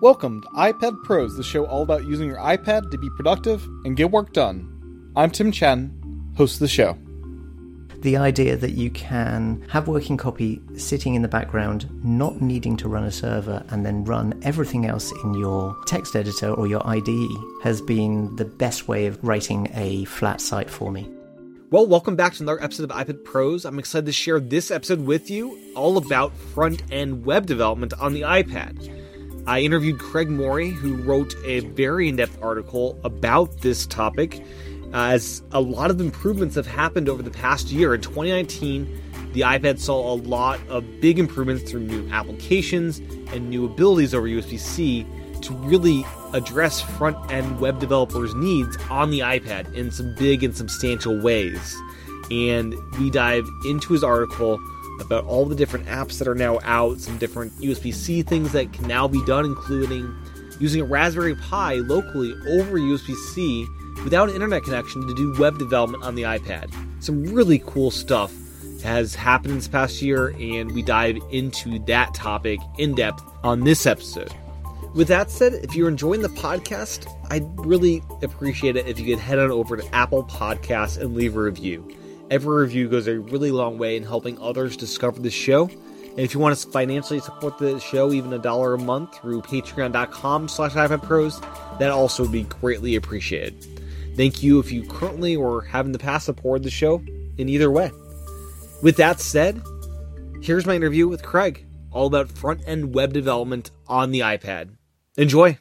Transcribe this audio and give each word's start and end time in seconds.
Welcome 0.00 0.42
to 0.42 0.48
iPad 0.50 1.02
Pros, 1.02 1.36
the 1.36 1.42
show 1.42 1.66
all 1.66 1.82
about 1.82 2.06
using 2.06 2.28
your 2.28 2.38
iPad 2.38 2.92
to 2.92 2.98
be 2.98 3.10
productive 3.16 3.64
and 3.84 3.96
get 3.96 4.12
work 4.12 4.32
done. 4.32 5.10
I'm 5.16 5.28
Tim 5.28 5.50
Chen, 5.50 6.32
host 6.36 6.54
of 6.54 6.60
the 6.60 6.68
show. 6.68 6.96
The 8.02 8.16
idea 8.16 8.56
that 8.56 8.74
you 8.74 8.90
can 8.90 9.66
have 9.68 9.88
working 9.88 10.16
copy 10.16 10.62
sitting 10.76 11.16
in 11.16 11.22
the 11.22 11.26
background, 11.26 11.90
not 12.04 12.40
needing 12.40 12.76
to 12.76 12.88
run 12.88 13.02
a 13.02 13.10
server, 13.10 13.64
and 13.70 13.84
then 13.84 14.04
run 14.04 14.40
everything 14.44 14.86
else 14.86 15.12
in 15.24 15.34
your 15.34 15.76
text 15.88 16.14
editor 16.14 16.52
or 16.52 16.68
your 16.68 16.86
IDE 16.86 17.28
has 17.64 17.82
been 17.82 18.36
the 18.36 18.44
best 18.44 18.86
way 18.86 19.06
of 19.06 19.18
writing 19.24 19.68
a 19.74 20.04
flat 20.04 20.40
site 20.40 20.70
for 20.70 20.92
me. 20.92 21.10
Well, 21.70 21.88
welcome 21.88 22.14
back 22.14 22.34
to 22.34 22.44
another 22.44 22.62
episode 22.62 22.88
of 22.88 22.96
iPad 22.96 23.24
Pros. 23.24 23.64
I'm 23.64 23.80
excited 23.80 24.06
to 24.06 24.12
share 24.12 24.38
this 24.38 24.70
episode 24.70 25.00
with 25.00 25.28
you 25.28 25.58
all 25.74 25.96
about 25.96 26.36
front 26.36 26.84
end 26.92 27.26
web 27.26 27.46
development 27.46 27.94
on 27.94 28.12
the 28.12 28.20
iPad. 28.20 28.97
I 29.48 29.60
interviewed 29.60 29.98
Craig 29.98 30.28
Morey, 30.28 30.68
who 30.68 30.96
wrote 30.96 31.34
a 31.42 31.60
very 31.60 32.10
in 32.10 32.16
depth 32.16 32.36
article 32.42 33.00
about 33.02 33.62
this 33.62 33.86
topic, 33.86 34.42
uh, 34.92 35.08
as 35.12 35.42
a 35.52 35.60
lot 35.60 35.90
of 35.90 36.02
improvements 36.02 36.54
have 36.54 36.66
happened 36.66 37.08
over 37.08 37.22
the 37.22 37.30
past 37.30 37.68
year. 37.68 37.94
In 37.94 38.02
2019, 38.02 39.32
the 39.32 39.40
iPad 39.40 39.78
saw 39.78 40.12
a 40.12 40.16
lot 40.16 40.60
of 40.68 40.84
big 41.00 41.18
improvements 41.18 41.70
through 41.70 41.80
new 41.80 42.06
applications 42.10 42.98
and 43.32 43.48
new 43.48 43.64
abilities 43.64 44.12
over 44.12 44.28
USB 44.28 44.58
C 44.58 45.06
to 45.40 45.54
really 45.54 46.04
address 46.34 46.82
front 46.82 47.16
end 47.32 47.58
web 47.58 47.80
developers' 47.80 48.34
needs 48.34 48.76
on 48.90 49.08
the 49.08 49.20
iPad 49.20 49.72
in 49.72 49.90
some 49.90 50.14
big 50.18 50.44
and 50.44 50.54
substantial 50.54 51.18
ways. 51.22 51.74
And 52.30 52.74
we 52.98 53.08
dive 53.08 53.48
into 53.64 53.94
his 53.94 54.04
article 54.04 54.60
about 55.00 55.24
all 55.24 55.44
the 55.46 55.54
different 55.54 55.86
apps 55.86 56.18
that 56.18 56.28
are 56.28 56.34
now 56.34 56.58
out, 56.62 57.00
some 57.00 57.18
different 57.18 57.52
USB 57.60 57.94
C 57.94 58.22
things 58.22 58.52
that 58.52 58.72
can 58.72 58.86
now 58.86 59.08
be 59.08 59.24
done, 59.24 59.44
including 59.44 60.14
using 60.60 60.80
a 60.80 60.84
Raspberry 60.84 61.34
Pi 61.36 61.74
locally 61.74 62.32
over 62.48 62.78
USB 62.78 63.14
C 63.14 63.66
without 64.04 64.28
an 64.28 64.34
internet 64.34 64.64
connection 64.64 65.06
to 65.06 65.14
do 65.14 65.34
web 65.38 65.58
development 65.58 66.04
on 66.04 66.14
the 66.14 66.22
iPad. 66.22 66.72
Some 67.02 67.22
really 67.22 67.62
cool 67.66 67.90
stuff 67.90 68.32
has 68.82 69.14
happened 69.14 69.56
this 69.56 69.68
past 69.68 70.02
year, 70.02 70.28
and 70.38 70.72
we 70.72 70.82
dive 70.82 71.18
into 71.30 71.78
that 71.80 72.14
topic 72.14 72.60
in 72.78 72.94
depth 72.94 73.22
on 73.42 73.64
this 73.64 73.86
episode. 73.86 74.32
With 74.94 75.08
that 75.08 75.30
said, 75.30 75.54
if 75.54 75.74
you're 75.74 75.88
enjoying 75.88 76.22
the 76.22 76.28
podcast, 76.28 77.12
I'd 77.30 77.44
really 77.58 78.02
appreciate 78.22 78.76
it 78.76 78.86
if 78.86 78.98
you 78.98 79.06
could 79.06 79.18
head 79.18 79.38
on 79.38 79.50
over 79.50 79.76
to 79.76 79.94
Apple 79.94 80.24
Podcasts 80.24 80.98
and 80.98 81.14
leave 81.14 81.36
a 81.36 81.42
review. 81.42 81.94
Every 82.30 82.62
review 82.62 82.88
goes 82.88 83.08
a 83.08 83.20
really 83.20 83.50
long 83.50 83.78
way 83.78 83.96
in 83.96 84.02
helping 84.02 84.38
others 84.38 84.76
discover 84.76 85.20
the 85.20 85.30
show. 85.30 85.66
And 85.66 86.20
if 86.20 86.34
you 86.34 86.40
want 86.40 86.58
to 86.58 86.68
financially 86.68 87.20
support 87.20 87.56
the 87.56 87.80
show, 87.80 88.12
even 88.12 88.32
a 88.34 88.38
dollar 88.38 88.74
a 88.74 88.78
month 88.78 89.16
through 89.18 89.42
patreon.com 89.42 90.48
slash 90.48 90.72
iPadPros, 90.72 91.78
that 91.78 91.90
also 91.90 92.24
would 92.24 92.32
be 92.32 92.42
greatly 92.42 92.96
appreciated. 92.96 93.64
Thank 94.14 94.42
you 94.42 94.58
if 94.58 94.70
you 94.70 94.86
currently 94.86 95.36
or 95.36 95.62
have 95.62 95.86
in 95.86 95.92
the 95.92 95.98
past 95.98 96.26
supported 96.26 96.64
the 96.64 96.70
show 96.70 97.02
in 97.38 97.48
either 97.48 97.70
way. 97.70 97.90
With 98.82 98.96
that 98.96 99.20
said, 99.20 99.62
here's 100.42 100.66
my 100.66 100.74
interview 100.74 101.08
with 101.08 101.22
Craig, 101.22 101.66
all 101.92 102.08
about 102.08 102.30
front 102.30 102.60
end 102.66 102.94
web 102.94 103.14
development 103.14 103.70
on 103.86 104.10
the 104.10 104.20
iPad. 104.20 104.76
Enjoy. 105.16 105.56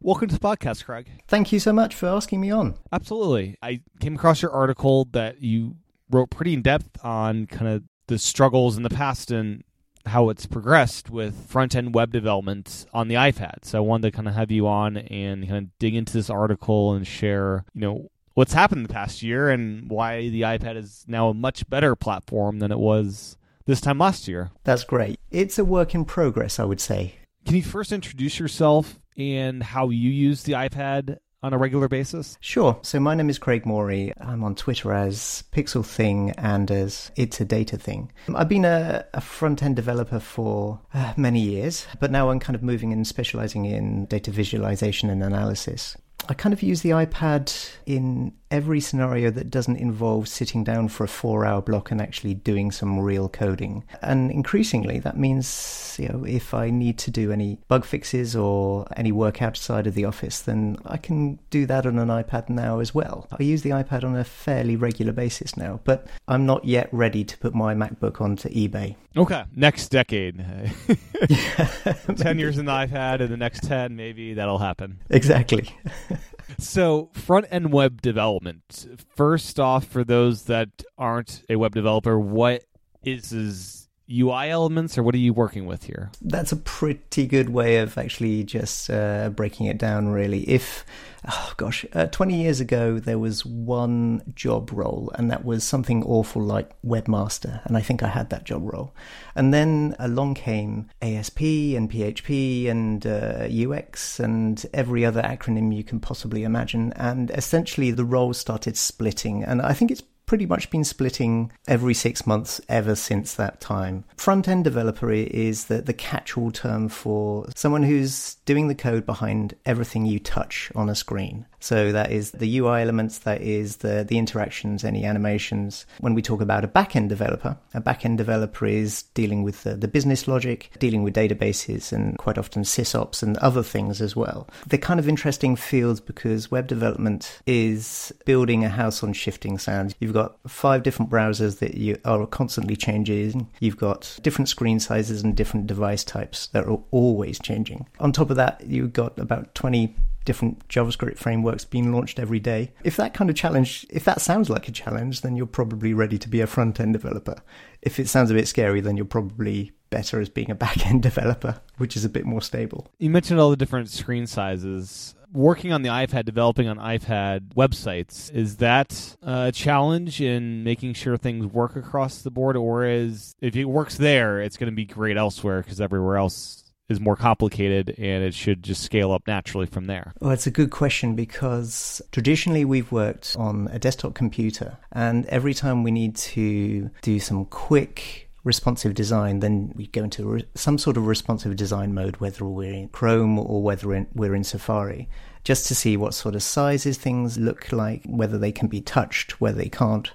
Welcome 0.00 0.28
to 0.28 0.34
the 0.34 0.40
podcast, 0.40 0.84
Craig. 0.84 1.08
Thank 1.28 1.52
you 1.52 1.60
so 1.60 1.72
much 1.72 1.94
for 1.94 2.08
asking 2.08 2.40
me 2.40 2.50
on. 2.50 2.76
Absolutely. 2.90 3.56
I 3.62 3.82
came 4.00 4.16
across 4.16 4.42
your 4.42 4.50
article 4.50 5.04
that 5.12 5.40
you 5.40 5.76
wrote 6.12 6.30
pretty 6.30 6.54
in 6.54 6.62
depth 6.62 7.04
on 7.04 7.46
kind 7.46 7.68
of 7.68 7.82
the 8.06 8.18
struggles 8.18 8.76
in 8.76 8.82
the 8.82 8.90
past 8.90 9.30
and 9.30 9.64
how 10.06 10.28
it's 10.28 10.46
progressed 10.46 11.10
with 11.10 11.46
front 11.48 11.74
end 11.76 11.94
web 11.94 12.12
development 12.12 12.86
on 12.92 13.08
the 13.08 13.14
iPad. 13.14 13.64
So 13.64 13.78
I 13.78 13.80
wanted 13.80 14.10
to 14.10 14.16
kind 14.16 14.28
of 14.28 14.34
have 14.34 14.50
you 14.50 14.66
on 14.66 14.96
and 14.96 15.46
kind 15.48 15.66
of 15.66 15.78
dig 15.78 15.94
into 15.94 16.12
this 16.12 16.28
article 16.28 16.92
and 16.92 17.06
share, 17.06 17.64
you 17.72 17.80
know, 17.80 18.08
what's 18.34 18.52
happened 18.52 18.80
in 18.80 18.86
the 18.86 18.92
past 18.92 19.22
year 19.22 19.50
and 19.50 19.90
why 19.90 20.28
the 20.28 20.42
iPad 20.42 20.76
is 20.76 21.04
now 21.06 21.28
a 21.28 21.34
much 21.34 21.68
better 21.68 21.94
platform 21.94 22.58
than 22.58 22.72
it 22.72 22.78
was 22.78 23.36
this 23.66 23.80
time 23.80 23.98
last 23.98 24.26
year. 24.26 24.50
That's 24.64 24.84
great. 24.84 25.20
It's 25.30 25.58
a 25.58 25.64
work 25.64 25.94
in 25.94 26.04
progress, 26.04 26.58
I 26.58 26.64
would 26.64 26.80
say. 26.80 27.14
Can 27.46 27.56
you 27.56 27.62
first 27.62 27.92
introduce 27.92 28.38
yourself 28.38 28.98
and 29.16 29.62
how 29.62 29.90
you 29.90 30.10
use 30.10 30.42
the 30.42 30.52
iPad 30.52 31.18
on 31.42 31.52
a 31.52 31.58
regular 31.58 31.88
basis? 31.88 32.38
Sure. 32.40 32.78
So 32.82 33.00
my 33.00 33.14
name 33.14 33.28
is 33.28 33.38
Craig 33.38 33.66
Morey. 33.66 34.12
I'm 34.20 34.44
on 34.44 34.54
Twitter 34.54 34.92
as 34.92 35.44
Pixel 35.52 35.84
Thing 35.84 36.30
and 36.38 36.70
as 36.70 37.10
It's 37.16 37.40
a 37.40 37.44
Data 37.44 37.76
Thing. 37.76 38.12
I've 38.34 38.48
been 38.48 38.64
a, 38.64 39.04
a 39.14 39.20
front 39.20 39.62
end 39.62 39.76
developer 39.76 40.20
for 40.20 40.80
uh, 40.94 41.14
many 41.16 41.40
years, 41.40 41.86
but 42.00 42.10
now 42.10 42.30
I'm 42.30 42.40
kind 42.40 42.54
of 42.54 42.62
moving 42.62 42.92
and 42.92 43.06
specializing 43.06 43.64
in 43.64 44.06
data 44.06 44.30
visualization 44.30 45.10
and 45.10 45.22
analysis. 45.22 45.96
I 46.28 46.34
kind 46.34 46.52
of 46.52 46.62
use 46.62 46.82
the 46.82 46.90
iPad 46.90 47.52
in 47.84 48.32
every 48.52 48.80
scenario 48.80 49.30
that 49.30 49.50
doesn't 49.50 49.76
involve 49.76 50.28
sitting 50.28 50.62
down 50.62 50.86
for 50.86 51.04
a 51.04 51.08
four 51.08 51.44
hour 51.44 51.62
block 51.62 51.90
and 51.90 52.00
actually 52.00 52.34
doing 52.34 52.70
some 52.70 53.00
real 53.00 53.28
coding. 53.28 53.82
And 54.02 54.30
increasingly, 54.30 54.98
that 55.00 55.16
means, 55.16 55.96
you 55.98 56.08
know, 56.08 56.24
if 56.24 56.52
I 56.52 56.70
need 56.70 56.98
to 56.98 57.10
do 57.10 57.32
any 57.32 57.58
bug 57.66 57.84
fixes 57.84 58.36
or 58.36 58.86
any 58.96 59.10
work 59.10 59.40
outside 59.40 59.86
of 59.86 59.94
the 59.94 60.04
office, 60.04 60.40
then 60.40 60.76
I 60.84 60.98
can 60.98 61.38
do 61.50 61.64
that 61.66 61.86
on 61.86 61.98
an 61.98 62.08
iPad 62.08 62.50
now 62.50 62.78
as 62.78 62.94
well. 62.94 63.26
I 63.32 63.42
use 63.42 63.62
the 63.62 63.70
iPad 63.70 64.04
on 64.04 64.14
a 64.14 64.24
fairly 64.24 64.76
regular 64.76 65.12
basis 65.12 65.56
now, 65.56 65.80
but 65.84 66.06
I'm 66.28 66.44
not 66.44 66.66
yet 66.66 66.90
ready 66.92 67.24
to 67.24 67.38
put 67.38 67.54
my 67.54 67.74
MacBook 67.74 68.20
onto 68.20 68.50
eBay. 68.50 68.96
Okay, 69.16 69.44
next 69.56 69.88
decade. 69.88 70.36
10 72.16 72.38
years 72.38 72.58
in 72.58 72.66
the 72.66 72.72
iPad, 72.72 73.20
and 73.20 73.30
the 73.30 73.36
next 73.36 73.64
10, 73.64 73.96
maybe 73.96 74.34
that'll 74.34 74.58
happen. 74.58 74.98
Exactly. 75.10 75.68
so, 76.58 77.10
front 77.12 77.46
end 77.50 77.72
web 77.72 78.02
development. 78.02 78.86
First 79.16 79.58
off, 79.60 79.84
for 79.84 80.04
those 80.04 80.44
that 80.44 80.68
aren't 80.96 81.44
a 81.48 81.56
web 81.56 81.74
developer, 81.74 82.18
what 82.18 82.64
is 83.04 83.30
his 83.30 83.81
UI 84.12 84.50
elements, 84.50 84.98
or 84.98 85.02
what 85.02 85.14
are 85.14 85.18
you 85.18 85.32
working 85.32 85.66
with 85.66 85.84
here? 85.84 86.10
That's 86.20 86.52
a 86.52 86.56
pretty 86.56 87.26
good 87.26 87.50
way 87.50 87.78
of 87.78 87.96
actually 87.96 88.44
just 88.44 88.90
uh, 88.90 89.30
breaking 89.30 89.66
it 89.66 89.78
down, 89.78 90.08
really. 90.08 90.48
If 90.48 90.84
oh 91.28 91.52
gosh, 91.56 91.84
uh, 91.92 92.06
20 92.06 92.42
years 92.42 92.60
ago, 92.60 92.98
there 92.98 93.18
was 93.18 93.46
one 93.46 94.22
job 94.34 94.70
role, 94.72 95.10
and 95.14 95.30
that 95.30 95.44
was 95.44 95.64
something 95.64 96.02
awful 96.04 96.42
like 96.42 96.70
webmaster. 96.82 97.64
And 97.64 97.76
I 97.76 97.80
think 97.80 98.02
I 98.02 98.08
had 98.08 98.30
that 98.30 98.44
job 98.44 98.62
role. 98.64 98.94
And 99.34 99.54
then 99.54 99.94
along 99.98 100.34
came 100.34 100.90
ASP 101.00 101.40
and 101.40 101.90
PHP 101.90 102.68
and 102.68 103.06
uh, 103.06 103.46
UX 103.50 104.18
and 104.18 104.64
every 104.74 105.04
other 105.04 105.22
acronym 105.22 105.74
you 105.74 105.84
can 105.84 106.00
possibly 106.00 106.42
imagine. 106.42 106.92
And 106.96 107.30
essentially, 107.30 107.90
the 107.90 108.04
roles 108.04 108.38
started 108.38 108.76
splitting. 108.76 109.44
And 109.44 109.62
I 109.62 109.72
think 109.72 109.90
it's 109.90 110.02
pretty 110.32 110.46
much 110.46 110.70
been 110.70 110.82
splitting 110.82 111.52
every 111.68 111.92
six 111.92 112.26
months 112.26 112.58
ever 112.66 112.94
since 112.94 113.34
that 113.34 113.60
time. 113.60 114.02
Front 114.16 114.48
end 114.48 114.64
developer 114.64 115.12
is 115.12 115.66
the, 115.66 115.82
the 115.82 115.92
catch 115.92 116.38
all 116.38 116.50
term 116.50 116.88
for 116.88 117.44
someone 117.54 117.82
who's 117.82 118.36
doing 118.46 118.66
the 118.66 118.74
code 118.74 119.04
behind 119.04 119.54
everything 119.66 120.06
you 120.06 120.18
touch 120.18 120.72
on 120.74 120.88
a 120.88 120.94
screen. 120.94 121.44
So 121.62 121.92
that 121.92 122.10
is 122.10 122.32
the 122.32 122.58
UI 122.58 122.82
elements, 122.82 123.18
that 123.18 123.40
is 123.40 123.76
the, 123.76 124.04
the 124.06 124.18
interactions, 124.18 124.84
any 124.84 125.04
animations. 125.04 125.86
When 126.00 126.12
we 126.14 126.20
talk 126.20 126.40
about 126.40 126.64
a 126.64 126.68
backend 126.68 127.08
developer, 127.08 127.56
a 127.72 127.80
backend 127.80 128.16
developer 128.16 128.66
is 128.66 129.04
dealing 129.14 129.44
with 129.44 129.62
the, 129.62 129.76
the 129.76 129.86
business 129.86 130.26
logic, 130.26 130.70
dealing 130.80 131.04
with 131.04 131.14
databases, 131.14 131.92
and 131.92 132.18
quite 132.18 132.36
often 132.36 132.64
sysops 132.64 133.22
and 133.22 133.36
other 133.38 133.62
things 133.62 134.02
as 134.02 134.16
well. 134.16 134.48
They're 134.66 134.78
kind 134.78 134.98
of 134.98 135.08
interesting 135.08 135.54
fields 135.54 136.00
because 136.00 136.50
web 136.50 136.66
development 136.66 137.40
is 137.46 138.12
building 138.24 138.64
a 138.64 138.68
house 138.68 139.04
on 139.04 139.12
shifting 139.12 139.56
sands. 139.56 139.94
You've 140.00 140.12
got 140.12 140.38
five 140.48 140.82
different 140.82 141.12
browsers 141.12 141.60
that 141.60 141.74
you 141.74 141.96
are 142.04 142.26
constantly 142.26 142.74
changing. 142.74 143.48
You've 143.60 143.76
got 143.76 144.18
different 144.22 144.48
screen 144.48 144.80
sizes 144.80 145.22
and 145.22 145.36
different 145.36 145.68
device 145.68 146.02
types 146.02 146.48
that 146.48 146.64
are 146.64 146.80
always 146.90 147.38
changing. 147.38 147.86
On 148.00 148.10
top 148.10 148.30
of 148.30 148.36
that, 148.36 148.64
you've 148.66 148.92
got 148.92 149.16
about 149.16 149.54
20 149.54 149.94
different 150.24 150.66
JavaScript 150.68 151.18
frameworks 151.18 151.64
being 151.64 151.92
launched 151.92 152.18
every 152.18 152.40
day. 152.40 152.72
If 152.84 152.96
that 152.96 153.14
kind 153.14 153.30
of 153.30 153.36
challenge, 153.36 153.86
if 153.90 154.04
that 154.04 154.20
sounds 154.20 154.50
like 154.50 154.68
a 154.68 154.72
challenge, 154.72 155.22
then 155.22 155.36
you're 155.36 155.46
probably 155.46 155.94
ready 155.94 156.18
to 156.18 156.28
be 156.28 156.40
a 156.40 156.46
front 156.46 156.80
end 156.80 156.92
developer. 156.92 157.36
If 157.80 157.98
it 157.98 158.08
sounds 158.08 158.30
a 158.30 158.34
bit 158.34 158.48
scary, 158.48 158.80
then 158.80 158.96
you're 158.96 159.06
probably 159.06 159.72
better 159.90 160.20
as 160.20 160.28
being 160.28 160.50
a 160.50 160.54
back 160.64 160.86
end 160.86 161.02
developer, 161.02 161.60
which 161.78 161.96
is 161.96 162.04
a 162.04 162.08
bit 162.08 162.24
more 162.24 162.42
stable. 162.42 162.88
You 162.98 163.10
mentioned 163.10 163.38
all 163.38 163.50
the 163.50 163.56
different 163.56 163.90
screen 163.90 164.26
sizes. 164.26 165.14
Working 165.32 165.72
on 165.72 165.80
the 165.80 165.88
iPad, 165.88 166.26
developing 166.26 166.68
on 166.68 166.76
iPad 166.76 167.54
websites, 167.54 168.30
is 168.34 168.56
that 168.58 169.16
a 169.22 169.50
challenge 169.50 170.20
in 170.20 170.62
making 170.62 170.92
sure 170.92 171.16
things 171.16 171.46
work 171.46 171.74
across 171.74 172.20
the 172.20 172.30
board? 172.30 172.54
Or 172.54 172.84
is 172.84 173.34
if 173.40 173.56
it 173.56 173.64
works 173.64 173.96
there, 173.96 174.42
it's 174.42 174.58
going 174.58 174.70
to 174.70 174.76
be 174.76 174.84
great 174.84 175.16
elsewhere 175.16 175.62
because 175.62 175.80
everywhere 175.80 176.18
else 176.18 176.61
is 176.92 177.00
more 177.00 177.16
complicated 177.16 177.94
and 177.98 178.22
it 178.22 178.34
should 178.34 178.62
just 178.62 178.82
scale 178.82 179.10
up 179.10 179.26
naturally 179.26 179.66
from 179.66 179.86
there? 179.86 180.12
Well, 180.20 180.30
it's 180.30 180.46
a 180.46 180.50
good 180.50 180.70
question 180.70 181.16
because 181.16 182.00
traditionally 182.12 182.64
we've 182.64 182.92
worked 182.92 183.34
on 183.38 183.68
a 183.72 183.78
desktop 183.78 184.14
computer, 184.14 184.78
and 184.92 185.26
every 185.26 185.54
time 185.54 185.82
we 185.82 185.90
need 185.90 186.16
to 186.16 186.90
do 187.02 187.18
some 187.18 187.46
quick 187.46 188.28
responsive 188.44 188.94
design, 188.94 189.40
then 189.40 189.72
we 189.74 189.86
go 189.88 190.04
into 190.04 190.24
re- 190.24 190.44
some 190.54 190.78
sort 190.78 190.96
of 190.96 191.06
responsive 191.06 191.56
design 191.56 191.94
mode, 191.94 192.16
whether 192.16 192.44
we're 192.44 192.72
in 192.72 192.88
Chrome 192.88 193.38
or 193.38 193.62
whether 193.62 193.94
in, 193.94 194.08
we're 194.14 194.34
in 194.34 194.44
Safari, 194.44 195.08
just 195.44 195.66
to 195.66 195.74
see 195.74 195.96
what 195.96 196.14
sort 196.14 196.34
of 196.34 196.42
sizes 196.42 196.98
things 196.98 197.38
look 197.38 197.72
like, 197.72 198.02
whether 198.06 198.38
they 198.38 198.52
can 198.52 198.68
be 198.68 198.80
touched, 198.80 199.40
whether 199.40 199.58
they 199.58 199.68
can't. 199.68 200.12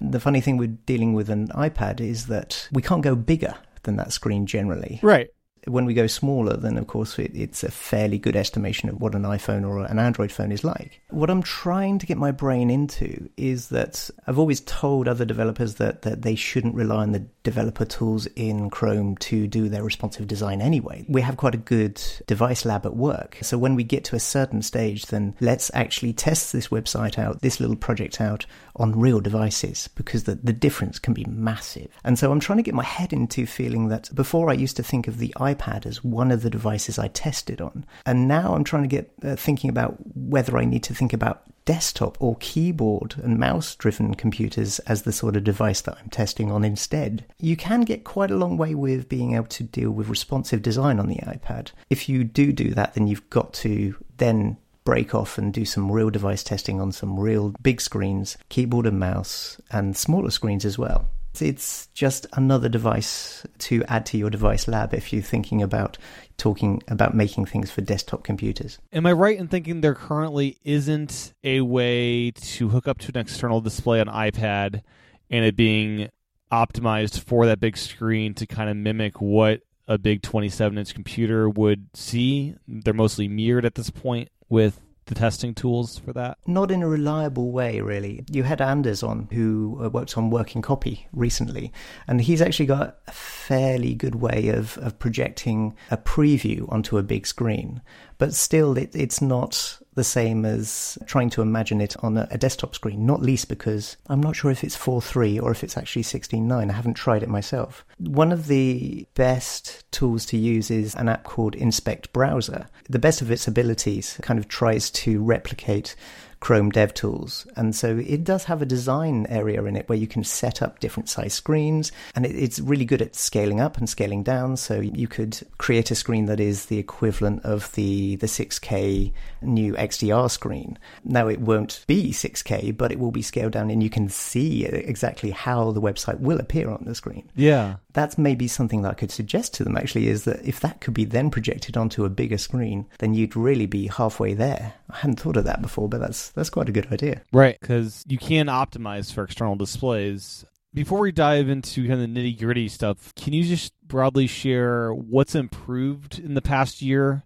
The 0.00 0.20
funny 0.20 0.40
thing 0.40 0.56
with 0.56 0.84
dealing 0.86 1.12
with 1.12 1.28
an 1.28 1.48
iPad 1.48 2.00
is 2.00 2.26
that 2.26 2.68
we 2.72 2.82
can't 2.82 3.02
go 3.02 3.14
bigger 3.14 3.54
than 3.82 3.96
that 3.96 4.12
screen 4.12 4.46
generally. 4.46 4.98
Right 5.02 5.30
when 5.66 5.84
we 5.84 5.94
go 5.94 6.06
smaller, 6.06 6.56
then 6.56 6.76
of 6.78 6.86
course 6.86 7.18
it, 7.18 7.32
it's 7.34 7.62
a 7.62 7.70
fairly 7.70 8.18
good 8.18 8.36
estimation 8.36 8.88
of 8.88 9.00
what 9.00 9.14
an 9.14 9.22
iPhone 9.22 9.68
or 9.68 9.84
an 9.84 9.98
Android 9.98 10.32
phone 10.32 10.52
is 10.52 10.64
like. 10.64 11.00
What 11.10 11.30
I'm 11.30 11.42
trying 11.42 11.98
to 11.98 12.06
get 12.06 12.16
my 12.16 12.30
brain 12.30 12.70
into 12.70 13.28
is 13.36 13.68
that 13.68 14.10
I've 14.26 14.38
always 14.38 14.60
told 14.60 15.08
other 15.08 15.24
developers 15.24 15.76
that, 15.76 16.02
that 16.02 16.22
they 16.22 16.34
shouldn't 16.34 16.74
rely 16.74 17.02
on 17.02 17.12
the 17.12 17.26
developer 17.42 17.84
tools 17.84 18.26
in 18.36 18.70
Chrome 18.70 19.16
to 19.16 19.46
do 19.46 19.68
their 19.68 19.82
responsive 19.82 20.26
design 20.26 20.60
anyway. 20.60 21.04
We 21.08 21.20
have 21.22 21.36
quite 21.36 21.54
a 21.54 21.58
good 21.58 22.00
device 22.26 22.64
lab 22.64 22.86
at 22.86 22.96
work. 22.96 23.38
So 23.42 23.58
when 23.58 23.74
we 23.74 23.84
get 23.84 24.04
to 24.04 24.16
a 24.16 24.20
certain 24.20 24.62
stage, 24.62 25.06
then 25.06 25.34
let's 25.40 25.70
actually 25.74 26.12
test 26.12 26.52
this 26.52 26.68
website 26.68 27.18
out, 27.18 27.42
this 27.42 27.60
little 27.60 27.76
project 27.76 28.20
out 28.20 28.46
on 28.76 28.98
real 28.98 29.20
devices 29.20 29.88
because 29.94 30.24
the, 30.24 30.36
the 30.36 30.52
difference 30.52 30.98
can 30.98 31.14
be 31.14 31.24
massive. 31.24 31.88
And 32.04 32.18
so 32.18 32.32
I'm 32.32 32.40
trying 32.40 32.58
to 32.58 32.62
get 32.62 32.74
my 32.74 32.84
head 32.84 33.12
into 33.12 33.46
feeling 33.46 33.88
that 33.88 34.14
before 34.14 34.50
I 34.50 34.54
used 34.54 34.76
to 34.76 34.82
think 34.82 35.08
of 35.08 35.18
the 35.18 35.34
iPad 35.54 35.86
as 35.86 36.04
one 36.04 36.30
of 36.30 36.42
the 36.42 36.50
devices 36.50 36.98
I 36.98 37.08
tested 37.08 37.60
on. 37.60 37.84
And 38.06 38.28
now 38.28 38.54
I'm 38.54 38.64
trying 38.64 38.82
to 38.84 38.88
get 38.88 39.12
uh, 39.22 39.36
thinking 39.36 39.70
about 39.70 39.96
whether 40.14 40.56
I 40.56 40.64
need 40.64 40.82
to 40.84 40.94
think 40.94 41.12
about 41.12 41.44
desktop 41.64 42.16
or 42.20 42.36
keyboard 42.40 43.14
and 43.22 43.38
mouse 43.38 43.74
driven 43.76 44.14
computers 44.14 44.78
as 44.80 45.02
the 45.02 45.12
sort 45.12 45.36
of 45.36 45.44
device 45.44 45.80
that 45.82 45.98
I'm 46.00 46.10
testing 46.10 46.50
on 46.50 46.64
instead. 46.64 47.24
You 47.38 47.56
can 47.56 47.82
get 47.82 48.04
quite 48.04 48.30
a 48.30 48.36
long 48.36 48.56
way 48.56 48.74
with 48.74 49.08
being 49.08 49.34
able 49.34 49.46
to 49.46 49.64
deal 49.64 49.90
with 49.90 50.08
responsive 50.08 50.62
design 50.62 50.98
on 50.98 51.08
the 51.08 51.16
iPad. 51.16 51.70
If 51.88 52.08
you 52.08 52.24
do 52.24 52.52
do 52.52 52.70
that, 52.74 52.94
then 52.94 53.06
you've 53.06 53.28
got 53.30 53.52
to 53.54 53.94
then 54.16 54.56
break 54.84 55.14
off 55.14 55.38
and 55.38 55.52
do 55.52 55.64
some 55.64 55.92
real 55.92 56.10
device 56.10 56.42
testing 56.42 56.80
on 56.80 56.90
some 56.90 57.20
real 57.20 57.54
big 57.62 57.80
screens, 57.80 58.36
keyboard 58.48 58.86
and 58.86 58.98
mouse, 58.98 59.60
and 59.70 59.96
smaller 59.96 60.30
screens 60.30 60.64
as 60.64 60.78
well. 60.78 61.06
It's 61.40 61.86
just 61.94 62.26
another 62.34 62.68
device 62.68 63.46
to 63.58 63.84
add 63.84 64.04
to 64.06 64.18
your 64.18 64.30
device 64.30 64.68
lab 64.68 64.92
if 64.92 65.12
you're 65.12 65.22
thinking 65.22 65.62
about 65.62 65.96
talking 66.36 66.82
about 66.88 67.14
making 67.14 67.46
things 67.46 67.70
for 67.70 67.80
desktop 67.80 68.24
computers. 68.24 68.78
Am 68.92 69.06
I 69.06 69.12
right 69.12 69.38
in 69.38 69.48
thinking 69.48 69.80
there 69.80 69.94
currently 69.94 70.58
isn't 70.64 71.32
a 71.44 71.60
way 71.62 72.30
to 72.32 72.68
hook 72.68 72.88
up 72.88 72.98
to 72.98 73.12
an 73.14 73.20
external 73.20 73.60
display 73.60 74.00
on 74.00 74.06
iPad 74.06 74.82
and 75.30 75.44
it 75.44 75.56
being 75.56 76.08
optimized 76.50 77.20
for 77.20 77.46
that 77.46 77.60
big 77.60 77.76
screen 77.76 78.34
to 78.34 78.46
kind 78.46 78.68
of 78.68 78.76
mimic 78.76 79.20
what 79.20 79.62
a 79.86 79.98
big 79.98 80.22
27 80.22 80.78
inch 80.78 80.94
computer 80.94 81.48
would 81.48 81.88
see? 81.94 82.54
They're 82.66 82.94
mostly 82.94 83.28
mirrored 83.28 83.64
at 83.64 83.74
this 83.74 83.90
point 83.90 84.28
with 84.48 84.80
the 85.10 85.14
testing 85.14 85.52
tools 85.54 85.98
for 85.98 86.12
that? 86.14 86.38
Not 86.46 86.70
in 86.70 86.82
a 86.82 86.88
reliable 86.88 87.50
way, 87.50 87.80
really. 87.80 88.24
You 88.30 88.44
had 88.44 88.60
Anders 88.60 89.02
on, 89.02 89.28
who 89.32 89.78
uh, 89.82 89.90
worked 89.90 90.16
on 90.16 90.30
working 90.30 90.62
copy 90.62 91.06
recently, 91.12 91.72
and 92.06 92.22
he's 92.22 92.40
actually 92.40 92.66
got 92.66 92.98
a 93.06 93.12
fairly 93.12 93.94
good 93.94 94.14
way 94.14 94.48
of, 94.48 94.78
of 94.78 94.98
projecting 94.98 95.74
a 95.90 95.96
preview 95.98 96.70
onto 96.72 96.96
a 96.96 97.02
big 97.02 97.26
screen. 97.26 97.82
But 98.20 98.34
still, 98.34 98.76
it, 98.76 98.94
it's 98.94 99.22
not 99.22 99.78
the 99.94 100.04
same 100.04 100.44
as 100.44 100.98
trying 101.06 101.30
to 101.30 101.40
imagine 101.40 101.80
it 101.80 101.96
on 102.04 102.18
a, 102.18 102.28
a 102.30 102.36
desktop 102.36 102.74
screen, 102.74 103.06
not 103.06 103.22
least 103.22 103.48
because 103.48 103.96
I'm 104.08 104.20
not 104.20 104.36
sure 104.36 104.50
if 104.50 104.62
it's 104.62 104.76
4.3 104.76 105.42
or 105.42 105.50
if 105.50 105.64
it's 105.64 105.78
actually 105.78 106.02
16.9. 106.02 106.52
I 106.52 106.72
haven't 106.72 106.94
tried 106.94 107.22
it 107.22 107.30
myself. 107.30 107.82
One 107.98 108.30
of 108.30 108.46
the 108.46 109.06
best 109.14 109.90
tools 109.90 110.26
to 110.26 110.36
use 110.36 110.70
is 110.70 110.94
an 110.96 111.08
app 111.08 111.24
called 111.24 111.54
Inspect 111.54 112.12
Browser. 112.12 112.68
The 112.90 112.98
best 112.98 113.22
of 113.22 113.30
its 113.30 113.48
abilities 113.48 114.18
kind 114.20 114.38
of 114.38 114.48
tries 114.48 114.90
to 114.90 115.22
replicate 115.22 115.96
Chrome 116.40 116.72
DevTools. 116.72 117.46
And 117.56 117.76
so 117.76 117.98
it 117.98 118.24
does 118.24 118.44
have 118.44 118.62
a 118.62 118.66
design 118.66 119.26
area 119.28 119.62
in 119.64 119.76
it 119.76 119.88
where 119.88 119.98
you 119.98 120.06
can 120.06 120.24
set 120.24 120.62
up 120.62 120.80
different 120.80 121.08
size 121.08 121.34
screens. 121.34 121.92
And 122.14 122.24
it, 122.24 122.34
it's 122.34 122.58
really 122.58 122.86
good 122.86 123.02
at 123.02 123.14
scaling 123.14 123.60
up 123.60 123.76
and 123.76 123.88
scaling 123.88 124.22
down. 124.22 124.56
So 124.56 124.80
you 124.80 125.06
could 125.06 125.38
create 125.58 125.90
a 125.90 125.94
screen 125.94 126.26
that 126.26 126.40
is 126.40 126.66
the 126.66 126.78
equivalent 126.78 127.44
of 127.44 127.70
the, 127.72 128.16
the 128.16 128.26
6K 128.26 129.12
new 129.42 129.74
XDR 129.74 130.30
screen. 130.30 130.78
Now 131.04 131.28
it 131.28 131.40
won't 131.40 131.84
be 131.86 132.12
6K, 132.12 132.76
but 132.76 132.92
it 132.92 132.98
will 132.98 133.10
be 133.10 133.22
scaled 133.22 133.52
down 133.52 133.70
and 133.70 133.82
you 133.82 133.90
can 133.90 134.08
see 134.08 134.64
exactly 134.64 135.30
how 135.30 135.72
the 135.72 135.80
website 135.80 136.20
will 136.20 136.40
appear 136.40 136.70
on 136.70 136.84
the 136.84 136.94
screen. 136.94 137.30
Yeah 137.34 137.76
that's 137.92 138.18
maybe 138.18 138.48
something 138.48 138.82
that 138.82 138.90
I 138.90 138.94
could 138.94 139.10
suggest 139.10 139.54
to 139.54 139.64
them 139.64 139.76
actually 139.76 140.08
is 140.08 140.24
that 140.24 140.44
if 140.44 140.60
that 140.60 140.80
could 140.80 140.94
be 140.94 141.04
then 141.04 141.30
projected 141.30 141.76
onto 141.76 142.04
a 142.04 142.10
bigger 142.10 142.38
screen, 142.38 142.86
then 142.98 143.14
you'd 143.14 143.36
really 143.36 143.66
be 143.66 143.88
halfway 143.88 144.34
there. 144.34 144.74
I 144.90 144.98
hadn't 144.98 145.20
thought 145.20 145.36
of 145.36 145.44
that 145.44 145.62
before, 145.62 145.88
but 145.88 146.00
that's 146.00 146.30
that's 146.30 146.50
quite 146.50 146.68
a 146.68 146.72
good 146.72 146.92
idea. 146.92 147.22
Right, 147.32 147.58
because 147.60 148.04
you 148.08 148.18
can 148.18 148.46
optimize 148.46 149.12
for 149.12 149.24
external 149.24 149.56
displays. 149.56 150.44
Before 150.72 151.00
we 151.00 151.10
dive 151.10 151.48
into 151.48 151.88
kind 151.88 152.00
of 152.00 152.14
the 152.14 152.20
nitty 152.20 152.38
gritty 152.38 152.68
stuff, 152.68 153.12
can 153.16 153.32
you 153.32 153.42
just 153.42 153.72
broadly 153.86 154.28
share 154.28 154.94
what's 154.94 155.34
improved 155.34 156.20
in 156.20 156.34
the 156.34 156.42
past 156.42 156.80
year 156.80 157.24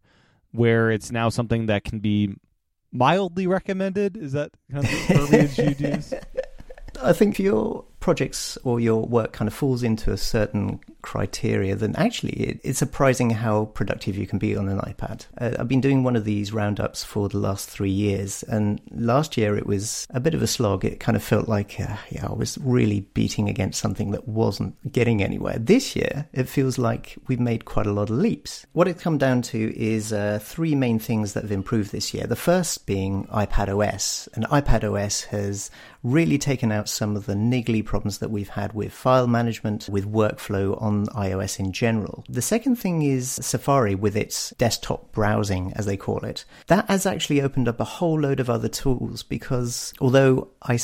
where 0.55 0.91
it's 0.91 1.11
now 1.11 1.29
something 1.29 1.67
that 1.67 1.85
can 1.85 1.99
be 1.99 2.33
mildly 2.93 3.47
recommended? 3.47 4.17
Is 4.17 4.33
that 4.33 4.53
kind 4.71 4.85
of 4.85 4.91
the 4.91 5.15
verbiage 5.15 5.59
you 5.59 5.89
use? 5.95 6.15
I 7.03 7.13
think 7.13 7.39
your 7.39 7.85
projects 7.99 8.57
or 8.63 8.79
your 8.79 9.05
work 9.05 9.33
kind 9.33 9.49
of 9.49 9.55
falls 9.55 9.83
into 9.83 10.13
a 10.13 10.17
certain 10.17 10.81
criteria, 11.05 11.77
then 11.77 11.95
actually 11.97 12.33
it, 12.33 12.61
it's 12.65 12.79
surprising 12.79 13.29
how 13.29 13.67
productive 13.67 14.17
you 14.17 14.27
can 14.27 14.39
be 14.39 14.57
on 14.57 14.69
an 14.69 14.79
iPad. 14.79 15.27
Uh, 15.39 15.53
I've 15.59 15.69
been 15.69 15.83
doing 15.83 16.03
one 16.03 16.17
of 16.17 16.25
these 16.25 16.53
roundups 16.53 17.05
for 17.05 17.29
the 17.29 17.39
last 17.39 17.69
three 17.69 17.91
years, 17.91 18.43
and 18.45 18.81
last 18.91 19.37
year 19.37 19.55
it 19.57 19.67
was 19.67 20.07
a 20.11 20.19
bit 20.19 20.35
of 20.35 20.43
a 20.43 20.47
slog. 20.47 20.83
It 20.85 21.01
kind 21.01 21.15
of 21.15 21.23
felt 21.23 21.47
like, 21.47 21.79
uh, 21.79 21.97
yeah, 22.11 22.27
I 22.27 22.33
was 22.33 22.57
really 22.59 23.01
beating 23.13 23.51
against 23.51 23.81
something 23.81 24.13
that 24.13 24.27
wasn't 24.27 24.75
getting 24.91 25.23
anywhere. 25.23 25.59
This 25.59 25.95
year, 25.95 26.27
it 26.33 26.49
feels 26.49 26.79
like 26.79 27.17
we've 27.29 27.39
made 27.39 27.67
quite 27.67 27.87
a 27.87 27.93
lot 27.93 28.09
of 28.09 28.17
leaps. 28.17 28.67
What 28.73 28.89
it's 28.89 29.03
come 29.03 29.19
down 29.19 29.43
to 29.43 29.79
is 29.79 30.11
uh, 30.11 30.39
three 30.43 30.75
main 30.75 30.99
things 30.99 31.35
that 31.35 31.45
have 31.45 31.53
improved 31.53 31.93
this 31.93 32.15
year. 32.15 32.27
The 32.27 32.35
first 32.35 32.87
being 32.87 33.27
iPad 33.27 33.69
OS, 33.69 34.27
and 34.33 34.47
iPad 34.47 34.85
OS 34.85 35.25
has 35.25 35.71
really 36.03 36.39
taken 36.39 36.71
out 36.71 36.89
some 36.89 37.17
of 37.17 37.27
the 37.27 37.35
niggly 37.35 37.85
problems 37.85 38.19
that 38.19 38.31
we've 38.31 38.51
had 38.51 38.73
with 38.73 38.93
file 38.93 39.27
management, 39.27 39.89
with 39.89 40.11
workflow 40.11 40.81
on 40.81 40.94
iOS 41.09 41.59
in 41.59 41.73
general. 41.73 42.25
The 42.29 42.43
second 42.43 42.77
thing 42.77 43.03
is 43.03 43.31
Safari 43.31 43.95
with 43.95 44.17
its 44.17 44.51
desktop 44.59 45.13
browsing, 45.13 45.73
as 45.77 45.87
they 45.87 45.97
call 45.97 46.19
it. 46.19 46.45
That 46.69 46.89
has 46.89 47.07
actually 47.07 47.43
opened 47.43 47.69
up 47.69 47.81
a 47.81 47.85
whole 47.85 48.21
load 48.21 48.41
of 48.41 48.49
other 48.49 48.69
tools 48.69 49.23
because 49.23 49.93
although 50.01 50.49
I 50.63 50.79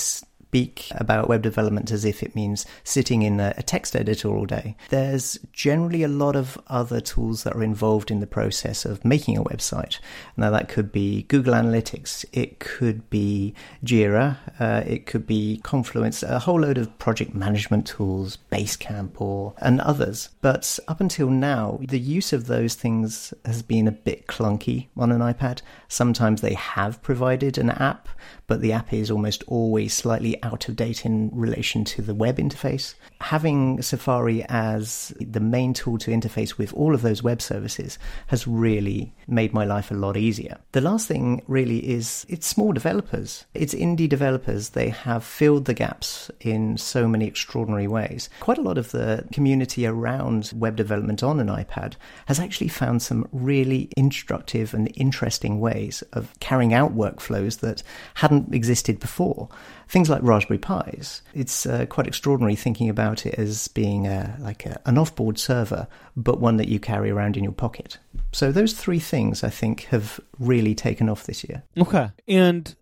speak 0.50 0.88
about 0.96 1.28
web 1.28 1.42
development 1.42 1.92
as 1.92 2.04
if 2.04 2.24
it 2.24 2.34
means 2.34 2.66
sitting 2.82 3.22
in 3.22 3.38
a, 3.38 3.54
text 3.70 3.94
editor 3.94 4.28
all 4.28 4.46
day. 4.46 4.74
There's 4.88 5.38
generally 5.52 6.02
a 6.02 6.08
lot 6.08 6.34
of 6.34 6.58
other 6.66 7.00
tools 7.00 7.44
that 7.44 7.54
are 7.54 7.62
involved 7.62 8.10
in 8.10 8.18
the 8.18 8.26
process 8.26 8.84
of 8.84 9.04
making 9.04 9.36
a 9.36 9.44
website. 9.44 10.00
Now, 10.36 10.50
that 10.50 10.68
could 10.68 10.90
be 10.90 11.22
Google 11.24 11.54
Analytics, 11.54 12.24
it 12.32 12.58
could 12.58 13.08
be 13.10 13.54
Jira, 13.84 14.38
uh, 14.58 14.82
it 14.84 15.06
could 15.06 15.24
be 15.24 15.60
Confluence, 15.62 16.24
a 16.24 16.40
whole 16.40 16.60
load 16.62 16.78
of 16.78 16.98
project 16.98 17.32
management 17.32 17.86
tools, 17.86 18.38
Basecamp, 18.50 19.20
or 19.20 19.54
and 19.58 19.80
others. 19.80 20.30
But 20.40 20.80
up 20.88 21.00
until 21.00 21.30
now, 21.30 21.78
the 21.80 22.00
use 22.00 22.32
of 22.32 22.48
those 22.48 22.74
things 22.74 23.32
has 23.44 23.62
been 23.62 23.86
a 23.86 23.92
bit 23.92 24.26
clunky 24.26 24.88
on 24.96 25.12
an 25.12 25.20
iPad. 25.20 25.60
Sometimes 25.86 26.40
they 26.40 26.54
have 26.54 27.00
provided 27.02 27.56
an 27.56 27.70
app, 27.70 28.08
but 28.50 28.62
the 28.62 28.72
app 28.72 28.92
is 28.92 29.12
almost 29.12 29.44
always 29.46 29.94
slightly 29.94 30.42
out 30.42 30.68
of 30.68 30.74
date 30.74 31.06
in 31.06 31.30
relation 31.32 31.84
to 31.84 32.02
the 32.02 32.16
web 32.16 32.38
interface. 32.38 32.96
Having 33.20 33.80
Safari 33.80 34.44
as 34.48 35.14
the 35.20 35.38
main 35.38 35.72
tool 35.72 35.98
to 35.98 36.10
interface 36.10 36.58
with 36.58 36.74
all 36.74 36.92
of 36.92 37.02
those 37.02 37.22
web 37.22 37.40
services 37.40 37.96
has 38.26 38.48
really 38.48 39.14
made 39.28 39.52
my 39.52 39.64
life 39.64 39.92
a 39.92 39.94
lot 39.94 40.16
easier. 40.16 40.58
The 40.72 40.80
last 40.80 41.06
thing 41.06 41.42
really 41.46 41.78
is 41.88 42.26
it's 42.28 42.44
small 42.44 42.72
developers, 42.72 43.44
it's 43.54 43.72
indie 43.72 44.08
developers. 44.08 44.70
They 44.70 44.88
have 44.88 45.22
filled 45.22 45.66
the 45.66 45.74
gaps 45.74 46.28
in 46.40 46.76
so 46.76 47.06
many 47.06 47.28
extraordinary 47.28 47.86
ways. 47.86 48.28
Quite 48.40 48.58
a 48.58 48.62
lot 48.62 48.78
of 48.78 48.90
the 48.90 49.28
community 49.32 49.86
around 49.86 50.50
web 50.56 50.74
development 50.74 51.22
on 51.22 51.38
an 51.38 51.46
iPad 51.46 51.94
has 52.26 52.40
actually 52.40 52.66
found 52.66 53.00
some 53.00 53.28
really 53.30 53.90
instructive 53.96 54.74
and 54.74 54.90
interesting 54.96 55.60
ways 55.60 56.02
of 56.14 56.34
carrying 56.40 56.74
out 56.74 56.96
workflows 56.96 57.60
that 57.60 57.84
hadn't 58.14 58.39
hadn't 58.40 58.54
existed 58.54 58.98
before. 59.00 59.48
Things 59.88 60.08
like 60.08 60.22
Raspberry 60.22 60.58
Pis. 60.58 61.22
It's 61.34 61.66
uh, 61.66 61.86
quite 61.86 62.06
extraordinary 62.06 62.56
thinking 62.56 62.88
about 62.88 63.26
it 63.26 63.34
as 63.34 63.68
being 63.68 64.06
a, 64.06 64.36
like 64.40 64.66
a, 64.66 64.80
an 64.86 64.98
off-board 64.98 65.38
server, 65.38 65.86
but 66.16 66.40
one 66.40 66.56
that 66.56 66.68
you 66.68 66.80
carry 66.80 67.10
around 67.10 67.36
in 67.36 67.44
your 67.44 67.52
pocket. 67.52 67.98
So 68.32 68.52
those 68.52 68.72
three 68.72 69.00
things, 69.00 69.44
I 69.44 69.50
think, 69.50 69.84
have 69.84 70.20
really 70.38 70.74
taken 70.74 71.08
off 71.08 71.24
this 71.24 71.44
year. 71.44 71.62
Okay. 71.76 72.10
And 72.28 72.74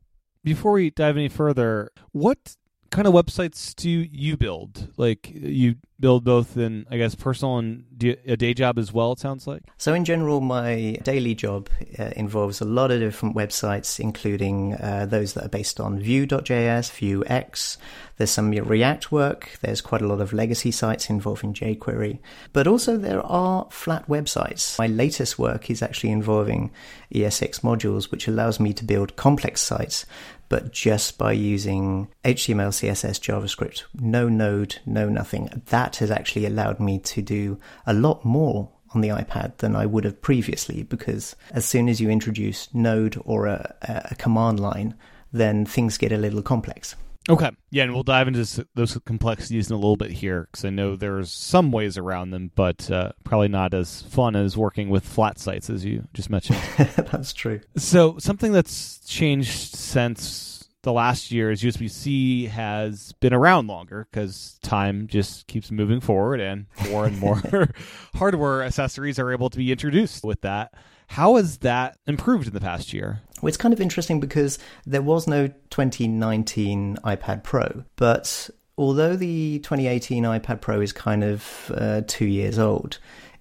before 0.44 0.72
we 0.72 0.90
dive 0.90 1.16
any 1.16 1.28
further, 1.28 1.90
what 2.12 2.56
kind 2.90 3.06
of 3.06 3.14
websites 3.14 3.74
do 3.74 3.90
you 3.90 4.36
build? 4.36 4.88
Like 4.96 5.30
you 5.32 5.76
build 6.00 6.24
both 6.24 6.56
in, 6.56 6.86
I 6.90 6.96
guess, 6.96 7.14
personal 7.14 7.58
and 7.58 7.84
a 8.26 8.36
day 8.36 8.54
job 8.54 8.78
as 8.78 8.92
well. 8.92 9.12
It 9.12 9.18
sounds 9.18 9.46
like. 9.46 9.62
So 9.76 9.94
in 9.94 10.04
general, 10.04 10.40
my 10.40 10.98
daily 11.02 11.34
job 11.34 11.68
uh, 11.98 12.10
involves 12.16 12.60
a 12.60 12.64
lot 12.64 12.90
of 12.90 13.00
different 13.00 13.36
websites, 13.36 13.98
including 13.98 14.74
uh, 14.74 15.06
those 15.06 15.34
that 15.34 15.46
are 15.46 15.48
based 15.48 15.80
on 15.80 15.98
Vue.js, 15.98 16.90
Vuex. 16.92 17.76
There's 18.16 18.30
some 18.30 18.50
React 18.50 19.12
work. 19.12 19.58
There's 19.60 19.80
quite 19.80 20.02
a 20.02 20.06
lot 20.06 20.20
of 20.20 20.32
legacy 20.32 20.70
sites 20.70 21.10
involving 21.10 21.54
jQuery, 21.54 22.18
but 22.52 22.66
also 22.66 22.96
there 22.96 23.22
are 23.22 23.66
flat 23.70 24.08
websites. 24.08 24.78
My 24.78 24.88
latest 24.88 25.38
work 25.38 25.70
is 25.70 25.82
actually 25.82 26.10
involving 26.10 26.70
ESX 27.14 27.60
modules, 27.60 28.10
which 28.10 28.26
allows 28.26 28.58
me 28.58 28.72
to 28.72 28.84
build 28.84 29.16
complex 29.16 29.62
sites 29.62 30.04
but 30.48 30.72
just 30.72 31.18
by 31.18 31.32
using 31.32 32.08
HTML, 32.24 32.70
CSS, 32.70 33.20
JavaScript, 33.20 33.84
no 33.94 34.28
Node, 34.28 34.78
no 34.86 35.08
nothing. 35.08 35.62
That 35.66 35.96
has 35.96 36.10
actually 36.10 36.46
allowed 36.46 36.80
me 36.80 36.98
to 37.00 37.22
do 37.22 37.58
a 37.86 37.92
lot 37.92 38.24
more 38.24 38.70
on 38.94 39.00
the 39.02 39.08
iPad 39.08 39.58
than 39.58 39.76
I 39.76 39.86
would 39.86 40.04
have 40.04 40.22
previously 40.22 40.82
because 40.82 41.36
as 41.50 41.66
soon 41.66 41.88
as 41.88 42.00
you 42.00 42.08
introduce 42.08 42.72
Node 42.74 43.20
or 43.24 43.46
a, 43.46 43.74
a 44.10 44.14
command 44.14 44.60
line, 44.60 44.94
then 45.32 45.66
things 45.66 45.98
get 45.98 46.12
a 46.12 46.16
little 46.16 46.42
complex. 46.42 46.94
Okay. 47.28 47.50
Yeah, 47.70 47.84
and 47.84 47.92
we'll 47.92 48.02
dive 48.02 48.26
into 48.28 48.66
those 48.74 48.98
complexities 49.04 49.68
in 49.68 49.74
a 49.74 49.78
little 49.78 49.96
bit 49.96 50.10
here 50.10 50.48
because 50.50 50.64
I 50.64 50.70
know 50.70 50.96
there's 50.96 51.30
some 51.30 51.70
ways 51.70 51.98
around 51.98 52.30
them, 52.30 52.50
but 52.54 52.90
uh, 52.90 53.12
probably 53.24 53.48
not 53.48 53.74
as 53.74 54.02
fun 54.02 54.34
as 54.34 54.56
working 54.56 54.88
with 54.88 55.04
flat 55.04 55.38
sites 55.38 55.68
as 55.68 55.84
you 55.84 56.08
just 56.14 56.30
mentioned. 56.30 56.58
that's 56.96 57.32
true. 57.34 57.60
So, 57.76 58.16
something 58.18 58.52
that's 58.52 59.00
changed 59.00 59.76
since 59.76 60.48
the 60.82 60.92
last 60.92 61.30
year 61.30 61.50
is 61.50 61.62
USB 61.62 61.90
C 61.90 62.46
has 62.46 63.12
been 63.20 63.34
around 63.34 63.66
longer 63.66 64.08
because 64.10 64.58
time 64.62 65.06
just 65.06 65.46
keeps 65.48 65.70
moving 65.70 66.00
forward 66.00 66.40
and 66.40 66.66
more 66.88 67.04
and 67.04 67.18
more 67.18 67.42
hardware 68.14 68.62
accessories 68.62 69.18
are 69.18 69.32
able 69.32 69.50
to 69.50 69.58
be 69.58 69.70
introduced 69.70 70.24
with 70.24 70.40
that. 70.42 70.72
How 71.08 71.36
has 71.36 71.58
that 71.58 71.98
improved 72.06 72.46
in 72.46 72.54
the 72.54 72.60
past 72.60 72.92
year? 72.92 73.20
Well, 73.40 73.48
it's 73.48 73.56
kind 73.56 73.74
of 73.74 73.80
interesting 73.80 74.20
because 74.20 74.58
there 74.86 75.02
was 75.02 75.26
no 75.26 75.48
2019 75.48 76.98
iPad 77.04 77.42
Pro, 77.42 77.84
but 77.96 78.50
although 78.76 79.16
the 79.16 79.58
2018 79.60 80.24
iPad 80.24 80.60
Pro 80.60 80.80
is 80.80 80.92
kind 80.92 81.24
of 81.24 81.72
uh, 81.74 82.02
two 82.06 82.26
years 82.26 82.58
old, 82.58 82.98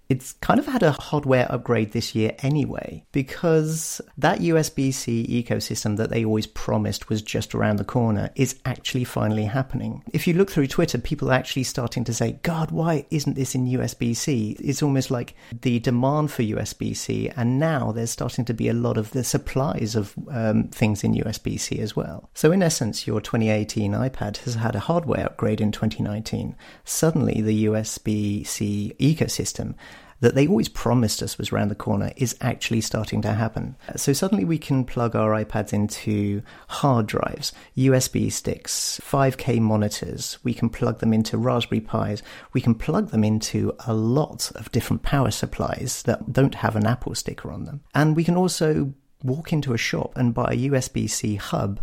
it's 0.09 0.33
kind 0.33 0.59
of 0.59 0.65
had 0.65 0.83
a 0.83 0.91
hardware 0.91 1.51
upgrade 1.51 1.91
this 1.91 2.15
year 2.15 2.35
anyway, 2.39 3.03
because 3.11 4.01
that 4.17 4.39
USB 4.39 4.93
C 4.93 5.25
ecosystem 5.27 5.97
that 5.97 6.09
they 6.09 6.23
always 6.23 6.47
promised 6.47 7.09
was 7.09 7.21
just 7.21 7.53
around 7.53 7.77
the 7.77 7.83
corner 7.83 8.29
is 8.35 8.59
actually 8.65 9.03
finally 9.03 9.45
happening. 9.45 10.03
If 10.13 10.25
you 10.25 10.33
look 10.33 10.49
through 10.49 10.67
Twitter, 10.67 10.97
people 10.97 11.29
are 11.29 11.33
actually 11.33 11.63
starting 11.63 12.03
to 12.05 12.13
say, 12.13 12.39
God, 12.43 12.71
why 12.71 13.05
isn't 13.09 13.35
this 13.35 13.53
in 13.53 13.67
USB 13.67 14.15
C? 14.15 14.55
It's 14.59 14.81
almost 14.81 15.11
like 15.11 15.35
the 15.61 15.79
demand 15.79 16.31
for 16.31 16.43
USB 16.43 16.95
C, 16.95 17.29
and 17.35 17.59
now 17.59 17.91
there's 17.91 18.11
starting 18.11 18.45
to 18.45 18.53
be 18.53 18.69
a 18.69 18.73
lot 18.73 18.97
of 18.97 19.11
the 19.11 19.23
supplies 19.23 19.95
of 19.95 20.13
um, 20.31 20.69
things 20.69 21.03
in 21.03 21.15
USB 21.15 21.59
C 21.59 21.79
as 21.79 21.95
well. 21.95 22.29
So, 22.33 22.51
in 22.51 22.63
essence, 22.63 23.07
your 23.07 23.19
2018 23.19 23.91
iPad 23.91 24.37
has 24.37 24.55
had 24.55 24.75
a 24.75 24.79
hardware 24.79 25.25
upgrade 25.25 25.59
in 25.59 25.71
2019. 25.71 26.55
Suddenly, 26.85 27.41
the 27.41 27.65
USB 27.65 28.47
C 28.47 28.93
ecosystem 28.99 29.75
that 30.19 30.35
they 30.35 30.47
always 30.47 30.69
promised 30.69 31.21
us 31.21 31.37
was 31.37 31.51
around 31.51 31.69
the 31.69 31.75
corner 31.75 32.11
is 32.17 32.35
actually 32.41 32.81
starting 32.81 33.21
to 33.21 33.33
happen. 33.33 33.75
So 33.95 34.13
suddenly 34.13 34.45
we 34.45 34.57
can 34.57 34.83
plug 34.83 35.15
our 35.15 35.31
iPads 35.43 35.73
into 35.73 36.41
hard 36.67 37.05
drives, 37.07 37.53
USB 37.75 38.31
sticks, 38.31 38.99
5K 39.03 39.59
monitors. 39.59 40.39
We 40.43 40.53
can 40.53 40.69
plug 40.69 40.99
them 40.99 41.13
into 41.13 41.37
Raspberry 41.37 41.81
Pis. 41.81 42.23
We 42.53 42.61
can 42.61 42.75
plug 42.75 43.11
them 43.11 43.23
into 43.23 43.75
a 43.85 43.93
lot 43.93 44.51
of 44.55 44.71
different 44.71 45.03
power 45.03 45.31
supplies 45.31 46.03
that 46.03 46.33
don't 46.33 46.55
have 46.55 46.75
an 46.75 46.87
Apple 46.87 47.15
sticker 47.15 47.51
on 47.51 47.65
them. 47.65 47.81
And 47.93 48.15
we 48.15 48.23
can 48.23 48.35
also 48.35 48.93
walk 49.23 49.53
into 49.53 49.73
a 49.73 49.77
shop 49.77 50.13
and 50.15 50.33
buy 50.33 50.51
a 50.51 50.69
USB 50.69 51.09
C 51.09 51.35
hub 51.35 51.79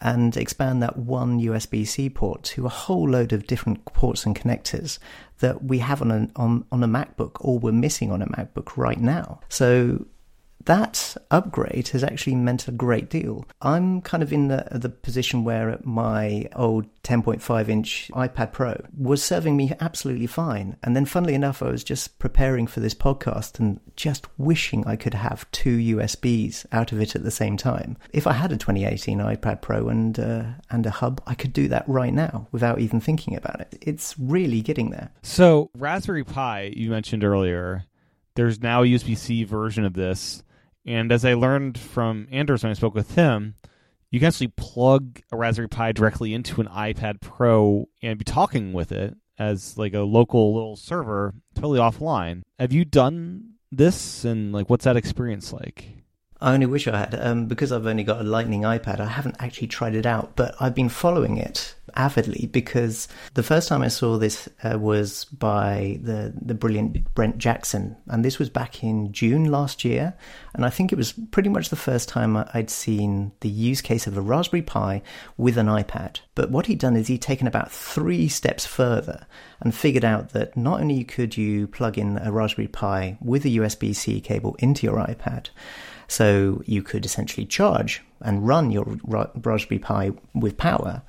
and 0.00 0.36
expand 0.36 0.82
that 0.82 0.98
one 0.98 1.40
USB 1.40 1.86
C 1.86 2.10
port 2.10 2.42
to 2.42 2.66
a 2.66 2.70
whole 2.70 3.08
load 3.08 3.32
of 3.32 3.46
different 3.46 3.84
ports 3.86 4.26
and 4.26 4.36
connectors 4.36 4.98
that 5.40 5.64
we 5.64 5.78
have 5.78 6.00
on 6.00 6.10
a, 6.10 6.28
on, 6.36 6.64
on 6.70 6.82
a 6.82 6.88
MacBook 6.88 7.36
or 7.40 7.58
we're 7.58 7.72
missing 7.72 8.10
on 8.10 8.22
a 8.22 8.26
MacBook 8.26 8.76
right 8.76 9.00
now. 9.00 9.40
So 9.48 10.06
that 10.64 11.16
upgrade 11.30 11.88
has 11.88 12.02
actually 12.02 12.36
meant 12.36 12.68
a 12.68 12.72
great 12.72 13.10
deal. 13.10 13.44
I'm 13.60 14.00
kind 14.00 14.22
of 14.22 14.32
in 14.32 14.48
the, 14.48 14.66
the 14.70 14.88
position 14.88 15.44
where 15.44 15.78
my 15.82 16.48
old 16.54 16.86
10.5 17.02 17.68
inch 17.68 18.10
iPad 18.14 18.52
Pro 18.52 18.80
was 18.96 19.22
serving 19.22 19.56
me 19.56 19.72
absolutely 19.80 20.26
fine. 20.26 20.76
And 20.82 20.96
then, 20.96 21.04
funnily 21.04 21.34
enough, 21.34 21.62
I 21.62 21.70
was 21.70 21.84
just 21.84 22.18
preparing 22.18 22.66
for 22.66 22.80
this 22.80 22.94
podcast 22.94 23.58
and 23.58 23.80
just 23.96 24.26
wishing 24.38 24.86
I 24.86 24.96
could 24.96 25.14
have 25.14 25.50
two 25.50 25.76
USBs 25.96 26.66
out 26.72 26.92
of 26.92 27.00
it 27.00 27.14
at 27.14 27.22
the 27.22 27.30
same 27.30 27.56
time. 27.56 27.96
If 28.12 28.26
I 28.26 28.32
had 28.32 28.52
a 28.52 28.56
2018 28.56 29.18
iPad 29.18 29.60
Pro 29.60 29.88
and, 29.88 30.18
uh, 30.18 30.44
and 30.70 30.86
a 30.86 30.90
hub, 30.90 31.22
I 31.26 31.34
could 31.34 31.52
do 31.52 31.68
that 31.68 31.88
right 31.88 32.14
now 32.14 32.48
without 32.52 32.80
even 32.80 33.00
thinking 33.00 33.36
about 33.36 33.60
it. 33.60 33.78
It's 33.82 34.14
really 34.18 34.62
getting 34.62 34.90
there. 34.90 35.10
So, 35.22 35.70
Raspberry 35.76 36.24
Pi, 36.24 36.72
you 36.74 36.90
mentioned 36.90 37.24
earlier, 37.24 37.84
there's 38.34 38.60
now 38.60 38.82
a 38.82 38.86
USB 38.86 39.16
C 39.16 39.44
version 39.44 39.84
of 39.84 39.94
this 39.94 40.42
and 40.86 41.10
as 41.12 41.24
I 41.24 41.34
learned 41.34 41.78
from 41.78 42.28
Anders 42.30 42.62
when 42.62 42.70
I 42.70 42.74
spoke 42.74 42.94
with 42.94 43.14
him, 43.14 43.54
you 44.10 44.20
can 44.20 44.28
actually 44.28 44.48
plug 44.48 45.20
a 45.32 45.36
Raspberry 45.36 45.68
Pi 45.68 45.92
directly 45.92 46.34
into 46.34 46.60
an 46.60 46.68
iPad 46.68 47.20
Pro 47.20 47.88
and 48.02 48.18
be 48.18 48.24
talking 48.24 48.72
with 48.72 48.92
it 48.92 49.16
as 49.38 49.76
like 49.76 49.94
a 49.94 50.00
local 50.00 50.54
little 50.54 50.76
server 50.76 51.34
totally 51.54 51.80
offline. 51.80 52.42
Have 52.58 52.72
you 52.72 52.84
done 52.84 53.54
this 53.72 54.24
and 54.24 54.52
like 54.52 54.70
what's 54.70 54.84
that 54.84 54.96
experience 54.96 55.52
like? 55.52 56.03
I 56.44 56.52
only 56.52 56.66
wish 56.66 56.86
I 56.86 56.98
had. 56.98 57.14
Um, 57.18 57.46
because 57.46 57.72
I've 57.72 57.86
only 57.86 58.04
got 58.04 58.20
a 58.20 58.22
Lightning 58.22 58.62
iPad, 58.62 59.00
I 59.00 59.06
haven't 59.06 59.36
actually 59.38 59.68
tried 59.68 59.94
it 59.94 60.04
out, 60.04 60.36
but 60.36 60.54
I've 60.60 60.74
been 60.74 60.90
following 60.90 61.38
it 61.38 61.74
avidly 61.96 62.50
because 62.52 63.08
the 63.32 63.42
first 63.42 63.68
time 63.68 63.80
I 63.80 63.88
saw 63.88 64.18
this 64.18 64.46
uh, 64.62 64.78
was 64.78 65.24
by 65.24 65.98
the 66.02 66.34
the 66.38 66.52
brilliant 66.52 67.14
Brent 67.14 67.38
Jackson, 67.38 67.96
and 68.08 68.22
this 68.22 68.38
was 68.38 68.50
back 68.50 68.84
in 68.84 69.10
June 69.10 69.50
last 69.50 69.86
year, 69.86 70.12
and 70.52 70.66
I 70.66 70.70
think 70.70 70.92
it 70.92 70.96
was 70.96 71.14
pretty 71.30 71.48
much 71.48 71.70
the 71.70 71.76
first 71.76 72.10
time 72.10 72.36
I'd 72.36 72.68
seen 72.68 73.32
the 73.40 73.48
use 73.48 73.80
case 73.80 74.06
of 74.06 74.18
a 74.18 74.20
Raspberry 74.20 74.62
Pi 74.62 75.00
with 75.38 75.56
an 75.56 75.68
iPad. 75.68 76.20
But 76.34 76.50
what 76.50 76.66
he'd 76.66 76.78
done 76.78 76.94
is 76.96 77.06
he'd 77.06 77.22
taken 77.22 77.46
about 77.46 77.72
three 77.72 78.28
steps 78.28 78.66
further 78.66 79.26
and 79.60 79.74
figured 79.74 80.04
out 80.04 80.34
that 80.34 80.58
not 80.58 80.82
only 80.82 81.04
could 81.04 81.38
you 81.38 81.68
plug 81.68 81.96
in 81.96 82.18
a 82.18 82.30
Raspberry 82.30 82.68
Pi 82.68 83.16
with 83.22 83.46
a 83.46 83.56
USB 83.56 83.96
C 83.96 84.20
cable 84.20 84.56
into 84.58 84.86
your 84.86 84.98
iPad, 84.98 85.48
so 86.08 86.62
you 86.66 86.82
could 86.82 87.04
essentially 87.04 87.46
charge 87.46 88.02
and 88.20 88.46
run 88.46 88.70
your 88.70 88.98
Raspberry 89.04 89.78
Pi 89.78 90.12
with 90.34 90.56
power 90.56 91.02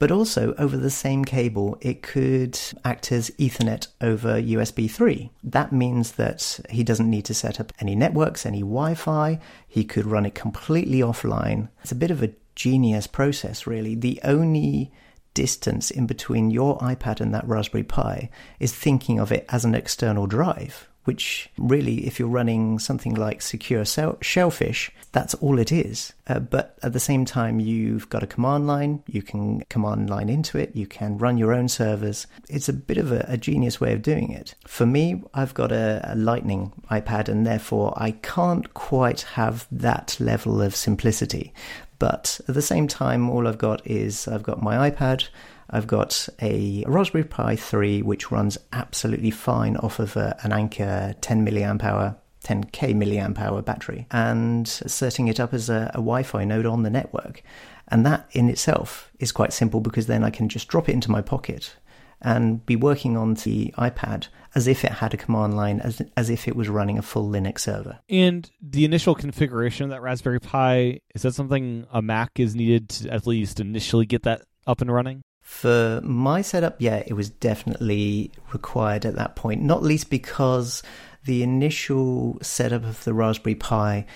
but 0.00 0.10
also 0.10 0.54
over 0.54 0.78
the 0.78 0.90
same 0.90 1.26
cable, 1.26 1.76
it 1.82 2.02
could 2.02 2.58
act 2.86 3.12
as 3.12 3.30
Ethernet 3.32 3.86
over 4.00 4.40
USB 4.40 4.90
3. 4.90 5.30
That 5.44 5.72
means 5.72 6.12
that 6.12 6.58
he 6.70 6.82
doesn't 6.82 7.08
need 7.08 7.26
to 7.26 7.34
set 7.34 7.60
up 7.60 7.72
any 7.78 7.94
networks, 7.94 8.46
any 8.46 8.60
Wi 8.60 8.94
Fi. 8.94 9.38
He 9.68 9.84
could 9.84 10.06
run 10.06 10.24
it 10.24 10.34
completely 10.34 11.00
offline. 11.00 11.68
It's 11.82 11.92
a 11.92 11.96
bit 11.96 12.10
of 12.10 12.22
a 12.22 12.32
genius 12.54 13.06
process, 13.06 13.66
really. 13.66 13.94
The 13.94 14.18
only 14.24 14.90
distance 15.34 15.90
in 15.90 16.06
between 16.06 16.50
your 16.50 16.78
iPad 16.78 17.20
and 17.20 17.34
that 17.34 17.46
Raspberry 17.46 17.84
Pi 17.84 18.30
is 18.58 18.74
thinking 18.74 19.20
of 19.20 19.30
it 19.30 19.44
as 19.50 19.66
an 19.66 19.74
external 19.74 20.26
drive 20.26 20.88
which 21.04 21.48
really, 21.58 22.06
if 22.06 22.18
you're 22.18 22.28
running 22.28 22.78
something 22.78 23.14
like 23.14 23.42
secure 23.42 23.84
shellfish, 23.84 24.90
that's 25.12 25.34
all 25.34 25.58
it 25.58 25.72
is. 25.72 26.12
Uh, 26.26 26.38
but 26.38 26.78
at 26.82 26.92
the 26.92 27.00
same 27.00 27.24
time, 27.24 27.58
you've 27.58 28.08
got 28.10 28.22
a 28.22 28.28
command 28.28 28.66
line, 28.66 29.02
you 29.06 29.22
can 29.22 29.60
command 29.62 30.08
line 30.08 30.28
into 30.28 30.58
it, 30.58 30.74
you 30.76 30.86
can 30.86 31.18
run 31.18 31.38
your 31.38 31.52
own 31.52 31.68
servers. 31.68 32.26
It's 32.48 32.68
a 32.68 32.72
bit 32.72 32.98
of 32.98 33.10
a, 33.10 33.24
a 33.28 33.36
genius 33.36 33.80
way 33.80 33.92
of 33.92 34.02
doing 34.02 34.30
it. 34.30 34.54
For 34.66 34.86
me, 34.86 35.22
I've 35.34 35.54
got 35.54 35.72
a, 35.72 36.00
a 36.04 36.14
Lightning 36.14 36.72
iPad, 36.90 37.28
and 37.28 37.46
therefore 37.46 37.94
I 37.96 38.12
can't 38.12 38.72
quite 38.74 39.22
have 39.22 39.66
that 39.72 40.16
level 40.20 40.62
of 40.62 40.76
simplicity. 40.76 41.52
But 41.98 42.40
at 42.48 42.54
the 42.54 42.62
same 42.62 42.88
time, 42.88 43.28
all 43.28 43.46
I've 43.46 43.58
got 43.58 43.86
is 43.86 44.26
I've 44.26 44.42
got 44.42 44.62
my 44.62 44.90
iPad, 44.90 45.28
I've 45.70 45.86
got 45.86 46.28
a 46.42 46.84
Raspberry 46.86 47.24
Pi 47.24 47.56
3 47.56 48.02
which 48.02 48.30
runs 48.30 48.58
absolutely 48.72 49.30
fine 49.30 49.76
off 49.76 49.98
of 49.98 50.16
a, 50.16 50.36
an 50.42 50.52
Anker 50.52 51.14
10 51.20 51.46
milliamp 51.46 51.82
hour 51.84 52.16
10k 52.44 52.94
milliamp 52.94 53.38
hour 53.38 53.60
battery 53.60 54.06
and 54.10 54.66
setting 54.66 55.28
it 55.28 55.38
up 55.38 55.52
as 55.52 55.68
a, 55.68 55.90
a 55.94 55.98
Wi 55.98 56.22
Fi 56.22 56.44
node 56.44 56.66
on 56.66 56.82
the 56.82 56.90
network. 56.90 57.42
And 57.88 58.06
that 58.06 58.28
in 58.32 58.48
itself 58.48 59.10
is 59.18 59.32
quite 59.32 59.52
simple 59.52 59.80
because 59.80 60.06
then 60.06 60.24
I 60.24 60.30
can 60.30 60.48
just 60.48 60.68
drop 60.68 60.88
it 60.88 60.92
into 60.92 61.10
my 61.10 61.20
pocket 61.20 61.76
and 62.22 62.64
be 62.66 62.76
working 62.76 63.16
on 63.16 63.34
the 63.34 63.74
iPad 63.78 64.28
as 64.54 64.66
if 64.66 64.84
it 64.84 64.92
had 64.92 65.14
a 65.14 65.16
command 65.16 65.56
line, 65.56 65.80
as, 65.80 66.02
as 66.16 66.28
if 66.28 66.48
it 66.48 66.56
was 66.56 66.68
running 66.68 66.98
a 66.98 67.02
full 67.02 67.28
Linux 67.28 67.60
server. 67.60 67.98
And 68.08 68.50
the 68.60 68.84
initial 68.84 69.14
configuration 69.14 69.84
of 69.84 69.90
that 69.90 70.02
Raspberry 70.02 70.40
Pi, 70.40 71.00
is 71.14 71.22
that 71.22 71.34
something 71.34 71.86
a 71.92 72.02
Mac 72.02 72.38
is 72.38 72.54
needed 72.54 72.88
to 72.90 73.10
at 73.10 73.26
least 73.26 73.60
initially 73.60 74.06
get 74.06 74.24
that 74.24 74.42
up 74.66 74.80
and 74.80 74.92
running? 74.92 75.22
For 75.40 76.00
my 76.02 76.42
setup, 76.42 76.76
yeah, 76.78 77.02
it 77.06 77.14
was 77.14 77.28
definitely 77.28 78.30
required 78.52 79.04
at 79.04 79.16
that 79.16 79.36
point, 79.36 79.62
not 79.62 79.82
least 79.82 80.08
because 80.08 80.82
the 81.24 81.42
initial 81.42 82.38
setup 82.40 82.84
of 82.84 83.04
the 83.04 83.12
Raspberry 83.12 83.54
Pi 83.54 84.06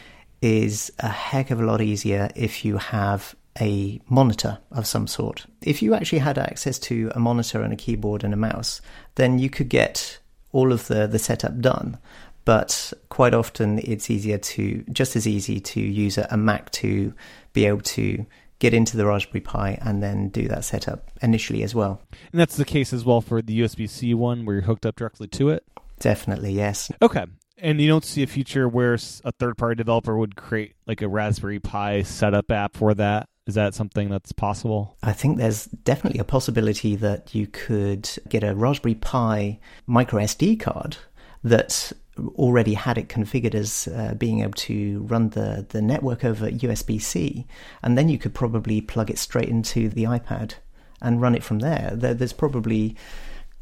is 0.40 0.93
a 0.99 1.09
heck 1.09 1.50
of 1.50 1.61
a 1.61 1.64
lot 1.64 1.81
easier 1.81 2.31
if 2.35 2.64
you 2.64 2.76
have 2.78 3.35
a 3.61 4.00
monitor 4.09 4.59
of 4.71 4.87
some 4.87 5.07
sort. 5.07 5.47
If 5.62 5.83
you 5.83 5.95
actually 5.95 6.19
had 6.19 6.38
access 6.38 6.78
to 6.81 7.11
a 7.14 7.21
monitor 7.21 7.62
and 7.62 7.73
a 7.73 7.76
keyboard 7.76 8.25
and 8.25 8.35
a 8.35 8.38
mouse, 8.38 8.81
then 9.14 9.38
you 9.38 9.49
could 9.49 9.69
get 9.69 10.19
all 10.52 10.73
of 10.73 10.87
the, 10.88 11.07
the 11.07 11.19
setup 11.19 11.61
done. 11.61 11.99
But 12.45 12.93
quite 13.09 13.33
often 13.33 13.78
it's 13.78 14.11
easier 14.11 14.38
to, 14.38 14.85
just 14.93 15.16
as 15.16 15.26
easy 15.26 15.61
to 15.61 15.81
use 15.81 16.19
a, 16.19 16.28
a 16.31 16.37
Mac 16.37 16.71
to 16.73 17.14
be 17.52 17.64
able 17.66 17.81
to 17.81 18.26
get 18.58 18.75
into 18.75 18.96
the 18.96 19.06
Raspberry 19.06 19.40
Pi 19.40 19.78
and 19.82 20.02
then 20.02 20.28
do 20.28 20.49
that 20.49 20.64
setup 20.64 21.11
initially 21.23 21.62
as 21.62 21.75
well. 21.75 22.00
And 22.32 22.40
that's 22.40 22.56
the 22.56 22.64
case 22.64 22.92
as 22.92 23.04
well 23.04 23.20
for 23.20 23.42
the 23.42 23.61
USB 23.61 23.88
C 23.88 24.14
one 24.14 24.44
where 24.44 24.56
you're 24.56 24.64
hooked 24.64 24.87
up 24.87 24.96
directly 24.96 25.28
to 25.28 25.50
it? 25.50 25.64
Definitely, 26.00 26.52
yes. 26.52 26.90
Okay. 27.02 27.26
And 27.58 27.80
you 27.80 27.88
don't 27.88 28.04
see 28.04 28.23
a 28.23 28.26
future 28.26 28.68
where 28.68 28.94
a 28.94 29.32
third 29.32 29.56
party 29.56 29.76
developer 29.76 30.16
would 30.16 30.37
create 30.37 30.75
like 30.87 31.02
a 31.02 31.08
Raspberry 31.08 31.61
Pi 31.61 32.02
setup 32.02 32.50
app 32.50 32.76
for 32.76 32.94
that? 32.94 33.28
Is 33.46 33.54
that 33.54 33.75
something 33.75 34.08
that's 34.08 34.32
possible? 34.32 34.96
I 35.02 35.12
think 35.12 35.37
there's 35.37 35.66
definitely 35.66 36.18
a 36.18 36.25
possibility 36.25 36.96
that 36.96 37.34
you 37.34 37.46
could 37.46 38.08
get 38.28 38.42
a 38.42 38.54
Raspberry 38.54 38.94
Pi 38.94 39.61
micro 39.87 40.20
SD 40.20 40.58
card 40.61 40.96
that 41.42 41.92
already 42.37 42.75
had 42.75 42.99
it 42.99 43.09
configured 43.09 43.54
as 43.54 43.88
uh, 43.88 44.14
being 44.14 44.40
able 44.40 44.52
to 44.52 45.00
run 45.02 45.30
the, 45.30 45.66
the 45.71 45.83
network 45.83 46.25
over 46.25 46.50
USB 46.50 47.00
C, 47.00 47.47
and 47.83 47.97
then 47.99 48.09
you 48.09 48.18
could 48.18 48.35
probably 48.35 48.80
plug 48.80 49.11
it 49.11 49.18
straight 49.18 49.49
into 49.49 49.88
the 49.88 50.04
iPad 50.04 50.54
and 51.00 51.21
run 51.21 51.35
it 51.35 51.42
from 51.42 51.59
there. 51.59 51.92
there 51.94 52.14
there's 52.14 52.33
probably 52.33 52.97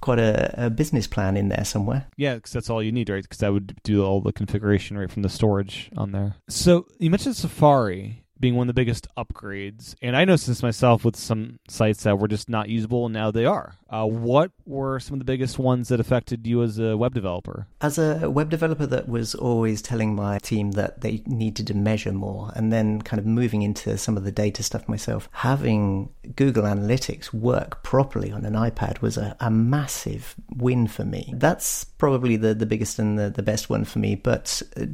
quite 0.01 0.19
a, 0.19 0.67
a, 0.67 0.71
business 0.71 1.07
plan 1.07 1.37
in 1.37 1.49
there 1.49 1.65
somewhere. 1.65 2.07
Yeah, 2.17 2.35
because 2.35 2.53
that's 2.53 2.69
all 2.69 2.83
you 2.83 2.93
need, 2.93 3.09
right? 3.09 3.23
Because 3.23 3.39
that 3.39 3.53
would 3.53 3.77
do 3.85 4.05
all 4.05 4.21
the 4.21 4.33
configuration 4.33 4.99
right 4.99 5.11
from 5.11 5.23
the 5.23 5.29
storage 5.29 5.91
on 5.97 6.13
there. 6.13 6.35
So 6.49 6.87
you 6.99 7.09
mentioned 7.09 7.37
Safari 7.37 8.23
being 8.43 8.57
one 8.57 8.69
of 8.69 8.75
the 8.75 8.79
biggest 8.79 9.07
upgrades. 9.17 9.95
And 10.03 10.15
I 10.17 10.27
noticed 10.27 10.49
this 10.49 10.63
myself 10.63 11.05
with 11.05 11.17
some 11.17 11.61
sites 11.69 12.03
that 12.03 12.19
were 12.19 12.29
just 12.29 12.51
not 12.51 12.69
usable, 12.69 13.07
and 13.07 13.15
now 13.15 13.31
they 13.31 13.47
are. 13.47 13.77
Uh, 13.93 14.07
what 14.07 14.51
were 14.65 14.99
some 14.99 15.13
of 15.15 15.19
the 15.19 15.25
biggest 15.25 15.59
ones 15.59 15.89
that 15.89 16.01
affected 16.01 16.47
you 16.47 16.63
as 16.63 16.79
a 16.79 16.97
web 16.97 17.13
developer? 17.13 17.67
As 17.83 17.99
a 17.99 18.31
web 18.31 18.49
developer 18.49 18.87
that 18.87 19.07
was 19.07 19.35
always 19.35 19.83
telling 19.83 20.15
my 20.15 20.39
team 20.39 20.71
that 20.73 21.03
they 21.03 21.23
needed 21.27 21.67
to 21.67 21.75
measure 21.75 22.13
more, 22.13 22.51
and 22.57 22.73
then 22.73 23.03
kind 23.03 23.21
of 23.21 23.27
moving 23.27 23.61
into 23.61 23.99
some 23.99 24.17
of 24.17 24.25
the 24.25 24.33
data 24.33 24.63
stuff 24.63 24.89
myself, 24.89 25.29
having 25.33 26.09
Google 26.37 26.65
Analytics 26.65 27.35
work 27.35 27.83
properly 27.83 28.33
on 28.33 28.47
an 28.47 28.55
iPad 28.55 29.03
was 29.03 29.19
a, 29.19 29.37
a 29.41 29.51
massive 29.51 30.35
win 30.57 30.87
for 30.87 31.05
me. 31.05 31.35
That's 31.37 31.85
probably 31.85 32.37
the, 32.37 32.55
the 32.55 32.67
biggest 32.67 32.99
and 32.99 33.19
the, 33.19 33.29
the 33.29 33.43
best 33.43 33.69
one 33.69 33.85
for 33.85 33.99
me, 33.99 34.15
but 34.15 34.63
uh, 34.77 34.87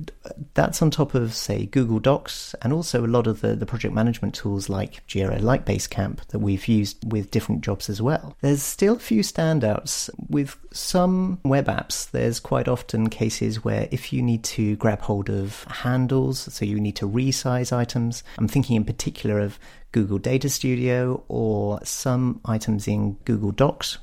that's 0.54 0.82
on 0.82 0.90
top 0.90 1.14
of, 1.14 1.34
say, 1.34 1.66
Google 1.66 2.00
Docs 2.00 2.54
and 2.62 2.72
also 2.72 3.04
a 3.04 3.06
lot 3.06 3.28
of 3.28 3.42
the, 3.42 3.54
the 3.54 3.66
project 3.66 3.94
management 3.94 4.34
tools 4.34 4.68
like 4.68 5.06
Jira, 5.06 5.40
like 5.40 5.64
Basecamp 5.64 6.26
that 6.26 6.40
we've 6.40 6.66
used 6.66 7.12
with 7.12 7.30
different 7.30 7.62
jobs 7.62 7.88
as 7.88 8.02
well. 8.02 8.36
There's 8.40 8.62
still 8.62 8.87
a 8.96 9.00
few 9.00 9.22
standouts. 9.22 10.10
With 10.28 10.56
some 10.72 11.40
web 11.44 11.66
apps, 11.66 12.10
there's 12.10 12.40
quite 12.40 12.68
often 12.68 13.08
cases 13.08 13.64
where 13.64 13.88
if 13.90 14.12
you 14.12 14.22
need 14.22 14.44
to 14.44 14.76
grab 14.76 15.00
hold 15.00 15.30
of 15.30 15.64
handles, 15.64 16.52
so 16.52 16.64
you 16.64 16.80
need 16.80 16.96
to 16.96 17.08
resize 17.08 17.72
items, 17.72 18.22
I'm 18.38 18.48
thinking 18.48 18.76
in 18.76 18.84
particular 18.84 19.40
of 19.40 19.58
Google 19.92 20.18
Data 20.18 20.48
Studio 20.48 21.22
or 21.28 21.80
some 21.84 22.40
items 22.44 22.86
in 22.86 23.14
Google 23.24 23.52
Docs, 23.52 23.98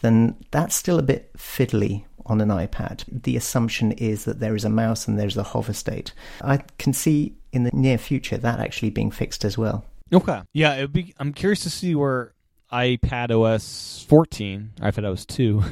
then 0.00 0.36
that's 0.50 0.74
still 0.74 0.98
a 0.98 1.02
bit 1.02 1.32
fiddly 1.34 2.04
on 2.26 2.40
an 2.40 2.48
iPad. 2.48 3.04
The 3.08 3.36
assumption 3.36 3.92
is 3.92 4.24
that 4.24 4.40
there 4.40 4.54
is 4.54 4.64
a 4.64 4.70
mouse 4.70 5.06
and 5.06 5.18
there's 5.18 5.36
a 5.36 5.42
hover 5.42 5.72
state. 5.72 6.12
I 6.40 6.58
can 6.78 6.92
see 6.92 7.36
in 7.52 7.64
the 7.64 7.70
near 7.72 7.98
future 7.98 8.38
that 8.38 8.60
actually 8.60 8.90
being 8.90 9.10
fixed 9.10 9.44
as 9.44 9.58
well. 9.58 9.84
Okay. 10.12 10.42
Yeah, 10.52 10.86
be 10.86 11.14
I'm 11.18 11.32
curious 11.32 11.60
to 11.60 11.70
see 11.70 11.94
where 11.94 12.32
iPad 12.74 13.30
OS 13.30 14.04
14, 14.08 14.72
iPad 14.80 15.10
OS 15.10 15.24
2 15.26 15.62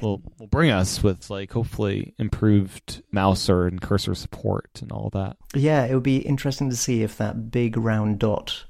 will 0.02 0.20
will 0.38 0.48
bring 0.48 0.70
us 0.70 1.02
with 1.02 1.30
like 1.30 1.52
hopefully 1.52 2.12
improved 2.18 3.02
mouse 3.12 3.48
or 3.48 3.66
and 3.66 3.80
cursor 3.80 4.16
support 4.16 4.80
and 4.82 4.90
all 4.90 5.10
that. 5.10 5.36
Yeah, 5.54 5.84
it 5.84 5.94
would 5.94 6.02
be 6.02 6.18
interesting 6.18 6.70
to 6.70 6.76
see 6.76 7.02
if 7.02 7.16
that 7.18 7.52
big 7.52 7.76
round 7.76 8.18
dot 8.18 8.64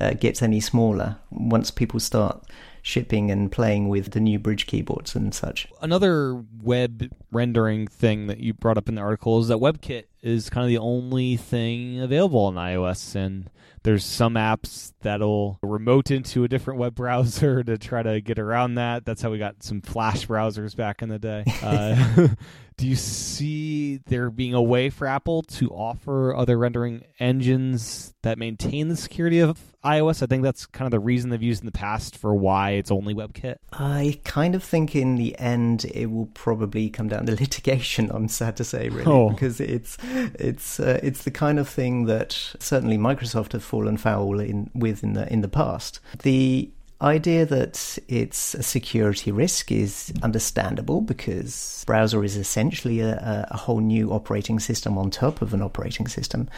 uh, 0.00 0.14
gets 0.14 0.42
any 0.42 0.60
smaller 0.60 1.16
once 1.30 1.72
people 1.72 1.98
start 1.98 2.46
shipping 2.82 3.30
and 3.30 3.50
playing 3.50 3.88
with 3.88 4.12
the 4.12 4.20
new 4.20 4.38
Brydge 4.38 4.66
keyboards 4.66 5.14
and 5.14 5.34
such. 5.34 5.68
Another 5.80 6.44
web 6.62 7.10
rendering 7.30 7.86
thing 7.86 8.26
that 8.26 8.38
you 8.38 8.54
brought 8.54 8.78
up 8.78 8.88
in 8.88 8.96
the 8.96 9.02
article 9.02 9.40
is 9.40 9.48
that 9.48 9.58
WebKit 9.58 10.04
is 10.22 10.50
kind 10.50 10.64
of 10.64 10.68
the 10.68 10.78
only 10.78 11.36
thing 11.36 12.00
available 12.00 12.40
on 12.40 12.54
iOS 12.54 13.14
and 13.14 13.50
there's 13.82 14.04
some 14.04 14.34
apps 14.34 14.92
that'll 15.02 15.58
remote 15.62 16.10
into 16.10 16.44
a 16.44 16.48
different 16.48 16.78
web 16.78 16.94
browser 16.94 17.62
to 17.64 17.78
try 17.78 18.02
to 18.02 18.20
get 18.20 18.38
around 18.38 18.76
that. 18.76 19.04
That's 19.04 19.22
how 19.22 19.30
we 19.30 19.38
got 19.38 19.62
some 19.62 19.80
Flash 19.80 20.26
browsers 20.26 20.76
back 20.76 21.02
in 21.02 21.08
the 21.08 21.18
day. 21.18 21.44
Uh, 21.62 22.28
do 22.76 22.88
you 22.88 22.96
see 22.96 23.98
there 24.06 24.30
being 24.30 24.54
a 24.54 24.62
way 24.62 24.90
for 24.90 25.06
Apple 25.06 25.42
to 25.42 25.68
offer 25.68 26.34
other 26.34 26.58
rendering 26.58 27.04
engines 27.20 28.14
that 28.22 28.38
maintain 28.38 28.88
the 28.88 28.96
security 28.96 29.38
of 29.38 29.60
iOS? 29.84 30.22
I 30.22 30.26
think 30.26 30.42
that's 30.42 30.66
kind 30.66 30.86
of 30.86 30.90
the 30.90 30.98
reason 30.98 31.30
they've 31.30 31.42
used 31.42 31.62
in 31.62 31.66
the 31.66 31.72
past 31.72 32.16
for 32.16 32.34
why 32.34 32.70
it's 32.72 32.90
only 32.90 33.14
WebKit. 33.14 33.56
I 33.72 34.18
kind 34.24 34.54
of 34.54 34.62
think 34.64 34.96
in 34.96 35.16
the 35.16 35.38
end 35.38 35.84
it 35.86 36.06
will 36.06 36.26
probably 36.34 36.90
come 36.90 37.08
down 37.08 37.26
to 37.26 37.32
litigation. 37.40 38.10
I'm 38.10 38.28
sad 38.28 38.56
to 38.56 38.64
say, 38.64 38.88
really, 38.88 39.06
oh. 39.06 39.30
because 39.30 39.60
it's 39.60 39.96
it's 40.02 40.80
uh, 40.80 40.98
it's 41.02 41.24
the 41.24 41.30
kind 41.30 41.58
of 41.58 41.68
thing 41.68 42.06
that 42.06 42.32
certainly 42.58 42.98
Microsoft 42.98 43.52
have 43.52 43.62
fallen 43.72 43.96
foul 43.96 44.38
in 44.38 44.70
with 44.74 45.02
in 45.02 45.14
the 45.14 45.32
in 45.32 45.40
the 45.40 45.48
past. 45.48 45.98
The 46.22 46.70
idea 47.00 47.46
that 47.46 47.98
it's 48.06 48.54
a 48.54 48.62
security 48.62 49.32
risk 49.32 49.72
is 49.72 50.12
understandable 50.22 51.00
because 51.00 51.82
browser 51.86 52.22
is 52.22 52.36
essentially 52.36 53.00
a, 53.00 53.48
a, 53.50 53.56
whole 53.56 53.80
new 53.80 54.12
operating 54.12 54.60
system 54.60 54.96
on 54.96 55.10
top 55.10 55.42
of 55.42 55.52
an 55.52 55.62
operating 55.62 56.06
system. 56.06 56.48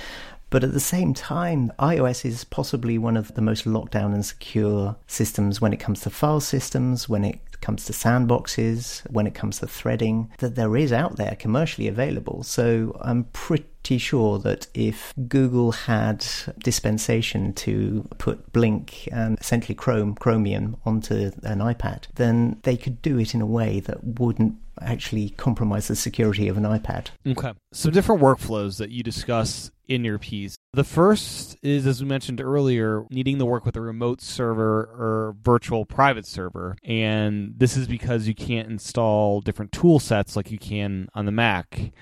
But 0.55 0.63
at 0.63 0.73
the 0.73 0.79
same 0.79 1.15
time, 1.15 1.73
iOS 1.81 2.25
is 2.25 2.45
possibly 2.45 2.97
one 2.97 3.17
of 3.17 3.35
the 3.35 3.43
most 3.43 3.67
locked 3.67 3.91
down 3.91 4.15
and 4.15 4.25
secure 4.25 4.95
systems 5.09 5.61
when 5.61 5.73
it 5.73 5.81
comes 5.81 6.03
to 6.03 6.11
file 6.11 6.39
systems, 6.39 7.09
when 7.09 7.25
it 7.25 7.41
comes 7.61 7.87
to 7.87 7.93
sandboxes, 7.93 9.03
when 9.11 9.27
it 9.27 9.35
comes 9.35 9.59
to 9.59 9.67
threading, 9.67 10.31
that 10.39 10.55
there 10.55 10.77
is 10.77 10.93
out 10.93 11.17
there 11.17 11.35
commercially 11.41 11.89
available. 11.89 12.45
So 12.45 12.97
I'm 13.01 13.25
pretty 13.33 13.99
sure 13.99 14.39
that 14.39 14.69
if 14.75 15.13
Google 15.27 15.73
had 15.73 16.25
dispensation 16.63 17.53
to 17.55 18.09
put 18.19 18.53
Blink 18.53 19.09
and 19.11 19.37
essentially 19.41 19.75
Chrome, 19.75 20.15
Chromium 20.15 20.77
onto 20.87 21.33
an 21.43 21.59
iPad, 21.59 22.05
then 22.15 22.61
they 22.63 22.77
could 22.77 23.03
do 23.03 23.19
it 23.19 23.35
in 23.35 23.41
a 23.41 23.47
way 23.47 23.81
that 23.81 24.05
wouldn't 24.21 24.55
actually 24.81 25.31
compromise 25.31 25.89
the 25.89 25.97
security 25.97 26.47
of 26.47 26.57
an 26.57 26.65
iPad. 26.65 27.09
Okay. 27.27 27.53
Some 27.73 27.93
different 27.93 28.23
workflows 28.23 28.79
that 28.79 28.91
you 28.91 29.03
discuss 29.03 29.71
in 29.89 30.05
your 30.05 30.19
piece. 30.19 30.57
The 30.73 30.85
first 30.85 31.57
is, 31.63 31.87
as 31.87 32.03
we 32.03 32.09
mentioned 32.09 32.41
earlier, 32.41 33.05
needing 33.11 33.39
to 33.39 33.45
work 33.45 33.65
with 33.65 33.77
a 33.77 33.81
remote 33.81 34.21
server 34.21 34.81
or 34.83 35.37
virtual 35.43 35.85
private 35.85 36.27
server. 36.27 36.77
And 36.83 37.55
this 37.57 37.77
is 37.77 37.87
because 37.87 38.27
you 38.27 38.35
can't 38.35 38.69
install 38.69 39.41
different 39.41 39.73
tool 39.73 39.99
sets 39.99 40.37
like 40.37 40.51
you 40.51 40.59
can 40.59 41.09
on 41.15 41.27
the 41.27 41.33
Mac. 41.33 41.93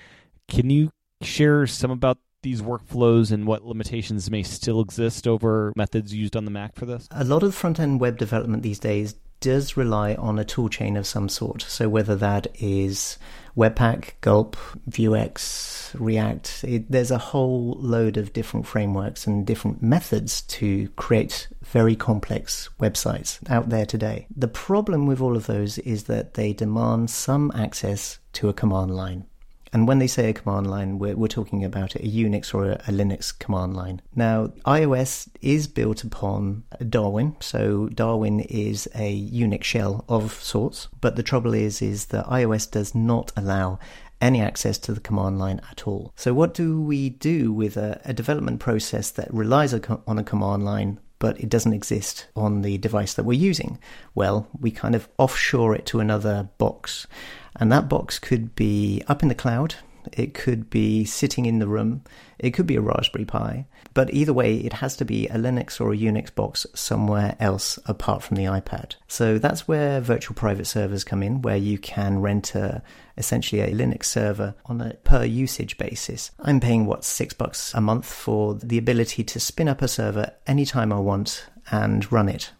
Can 0.47 0.69
you 0.69 0.91
share 1.21 1.67
some 1.67 1.91
about 1.91 2.17
these 2.41 2.61
workflows 2.61 3.31
and 3.31 3.47
what 3.47 3.63
limitations 3.63 4.29
may 4.29 4.43
still 4.43 4.81
exist 4.81 5.27
over 5.27 5.71
methods 5.75 6.13
used 6.13 6.35
on 6.35 6.45
the 6.45 6.51
Mac 6.51 6.75
for 6.75 6.85
this? 6.85 7.07
A 7.11 7.23
lot 7.23 7.43
of 7.43 7.55
front 7.55 7.79
end 7.79 7.99
web 7.99 8.17
development 8.17 8.63
these 8.63 8.79
days 8.79 9.15
does 9.43 9.75
rely 9.75 10.15
on 10.15 10.39
a 10.39 10.45
toolchain 10.45 10.97
of 10.97 11.05
some 11.05 11.27
sort. 11.27 11.63
So 11.63 11.89
whether 11.89 12.15
that 12.15 12.47
is 12.55 13.17
Webpack, 13.57 14.13
Gulp, 14.21 14.55
Vuex, 14.89 15.93
React, 15.99 16.63
it, 16.63 16.89
there's 16.89 17.11
a 17.11 17.17
whole 17.17 17.73
load 17.77 18.15
of 18.15 18.31
different 18.31 18.65
frameworks 18.65 19.27
and 19.27 19.45
different 19.45 19.83
methods 19.83 20.43
to 20.43 20.87
create 20.95 21.49
very 21.61 21.93
complex 21.93 22.69
websites 22.79 23.37
out 23.51 23.67
there 23.67 23.85
today. 23.85 24.27
The 24.33 24.47
problem 24.47 25.07
with 25.07 25.19
all 25.19 25.35
of 25.35 25.45
those 25.45 25.77
is 25.79 26.05
that 26.05 26.35
they 26.35 26.53
demand 26.53 27.09
some 27.09 27.51
access 27.53 28.19
to 28.33 28.47
a 28.47 28.53
command 28.53 28.95
line. 28.95 29.25
And 29.73 29.87
when 29.87 29.97
they 29.97 30.07
say 30.07 30.29
a 30.29 30.33
command 30.33 30.69
line, 30.69 30.99
we're, 30.99 31.15
we're 31.15 31.27
talking 31.27 31.65
about 31.65 31.95
a 31.95 31.99
Unix 31.99 32.53
or 32.53 32.69
a, 32.69 32.73
a, 32.75 32.91
Linux 32.91 33.37
command 33.37 33.75
line. 33.75 34.01
Now, 34.15 34.53
iOS 34.65 35.27
is 35.41 35.65
built 35.65 36.03
upon 36.03 36.63
Darwin, 36.89 37.35
so 37.39 37.89
Darwin 37.89 38.41
is 38.41 38.87
a 38.93 39.29
Unix 39.31 39.63
shell 39.63 40.05
of 40.07 40.33
sorts. 40.33 40.89
But 41.01 41.15
the 41.15 41.23
trouble 41.23 41.55
is, 41.55 41.81
is 41.81 42.05
that 42.07 42.27
iOS 42.27 42.69
does 42.69 42.93
not 42.93 43.31
allow 43.35 43.79
any 44.21 44.41
access 44.41 44.77
to 44.77 44.93
the 44.93 45.01
command 45.01 45.39
line 45.39 45.59
at 45.71 45.87
all. 45.87 46.13
So, 46.15 46.33
what 46.33 46.53
do 46.53 46.79
we 46.79 47.09
do 47.09 47.51
with 47.51 47.75
a, 47.75 47.99
a 48.05 48.13
development 48.13 48.59
process 48.61 49.11
that 49.11 49.33
relies 49.33 49.73
on 49.73 50.19
a 50.19 50.23
command 50.23 50.63
line 50.63 50.99
but 51.23 51.39
it 51.39 51.47
doesn't 51.47 51.71
exist 51.71 52.27
on 52.35 52.63
the 52.63 52.77
device 52.79 53.13
that 53.13 53.23
we're 53.23 53.31
using. 53.31 53.79
Well, 54.13 54.45
we 54.59 54.71
kind 54.71 54.93
of 54.93 55.07
offshore 55.17 55.73
it 55.73 55.85
to 55.85 56.01
another 56.01 56.49
box. 56.57 57.07
And 57.55 57.71
that 57.71 57.89
box 57.89 58.19
could 58.19 58.55
be 58.55 59.03
up 59.07 59.21
in 59.21 59.29
the 59.29 59.35
cloud, 59.35 59.75
it 60.11 60.33
could 60.33 60.69
be 60.69 61.05
sitting 61.05 61.45
in 61.45 61.59
the 61.59 61.67
room, 61.67 62.03
it 62.39 62.51
could 62.51 62.67
be 62.67 62.75
a 62.75 62.81
Raspberry 62.81 63.25
Pi, 63.25 63.65
but 63.93 64.13
either 64.13 64.33
way, 64.33 64.57
it 64.57 64.73
has 64.73 64.95
to 64.97 65.05
be 65.05 65.27
a 65.27 65.35
Linux 65.35 65.79
or 65.79 65.93
a 65.93 65.97
Unix 65.97 66.33
box 66.33 66.65
somewhere 66.73 67.35
else 67.39 67.79
apart 67.85 68.23
from 68.23 68.37
the 68.37 68.45
iPad. 68.45 68.95
So 69.07 69.37
that's 69.37 69.67
where 69.67 70.01
virtual 70.01 70.35
private 70.35 70.65
servers 70.65 71.03
come 71.03 71.23
in, 71.23 71.41
where 71.41 71.57
you 71.57 71.77
can 71.77 72.19
rent 72.19 72.55
a, 72.55 72.81
essentially 73.17 73.61
a 73.61 73.71
Linux 73.71 74.05
server 74.05 74.55
on 74.65 74.81
a 74.81 74.95
per 74.95 75.23
usage 75.23 75.77
basis. 75.77 76.31
I'm 76.39 76.59
paying 76.59 76.85
what, 76.85 77.05
six 77.05 77.33
bucks 77.33 77.73
a 77.73 77.81
month 77.81 78.05
for 78.05 78.55
the 78.55 78.77
ability 78.77 79.23
to 79.25 79.39
spin 79.39 79.67
up 79.67 79.81
a 79.81 79.87
server 79.87 80.31
anytime 80.47 80.91
I 80.91 80.99
want 80.99 81.45
and 81.71 82.11
run 82.11 82.29
it 82.29 82.51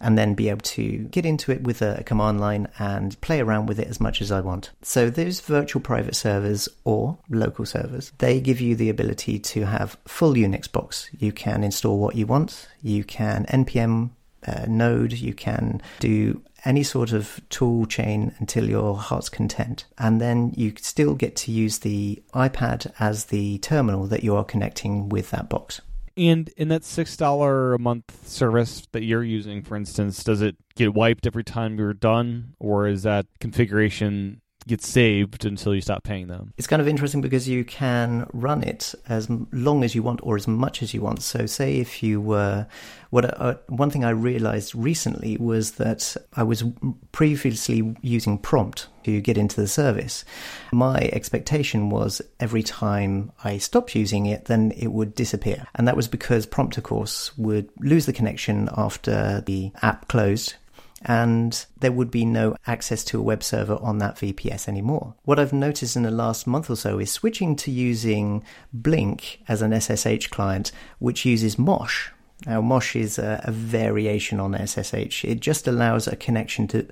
and 0.00 0.16
then 0.16 0.34
be 0.34 0.48
able 0.48 0.60
to 0.60 0.98
get 1.10 1.26
into 1.26 1.52
it 1.52 1.62
with 1.62 1.82
a 1.82 2.02
command 2.04 2.40
line 2.40 2.68
and 2.78 3.20
play 3.20 3.40
around 3.40 3.66
with 3.66 3.78
it 3.78 3.88
as 3.88 4.00
much 4.00 4.20
as 4.20 4.30
I 4.30 4.40
want. 4.40 4.70
So 4.82 5.10
those 5.10 5.40
virtual 5.40 5.82
private 5.82 6.16
servers 6.16 6.68
or 6.84 7.18
local 7.30 7.66
servers, 7.66 8.12
they 8.18 8.40
give 8.40 8.60
you 8.60 8.76
the 8.76 8.90
ability 8.90 9.38
to 9.38 9.66
have 9.66 9.96
full 10.06 10.34
Unix 10.34 10.70
box. 10.70 11.10
You 11.18 11.32
can 11.32 11.64
install 11.64 11.98
what 11.98 12.16
you 12.16 12.26
want. 12.26 12.68
You 12.82 13.04
can 13.04 13.44
npm 13.46 14.10
uh, 14.46 14.66
node. 14.68 15.12
You 15.12 15.34
can 15.34 15.82
do 16.00 16.42
any 16.64 16.82
sort 16.82 17.12
of 17.12 17.40
tool 17.50 17.86
chain 17.86 18.34
until 18.38 18.68
your 18.68 18.96
heart's 18.96 19.28
content. 19.28 19.84
And 19.96 20.20
then 20.20 20.52
you 20.56 20.74
still 20.80 21.14
get 21.14 21.36
to 21.36 21.52
use 21.52 21.78
the 21.78 22.22
iPad 22.34 22.92
as 22.98 23.26
the 23.26 23.58
terminal 23.58 24.06
that 24.06 24.24
you 24.24 24.36
are 24.36 24.44
connecting 24.44 25.08
with 25.08 25.30
that 25.30 25.48
box. 25.48 25.80
And 26.18 26.48
in 26.56 26.66
that 26.68 26.82
six 26.84 27.16
dollar 27.16 27.74
a 27.74 27.78
month 27.78 28.26
service 28.28 28.82
that 28.90 29.04
you're 29.04 29.22
using, 29.22 29.62
for 29.62 29.76
instance, 29.76 30.24
does 30.24 30.42
it 30.42 30.56
get 30.74 30.92
wiped 30.92 31.28
every 31.28 31.44
time 31.44 31.78
you're 31.78 31.94
done, 31.94 32.54
or 32.58 32.88
is 32.88 33.04
that 33.04 33.26
configuration 33.38 34.40
get 34.68 34.82
saved 34.82 35.44
until 35.44 35.74
you 35.74 35.80
stop 35.80 36.04
paying 36.04 36.28
them. 36.28 36.52
It's 36.56 36.66
kind 36.66 36.80
of 36.80 36.88
interesting 36.88 37.20
because 37.20 37.48
you 37.48 37.64
can 37.64 38.28
run 38.32 38.62
it 38.62 38.94
as 39.08 39.28
long 39.52 39.82
as 39.82 39.94
you 39.94 40.02
want 40.02 40.20
or 40.22 40.36
as 40.36 40.46
much 40.46 40.82
as 40.82 40.94
you 40.94 41.00
want. 41.00 41.22
So, 41.22 41.46
say 41.46 41.78
if 41.78 42.02
you 42.02 42.20
were, 42.20 42.66
what 43.10 43.40
uh, 43.40 43.54
one 43.68 43.90
thing 43.90 44.04
I 44.04 44.10
realized 44.10 44.74
recently 44.74 45.36
was 45.38 45.72
that 45.72 46.16
I 46.34 46.42
was 46.42 46.64
previously 47.12 47.96
using 48.02 48.38
Prompt 48.38 48.86
to 49.04 49.20
get 49.20 49.38
into 49.38 49.60
the 49.60 49.66
service. 49.66 50.24
My 50.72 51.08
expectation 51.12 51.88
was 51.88 52.20
every 52.38 52.62
time 52.62 53.32
I 53.42 53.58
stopped 53.58 53.94
using 53.94 54.26
it, 54.26 54.44
then 54.44 54.72
it 54.76 54.88
would 54.88 55.14
disappear. 55.14 55.66
And 55.74 55.88
that 55.88 55.96
was 55.96 56.08
because 56.08 56.44
Prompt, 56.44 56.76
of 56.76 56.84
course, 56.84 57.36
would 57.38 57.70
lose 57.80 58.06
the 58.06 58.12
connection 58.12 58.68
after 58.76 59.42
the 59.46 59.72
app 59.80 60.08
closed 60.08 60.56
and 61.02 61.66
there 61.78 61.92
would 61.92 62.10
be 62.10 62.24
no 62.24 62.56
access 62.66 63.04
to 63.04 63.18
a 63.18 63.22
web 63.22 63.42
server 63.42 63.78
on 63.80 63.98
that 63.98 64.16
VPS 64.16 64.68
anymore. 64.68 65.14
What 65.24 65.38
I've 65.38 65.52
noticed 65.52 65.96
in 65.96 66.02
the 66.02 66.10
last 66.10 66.46
month 66.46 66.70
or 66.70 66.76
so 66.76 66.98
is 66.98 67.10
switching 67.10 67.56
to 67.56 67.70
using 67.70 68.44
Blink 68.72 69.40
as 69.48 69.62
an 69.62 69.78
SSH 69.78 70.28
client, 70.28 70.72
which 70.98 71.24
uses 71.24 71.58
Mosh. 71.58 72.10
Now, 72.46 72.60
Mosh 72.60 72.94
is 72.94 73.18
a, 73.18 73.40
a 73.44 73.50
variation 73.50 74.38
on 74.38 74.54
SSH. 74.54 75.24
It 75.24 75.40
just 75.40 75.66
allows 75.66 76.06
a 76.06 76.16
connection 76.16 76.68
to 76.68 76.86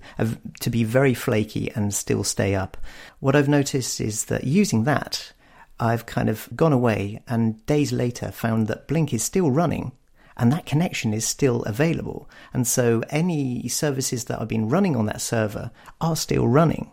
to 0.60 0.70
be 0.70 0.82
very 0.82 1.14
flaky 1.14 1.70
and 1.72 1.94
still 1.94 2.24
stay 2.24 2.54
up. 2.54 2.76
What 3.20 3.36
I've 3.36 3.48
noticed 3.48 4.00
is 4.00 4.24
that 4.24 4.44
using 4.44 4.84
that, 4.84 5.32
I've 5.78 6.06
kind 6.06 6.28
of 6.28 6.48
gone 6.56 6.72
away 6.72 7.22
and 7.28 7.64
days 7.66 7.92
later 7.92 8.32
found 8.32 8.66
that 8.66 8.88
Blink 8.88 9.14
is 9.14 9.22
still 9.22 9.50
running 9.50 9.92
and 10.36 10.52
that 10.52 10.66
connection 10.66 11.14
is 11.14 11.26
still 11.26 11.62
available. 11.62 12.28
And 12.52 12.66
so 12.66 13.02
any 13.10 13.68
services 13.68 14.24
that 14.24 14.38
have 14.38 14.48
been 14.48 14.68
running 14.68 14.96
on 14.96 15.06
that 15.06 15.20
server 15.20 15.70
are 16.00 16.16
still 16.16 16.46
running. 16.46 16.90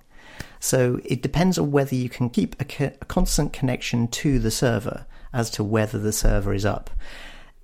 So 0.60 1.02
it 1.04 1.22
depends 1.22 1.58
on 1.58 1.72
whether 1.72 1.96
you 1.96 2.10
can 2.10 2.30
keep 2.30 2.60
a, 2.60 2.66
co- 2.66 2.94
a 3.02 3.06
constant 3.06 3.52
connection 3.52 4.08
to 4.10 4.40
the 4.40 4.52
server 4.52 5.06
as 5.34 5.50
to 5.52 5.64
whether 5.64 6.00
the 6.00 6.14
server 6.14 6.54
is 6.54 6.66
up. 6.66 6.90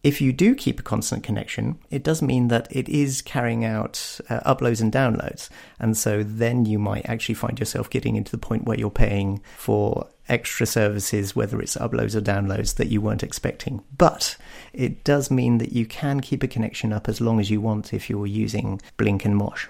If 0.01 0.21
you 0.21 0.31
do 0.31 0.55
keep 0.55 0.79
a 0.79 0.83
constant 0.83 1.23
connection, 1.23 1.77
it 1.89 2.03
does 2.03 2.21
mean 2.21 2.47
that 2.49 2.67
it 2.71 2.87
is 2.87 3.21
carrying 3.21 3.65
out 3.65 4.19
uh, 4.29 4.39
uploads 4.41 4.81
and 4.81 4.91
downloads. 4.91 5.49
And 5.77 5.97
so 5.97 6.23
then 6.23 6.65
you 6.65 6.79
might 6.79 7.07
actually 7.09 7.35
find 7.35 7.59
yourself 7.59 7.89
getting 7.89 8.15
into 8.15 8.31
the 8.31 8.37
point 8.37 8.65
where 8.65 8.79
you're 8.79 8.89
paying 8.89 9.41
for 9.57 10.07
extra 10.29 10.65
services, 10.65 11.35
whether 11.35 11.59
it's 11.59 11.75
uploads 11.75 12.15
or 12.15 12.21
downloads 12.21 12.75
that 12.75 12.87
you 12.87 13.01
weren't 13.01 13.23
expecting. 13.23 13.83
But 13.97 14.37
it 14.71 15.03
does 15.03 15.29
mean 15.31 15.57
that 15.57 15.73
you 15.73 15.85
can 15.85 16.21
keep 16.21 16.43
a 16.43 16.47
connection 16.47 16.93
up 16.93 17.09
as 17.09 17.19
long 17.19 17.39
as 17.39 17.49
you 17.49 17.59
want 17.59 17.93
if 17.93 18.09
you're 18.09 18.27
using 18.27 18.81
Blink 18.97 19.25
and 19.25 19.35
Mosh. 19.35 19.67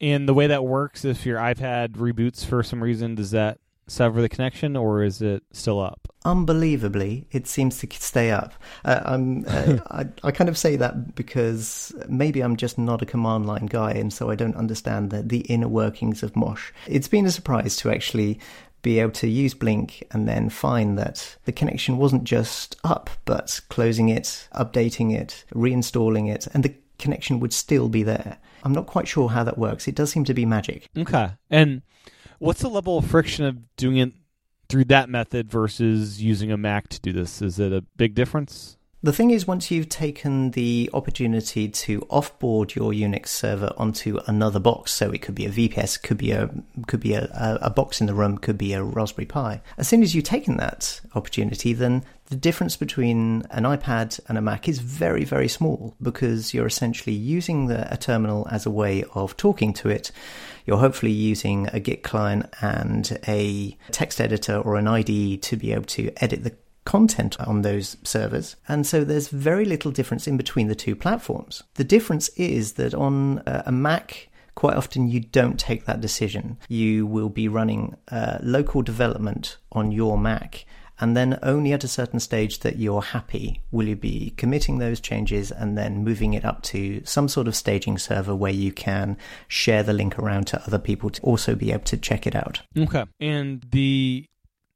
And 0.00 0.28
the 0.28 0.34
way 0.34 0.46
that 0.46 0.64
works, 0.64 1.04
if 1.04 1.26
your 1.26 1.38
iPad 1.38 1.96
reboots 1.96 2.44
for 2.44 2.62
some 2.62 2.82
reason, 2.82 3.16
does 3.16 3.32
that 3.32 3.58
sever 3.88 4.20
the 4.20 4.28
connection 4.28 4.76
or 4.76 5.02
is 5.02 5.20
it 5.22 5.42
still 5.52 5.80
up? 5.80 6.08
Unbelievably, 6.24 7.26
it 7.32 7.46
seems 7.46 7.78
to 7.78 7.88
stay 7.90 8.30
up. 8.30 8.52
Uh, 8.84 9.00
I'm, 9.04 9.44
uh, 9.48 9.78
I, 9.90 10.06
I 10.22 10.30
kind 10.30 10.48
of 10.48 10.58
say 10.58 10.76
that 10.76 11.14
because 11.14 11.94
maybe 12.08 12.40
I'm 12.40 12.56
just 12.56 12.78
not 12.78 13.02
a 13.02 13.06
command 13.06 13.46
line 13.46 13.66
guy, 13.66 13.92
and 13.92 14.12
so 14.12 14.30
I 14.30 14.34
don't 14.34 14.56
understand 14.56 15.10
the, 15.10 15.22
the 15.22 15.40
inner 15.40 15.68
workings 15.68 16.22
of 16.22 16.36
Mosh. 16.36 16.70
It's 16.86 17.08
been 17.08 17.26
a 17.26 17.30
surprise 17.30 17.76
to 17.78 17.90
actually 17.90 18.38
be 18.82 19.00
able 19.00 19.12
to 19.12 19.28
use 19.28 19.54
Blink 19.54 20.04
and 20.10 20.28
then 20.28 20.48
find 20.48 20.98
that 20.98 21.36
the 21.44 21.52
connection 21.52 21.96
wasn't 21.96 22.24
just 22.24 22.76
up, 22.84 23.10
but 23.24 23.60
closing 23.68 24.08
it, 24.08 24.48
updating 24.54 25.14
it, 25.14 25.44
reinstalling 25.54 26.32
it, 26.32 26.46
and 26.54 26.62
the 26.64 26.74
connection 26.98 27.40
would 27.40 27.52
still 27.52 27.88
be 27.88 28.02
there. 28.02 28.38
I'm 28.64 28.72
not 28.72 28.86
quite 28.86 29.08
sure 29.08 29.28
how 29.28 29.44
that 29.44 29.58
works. 29.58 29.88
It 29.88 29.94
does 29.94 30.10
seem 30.10 30.24
to 30.24 30.34
be 30.34 30.44
magic. 30.44 30.88
Okay. 30.96 31.30
And 31.50 31.82
what's 32.38 32.60
the 32.60 32.68
level 32.68 32.98
of 32.98 33.06
friction 33.06 33.44
of 33.44 33.76
doing 33.76 33.98
it 33.98 34.12
through 34.68 34.84
that 34.86 35.08
method 35.08 35.50
versus 35.50 36.22
using 36.22 36.50
a 36.50 36.56
Mac 36.56 36.88
to 36.88 37.00
do 37.00 37.12
this? 37.12 37.42
Is 37.42 37.58
it 37.58 37.72
a 37.72 37.82
big 37.96 38.14
difference? 38.14 38.77
The 39.00 39.12
thing 39.12 39.30
is, 39.30 39.46
once 39.46 39.70
you've 39.70 39.88
taken 39.88 40.50
the 40.50 40.90
opportunity 40.92 41.68
to 41.68 42.00
offboard 42.10 42.74
your 42.74 42.90
Unix 42.90 43.28
server 43.28 43.72
onto 43.76 44.18
another 44.26 44.58
box, 44.58 44.92
so 44.92 45.12
it 45.12 45.22
could 45.22 45.36
be 45.36 45.46
a 45.46 45.50
VPS, 45.50 46.02
could 46.02 46.18
be 46.18 46.32
a 46.32 46.50
could 46.88 46.98
be 46.98 47.14
a, 47.14 47.58
a 47.62 47.70
box 47.70 48.00
in 48.00 48.08
the 48.08 48.14
room, 48.14 48.38
could 48.38 48.58
be 48.58 48.72
a 48.72 48.82
Raspberry 48.82 49.26
Pi. 49.26 49.60
As 49.76 49.86
soon 49.86 50.02
as 50.02 50.16
you've 50.16 50.24
taken 50.24 50.56
that 50.56 51.00
opportunity, 51.14 51.72
then 51.74 52.04
the 52.26 52.34
difference 52.34 52.76
between 52.76 53.44
an 53.52 53.62
iPad 53.62 54.18
and 54.28 54.36
a 54.36 54.42
Mac 54.42 54.68
is 54.68 54.80
very, 54.80 55.24
very 55.24 55.48
small 55.48 55.94
because 56.02 56.52
you're 56.52 56.66
essentially 56.66 57.14
using 57.14 57.68
the, 57.68 57.90
a 57.92 57.96
terminal 57.96 58.48
as 58.50 58.66
a 58.66 58.70
way 58.70 59.04
of 59.14 59.36
talking 59.36 59.72
to 59.74 59.88
it. 59.88 60.10
You're 60.66 60.78
hopefully 60.78 61.12
using 61.12 61.68
a 61.72 61.78
Git 61.78 62.02
client 62.02 62.52
and 62.60 63.16
a 63.28 63.78
text 63.92 64.20
editor 64.20 64.56
or 64.58 64.74
an 64.74 64.88
IDE 64.88 65.40
to 65.42 65.56
be 65.56 65.72
able 65.72 65.84
to 65.84 66.10
edit 66.16 66.42
the 66.42 66.56
content 66.88 67.38
on 67.40 67.60
those 67.60 67.98
servers. 68.02 68.56
And 68.66 68.86
so 68.86 69.04
there's 69.04 69.28
very 69.28 69.66
little 69.66 69.90
difference 69.90 70.26
in 70.26 70.38
between 70.38 70.68
the 70.68 70.74
two 70.74 70.96
platforms. 70.96 71.62
The 71.74 71.84
difference 71.84 72.30
is 72.30 72.72
that 72.72 72.94
on 72.94 73.42
a 73.46 73.70
Mac, 73.70 74.30
quite 74.54 74.74
often 74.74 75.06
you 75.06 75.20
don't 75.20 75.60
take 75.60 75.84
that 75.84 76.00
decision. 76.00 76.56
You 76.66 77.06
will 77.06 77.28
be 77.28 77.46
running 77.46 77.94
uh, 78.10 78.38
local 78.42 78.80
development 78.80 79.58
on 79.70 79.92
your 79.92 80.16
Mac. 80.16 80.64
And 80.98 81.14
then 81.14 81.38
only 81.42 81.74
at 81.74 81.84
a 81.84 81.88
certain 81.88 82.20
stage 82.20 82.60
that 82.60 82.78
you're 82.78 83.02
happy 83.02 83.60
will 83.70 83.86
you 83.86 83.94
be 83.94 84.30
committing 84.38 84.78
those 84.78 84.98
changes 84.98 85.52
and 85.52 85.76
then 85.76 86.02
moving 86.02 86.32
it 86.32 86.44
up 86.44 86.62
to 86.62 87.02
some 87.04 87.28
sort 87.28 87.48
of 87.48 87.54
staging 87.54 87.98
server 87.98 88.34
where 88.34 88.50
you 88.50 88.72
can 88.72 89.18
share 89.46 89.82
the 89.82 89.92
link 89.92 90.18
around 90.18 90.46
to 90.46 90.62
other 90.66 90.78
people 90.78 91.10
to 91.10 91.20
also 91.20 91.54
be 91.54 91.70
able 91.70 91.84
to 91.84 91.98
check 91.98 92.26
it 92.26 92.34
out. 92.34 92.62
Okay. 92.76 93.04
And 93.20 93.62
the 93.70 94.26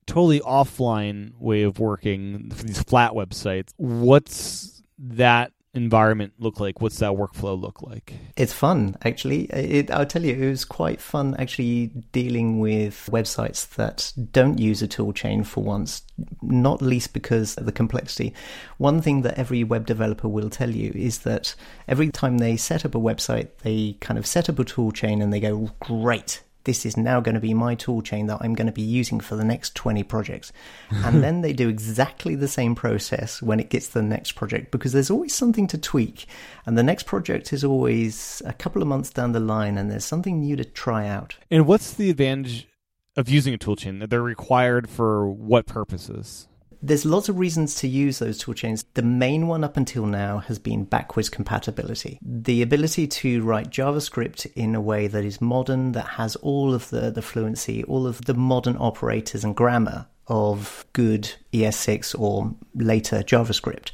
totally 0.07 0.41
offline 0.41 1.33
way 1.39 1.63
of 1.63 1.79
working 1.79 2.51
for 2.51 2.65
these 2.65 2.83
flat 2.83 3.13
websites. 3.13 3.73
What's 3.77 4.83
that 4.99 5.53
environment 5.75 6.35
look 6.39 6.61
like? 6.61 6.81
What's 6.81 6.99
that 6.99 7.13
workflow 7.13 7.59
look 7.59 7.83
like? 7.83 8.15
It's 8.37 8.53
fun, 8.53 8.97
actually. 9.05 9.45
It, 9.45 9.91
I'll 9.91 10.07
tell 10.07 10.25
you, 10.25 10.35
it 10.35 10.51
was 10.51 10.65
quite 10.65 11.01
fun 11.01 11.35
actually 11.39 11.87
dealing 12.13 12.61
with 12.61 13.09
websites 13.11 13.69
that 13.77 14.13
don't 14.33 14.59
use 14.59 14.83
a 14.83 14.89
tool 14.89 15.13
chain 15.13 15.45
for 15.45 15.63
once, 15.63 16.03
not 16.43 16.83
least 16.83 17.13
because 17.13 17.57
of 17.57 17.65
the 17.65 17.73
complexity. 17.73 18.35
One 18.79 19.01
thing 19.01 19.23
that 19.23 19.39
every 19.39 19.65
web 19.65 19.87
developer 19.87 20.29
will 20.29 20.51
tell 20.51 20.71
you 20.71 20.93
is 20.95 21.21
that 21.21 21.55
every 21.89 22.11
time 22.11 22.39
they 22.39 22.57
set 22.57 22.85
up 22.85 22.95
a 22.95 23.01
website, 23.01 23.49
they 23.63 23.97
kind 24.01 24.19
of 24.19 24.27
set 24.27 24.49
up 24.49 24.59
a 24.59 24.65
tool 24.65 24.93
chain 24.93 25.23
and 25.23 25.33
they 25.33 25.41
go, 25.41 25.71
great, 25.81 26.43
this 26.65 26.87
is 26.87 26.97
now 26.97 27.21
going 27.21 27.35
to 27.35 27.41
be 27.41 27.55
my 27.55 27.75
tool 27.75 28.03
chain 28.03 28.27
that 28.27 28.39
I'm 28.41 28.55
going 28.55 28.67
to 28.67 28.73
be 28.73 28.83
using 28.83 29.21
for 29.21 29.37
the 29.37 29.45
next 29.45 29.75
20 29.75 30.03
projects. 30.05 30.53
and 30.91 31.23
then 31.23 31.41
they 31.41 31.53
do 31.53 31.69
exactly 31.69 32.35
the 32.35 32.49
same 32.49 32.75
process 32.75 33.43
when 33.43 33.61
it 33.61 33.71
gets 33.71 33.89
to 33.89 33.95
the 33.95 34.03
next 34.03 34.33
project 34.33 34.71
because 34.71 34.93
there's 34.93 35.11
always 35.11 35.35
something 35.35 35.67
to 35.69 35.79
tweak. 35.79 36.27
And 36.67 36.77
the 36.77 36.83
next 36.83 37.07
project 37.07 37.53
is 37.53 37.65
always 37.65 38.43
a 38.45 38.53
couple 38.53 38.83
of 38.83 38.89
months 38.89 39.11
down 39.11 39.33
the 39.33 39.41
line 39.41 39.79
and 39.79 39.91
there's 39.91 40.05
something 40.05 40.41
new 40.41 40.57
to 40.57 40.65
try 40.65 41.09
out. 41.09 41.37
And 41.51 41.67
what's 41.67 41.95
the 41.95 42.11
advantage 42.11 42.69
of 43.17 43.29
using 43.29 43.55
a 43.55 43.59
toolchain? 43.59 44.09
They're 44.09 44.23
required 44.23 44.89
for 44.89 45.29
what 45.29 45.67
purposes? 45.67 46.49
There's 46.83 47.05
lots 47.05 47.29
of 47.29 47.39
reasons 47.39 47.77
to 47.77 47.89
use 47.89 48.19
those 48.19 48.43
toolchains. 48.43 48.85
The 48.95 49.03
main 49.03 49.47
one 49.47 49.63
up 49.63 49.77
until 49.77 50.07
now 50.07 50.39
has 50.39 50.59
been 50.59 50.85
backwards 50.85 51.29
compatibility. 51.29 52.19
The 52.21 52.61
ability 52.63 53.07
to 53.07 53.43
write 53.43 53.71
JavaScript 53.71 54.51
in 54.55 54.75
a 54.75 54.81
way 54.81 55.07
that 55.07 55.25
is 55.25 55.41
modern, 55.41 55.93
that 55.93 56.09
has 56.09 56.35
all 56.37 56.75
of 56.75 56.91
the, 56.91 57.11
the 57.11 57.23
fluency, 57.23 57.85
all 57.85 58.07
of 58.07 58.25
the 58.25 58.35
modern 58.35 58.77
operators 58.79 59.45
and 59.45 59.55
grammar 59.55 60.07
of 60.27 60.85
good 60.93 61.33
ES6 61.53 62.19
or 62.19 62.55
later 62.75 63.23
JavaScript 63.23 63.91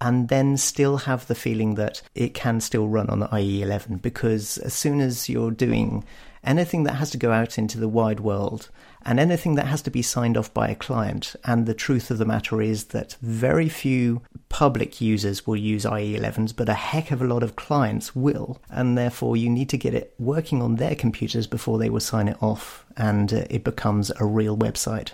and 0.00 0.28
then 0.28 0.56
still 0.56 0.96
have 0.98 1.26
the 1.26 1.34
feeling 1.34 1.74
that 1.74 2.02
it 2.14 2.34
can 2.34 2.60
still 2.60 2.88
run 2.88 3.08
on 3.10 3.20
the 3.20 3.28
IE11 3.28 4.00
because 4.00 4.58
as 4.58 4.74
soon 4.74 5.00
as 5.00 5.28
you're 5.28 5.50
doing 5.50 6.04
anything 6.44 6.84
that 6.84 6.94
has 6.94 7.10
to 7.10 7.18
go 7.18 7.32
out 7.32 7.58
into 7.58 7.78
the 7.78 7.88
wide 7.88 8.20
world 8.20 8.70
and 9.04 9.18
anything 9.18 9.54
that 9.54 9.66
has 9.66 9.82
to 9.82 9.90
be 9.90 10.02
signed 10.02 10.36
off 10.36 10.52
by 10.52 10.68
a 10.68 10.74
client. 10.74 11.34
And 11.44 11.66
the 11.66 11.74
truth 11.74 12.10
of 12.10 12.18
the 12.18 12.24
matter 12.24 12.60
is 12.60 12.84
that 12.86 13.16
very 13.22 13.68
few 13.68 14.22
public 14.48 15.00
users 15.00 15.46
will 15.46 15.56
use 15.56 15.84
IE11s, 15.84 16.54
but 16.54 16.68
a 16.68 16.74
heck 16.74 17.10
of 17.10 17.22
a 17.22 17.26
lot 17.26 17.42
of 17.42 17.56
clients 17.56 18.14
will. 18.14 18.60
And 18.70 18.96
therefore, 18.96 19.36
you 19.36 19.48
need 19.48 19.68
to 19.70 19.78
get 19.78 19.94
it 19.94 20.14
working 20.18 20.62
on 20.62 20.76
their 20.76 20.94
computers 20.94 21.46
before 21.46 21.78
they 21.78 21.90
will 21.90 22.00
sign 22.00 22.28
it 22.28 22.42
off 22.42 22.84
and 22.96 23.32
uh, 23.32 23.44
it 23.50 23.64
becomes 23.64 24.10
a 24.18 24.26
real 24.26 24.56
website. 24.56 25.12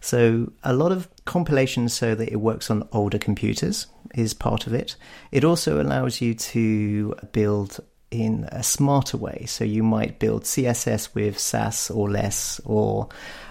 So, 0.00 0.52
a 0.62 0.72
lot 0.72 0.92
of 0.92 1.08
compilation 1.24 1.88
so 1.88 2.14
that 2.14 2.30
it 2.30 2.36
works 2.36 2.70
on 2.70 2.88
older 2.92 3.18
computers 3.18 3.86
is 4.14 4.34
part 4.34 4.66
of 4.66 4.74
it. 4.74 4.96
It 5.32 5.44
also 5.44 5.80
allows 5.80 6.20
you 6.20 6.34
to 6.34 7.14
build 7.32 7.80
in 8.10 8.48
a 8.52 8.62
smarter 8.62 9.16
way. 9.16 9.44
So 9.46 9.64
you 9.64 9.82
might 9.82 10.18
build 10.18 10.44
CSS 10.44 11.14
with 11.14 11.38
Sass 11.38 11.90
or 11.90 12.08
less 12.10 12.60
or 12.64 13.08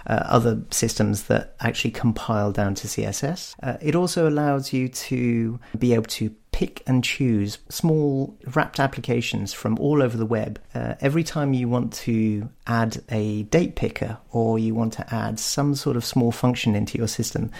uh, 0.07 0.23
other 0.25 0.61
systems 0.71 1.23
that 1.23 1.55
actually 1.59 1.91
compile 1.91 2.51
down 2.51 2.75
to 2.75 2.87
CSS. 2.87 3.55
Uh, 3.61 3.77
it 3.81 3.95
also 3.95 4.29
allows 4.29 4.71
you 4.71 4.87
to 4.87 5.59
be 5.77 5.93
able 5.93 6.05
to 6.05 6.33
pick 6.51 6.81
and 6.87 7.03
choose 7.03 7.57
small 7.67 8.37
wrapped 8.53 8.79
applications 8.79 9.51
from 9.51 9.77
all 9.77 10.01
over 10.01 10.15
the 10.15 10.25
web. 10.25 10.61
Uh, 10.73 10.95
every 11.01 11.23
time 11.23 11.53
you 11.53 11.67
want 11.67 11.91
to 11.91 12.49
add 12.65 13.03
a 13.09 13.43
date 13.43 13.75
picker 13.75 14.17
or 14.31 14.57
you 14.57 14.73
want 14.73 14.93
to 14.93 15.13
add 15.13 15.37
some 15.37 15.75
sort 15.75 15.97
of 15.97 16.05
small 16.05 16.31
function 16.31 16.73
into 16.73 16.97
your 16.97 17.09
system, 17.09 17.51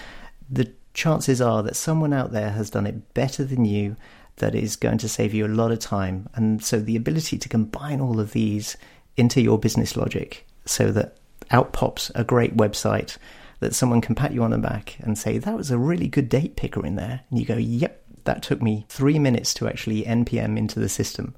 the 0.48 0.72
chances 0.94 1.42
are 1.42 1.62
that 1.62 1.76
someone 1.76 2.14
out 2.14 2.32
there 2.32 2.50
has 2.50 2.70
done 2.70 2.86
it 2.86 3.12
better 3.12 3.44
than 3.44 3.66
you 3.66 3.96
that 4.36 4.54
is 4.54 4.76
going 4.76 4.98
to 4.98 5.08
save 5.08 5.34
you 5.34 5.46
a 5.46 5.48
lot 5.48 5.72
of 5.72 5.78
time. 5.78 6.28
And 6.34 6.62
so 6.62 6.78
the 6.78 6.96
ability 6.96 7.38
to 7.38 7.48
combine 7.48 8.00
all 8.00 8.20
of 8.20 8.32
these 8.32 8.76
into 9.16 9.40
your 9.40 9.58
business 9.58 9.96
logic 9.96 10.46
so 10.64 10.92
that 10.92 11.16
out 11.50 11.72
pops 11.72 12.10
a 12.14 12.24
great 12.24 12.56
website 12.56 13.16
that 13.60 13.74
someone 13.74 14.00
can 14.00 14.14
pat 14.14 14.32
you 14.32 14.42
on 14.42 14.50
the 14.50 14.58
back 14.58 14.96
and 15.00 15.16
say, 15.16 15.38
that 15.38 15.56
was 15.56 15.70
a 15.70 15.78
really 15.78 16.08
good 16.08 16.28
date 16.28 16.56
picker 16.56 16.84
in 16.84 16.96
there. 16.96 17.20
And 17.30 17.38
you 17.38 17.46
go, 17.46 17.56
yep, 17.56 18.02
that 18.24 18.42
took 18.42 18.60
me 18.60 18.84
three 18.88 19.18
minutes 19.18 19.54
to 19.54 19.68
actually 19.68 20.02
NPM 20.02 20.58
into 20.58 20.78
the 20.78 20.88
system. 20.88 21.34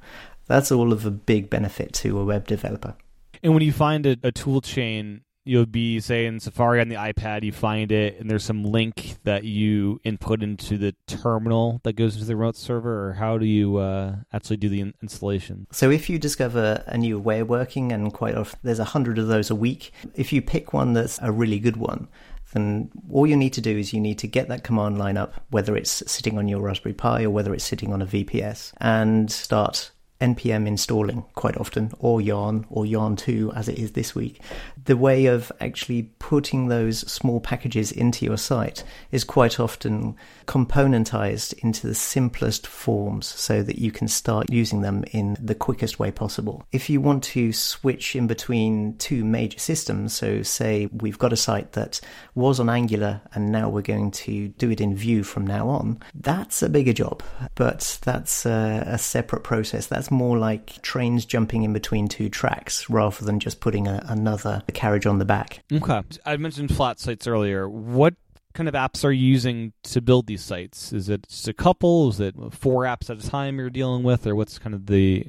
That's 0.46 0.72
all 0.72 0.92
of 0.92 1.06
a 1.06 1.10
big 1.10 1.48
benefit 1.50 1.92
to 1.94 2.18
a 2.18 2.24
web 2.24 2.48
developer. 2.48 2.96
And 3.42 3.54
when 3.54 3.62
you 3.62 3.72
find 3.72 4.04
a, 4.06 4.16
a 4.22 4.32
tool 4.32 4.60
chain 4.60 5.20
you'll 5.48 5.66
be 5.66 5.98
say 6.00 6.26
in 6.26 6.38
Safari 6.40 6.80
on 6.80 6.88
the 6.88 6.96
iPad, 6.96 7.42
you 7.42 7.52
find 7.52 7.90
it, 7.90 8.20
and 8.20 8.30
there's 8.30 8.44
some 8.44 8.64
link 8.64 9.16
that 9.24 9.44
you 9.44 10.00
input 10.04 10.42
into 10.42 10.76
the 10.76 10.94
terminal 11.06 11.80
that 11.84 11.94
goes 11.94 12.14
into 12.14 12.26
the 12.26 12.36
remote 12.36 12.56
server, 12.56 13.08
or 13.08 13.12
how 13.14 13.38
do 13.38 13.46
you 13.46 13.78
uh, 13.78 14.16
actually 14.32 14.58
do 14.58 14.68
the 14.68 14.80
in- 14.80 14.94
installation? 15.02 15.66
So 15.72 15.90
if 15.90 16.10
you 16.10 16.18
discover 16.18 16.84
a 16.86 16.98
new 16.98 17.18
way 17.18 17.40
of 17.40 17.48
working, 17.48 17.92
and 17.92 18.12
quite 18.12 18.34
often 18.34 18.58
there's 18.62 18.78
a 18.78 18.84
hundred 18.84 19.18
of 19.18 19.28
those 19.28 19.50
a 19.50 19.54
week, 19.54 19.92
if 20.14 20.32
you 20.32 20.42
pick 20.42 20.72
one 20.72 20.92
that's 20.92 21.18
a 21.22 21.32
really 21.32 21.58
good 21.58 21.78
one, 21.78 22.08
then 22.52 22.90
all 23.10 23.26
you 23.26 23.36
need 23.36 23.52
to 23.54 23.60
do 23.60 23.76
is 23.76 23.92
you 23.92 24.00
need 24.00 24.18
to 24.18 24.26
get 24.26 24.48
that 24.48 24.64
command 24.64 24.98
line 24.98 25.16
up, 25.16 25.34
whether 25.50 25.76
it's 25.76 26.02
sitting 26.10 26.38
on 26.38 26.48
your 26.48 26.60
Raspberry 26.60 26.94
Pi 26.94 27.24
or 27.24 27.30
whether 27.30 27.54
it's 27.54 27.64
sitting 27.64 27.92
on 27.92 28.02
a 28.02 28.06
VPS, 28.06 28.72
and 28.80 29.30
start 29.30 29.90
npm 30.20 30.66
installing 30.66 31.24
quite 31.34 31.56
often, 31.56 31.92
or 31.98 32.20
yarn, 32.20 32.66
or 32.70 32.84
yarn 32.84 33.16
2 33.16 33.52
as 33.54 33.68
it 33.68 33.78
is 33.78 33.92
this 33.92 34.14
week. 34.14 34.40
The 34.84 34.96
way 34.96 35.26
of 35.26 35.52
actually 35.60 36.10
putting 36.18 36.68
those 36.68 37.00
small 37.00 37.40
packages 37.40 37.92
into 37.92 38.24
your 38.24 38.36
site 38.36 38.84
is 39.12 39.24
quite 39.24 39.60
often 39.60 40.16
componentized 40.46 41.52
into 41.62 41.86
the 41.86 41.94
simplest 41.94 42.66
forms 42.66 43.26
so 43.26 43.62
that 43.62 43.78
you 43.78 43.92
can 43.92 44.08
start 44.08 44.50
using 44.50 44.80
them 44.80 45.04
in 45.12 45.36
the 45.40 45.54
quickest 45.54 45.98
way 45.98 46.10
possible. 46.10 46.64
If 46.72 46.90
you 46.90 47.00
want 47.00 47.22
to 47.24 47.52
switch 47.52 48.16
in 48.16 48.26
between 48.26 48.96
two 48.96 49.24
major 49.24 49.58
systems, 49.58 50.14
so 50.14 50.42
say 50.42 50.86
we've 50.86 51.18
got 51.18 51.32
a 51.32 51.36
site 51.36 51.72
that 51.72 52.00
was 52.34 52.58
on 52.58 52.68
Angular 52.68 53.20
and 53.34 53.52
now 53.52 53.68
we're 53.68 53.82
going 53.82 54.10
to 54.10 54.48
do 54.48 54.70
it 54.70 54.80
in 54.80 54.96
Vue 54.96 55.22
from 55.22 55.46
now 55.46 55.68
on, 55.68 56.00
that's 56.14 56.62
a 56.62 56.68
bigger 56.68 56.92
job, 56.92 57.22
but 57.54 57.98
that's 58.02 58.46
a, 58.46 58.84
a 58.86 58.98
separate 58.98 59.44
process. 59.44 59.86
That's 59.86 60.07
more 60.10 60.38
like 60.38 60.82
trains 60.82 61.24
jumping 61.24 61.62
in 61.62 61.72
between 61.72 62.08
two 62.08 62.28
tracks 62.28 62.88
rather 62.88 63.24
than 63.24 63.40
just 63.40 63.60
putting 63.60 63.86
a, 63.86 64.02
another 64.08 64.62
carriage 64.72 65.06
on 65.06 65.18
the 65.18 65.24
back. 65.24 65.62
Okay. 65.72 66.02
I 66.24 66.36
mentioned 66.36 66.74
flat 66.74 67.00
sites 67.00 67.26
earlier. 67.26 67.68
What 67.68 68.14
kind 68.54 68.68
of 68.68 68.74
apps 68.74 69.04
are 69.04 69.12
you 69.12 69.26
using 69.26 69.72
to 69.84 70.00
build 70.00 70.26
these 70.26 70.42
sites? 70.42 70.92
Is 70.92 71.08
it 71.08 71.28
just 71.28 71.48
a 71.48 71.52
couple? 71.52 72.08
Is 72.08 72.20
it 72.20 72.34
four 72.50 72.84
apps 72.84 73.08
at 73.10 73.22
a 73.22 73.28
time 73.28 73.58
you're 73.58 73.70
dealing 73.70 74.02
with, 74.02 74.26
or 74.26 74.34
what's 74.34 74.58
kind 74.58 74.74
of 74.74 74.86
the 74.86 75.26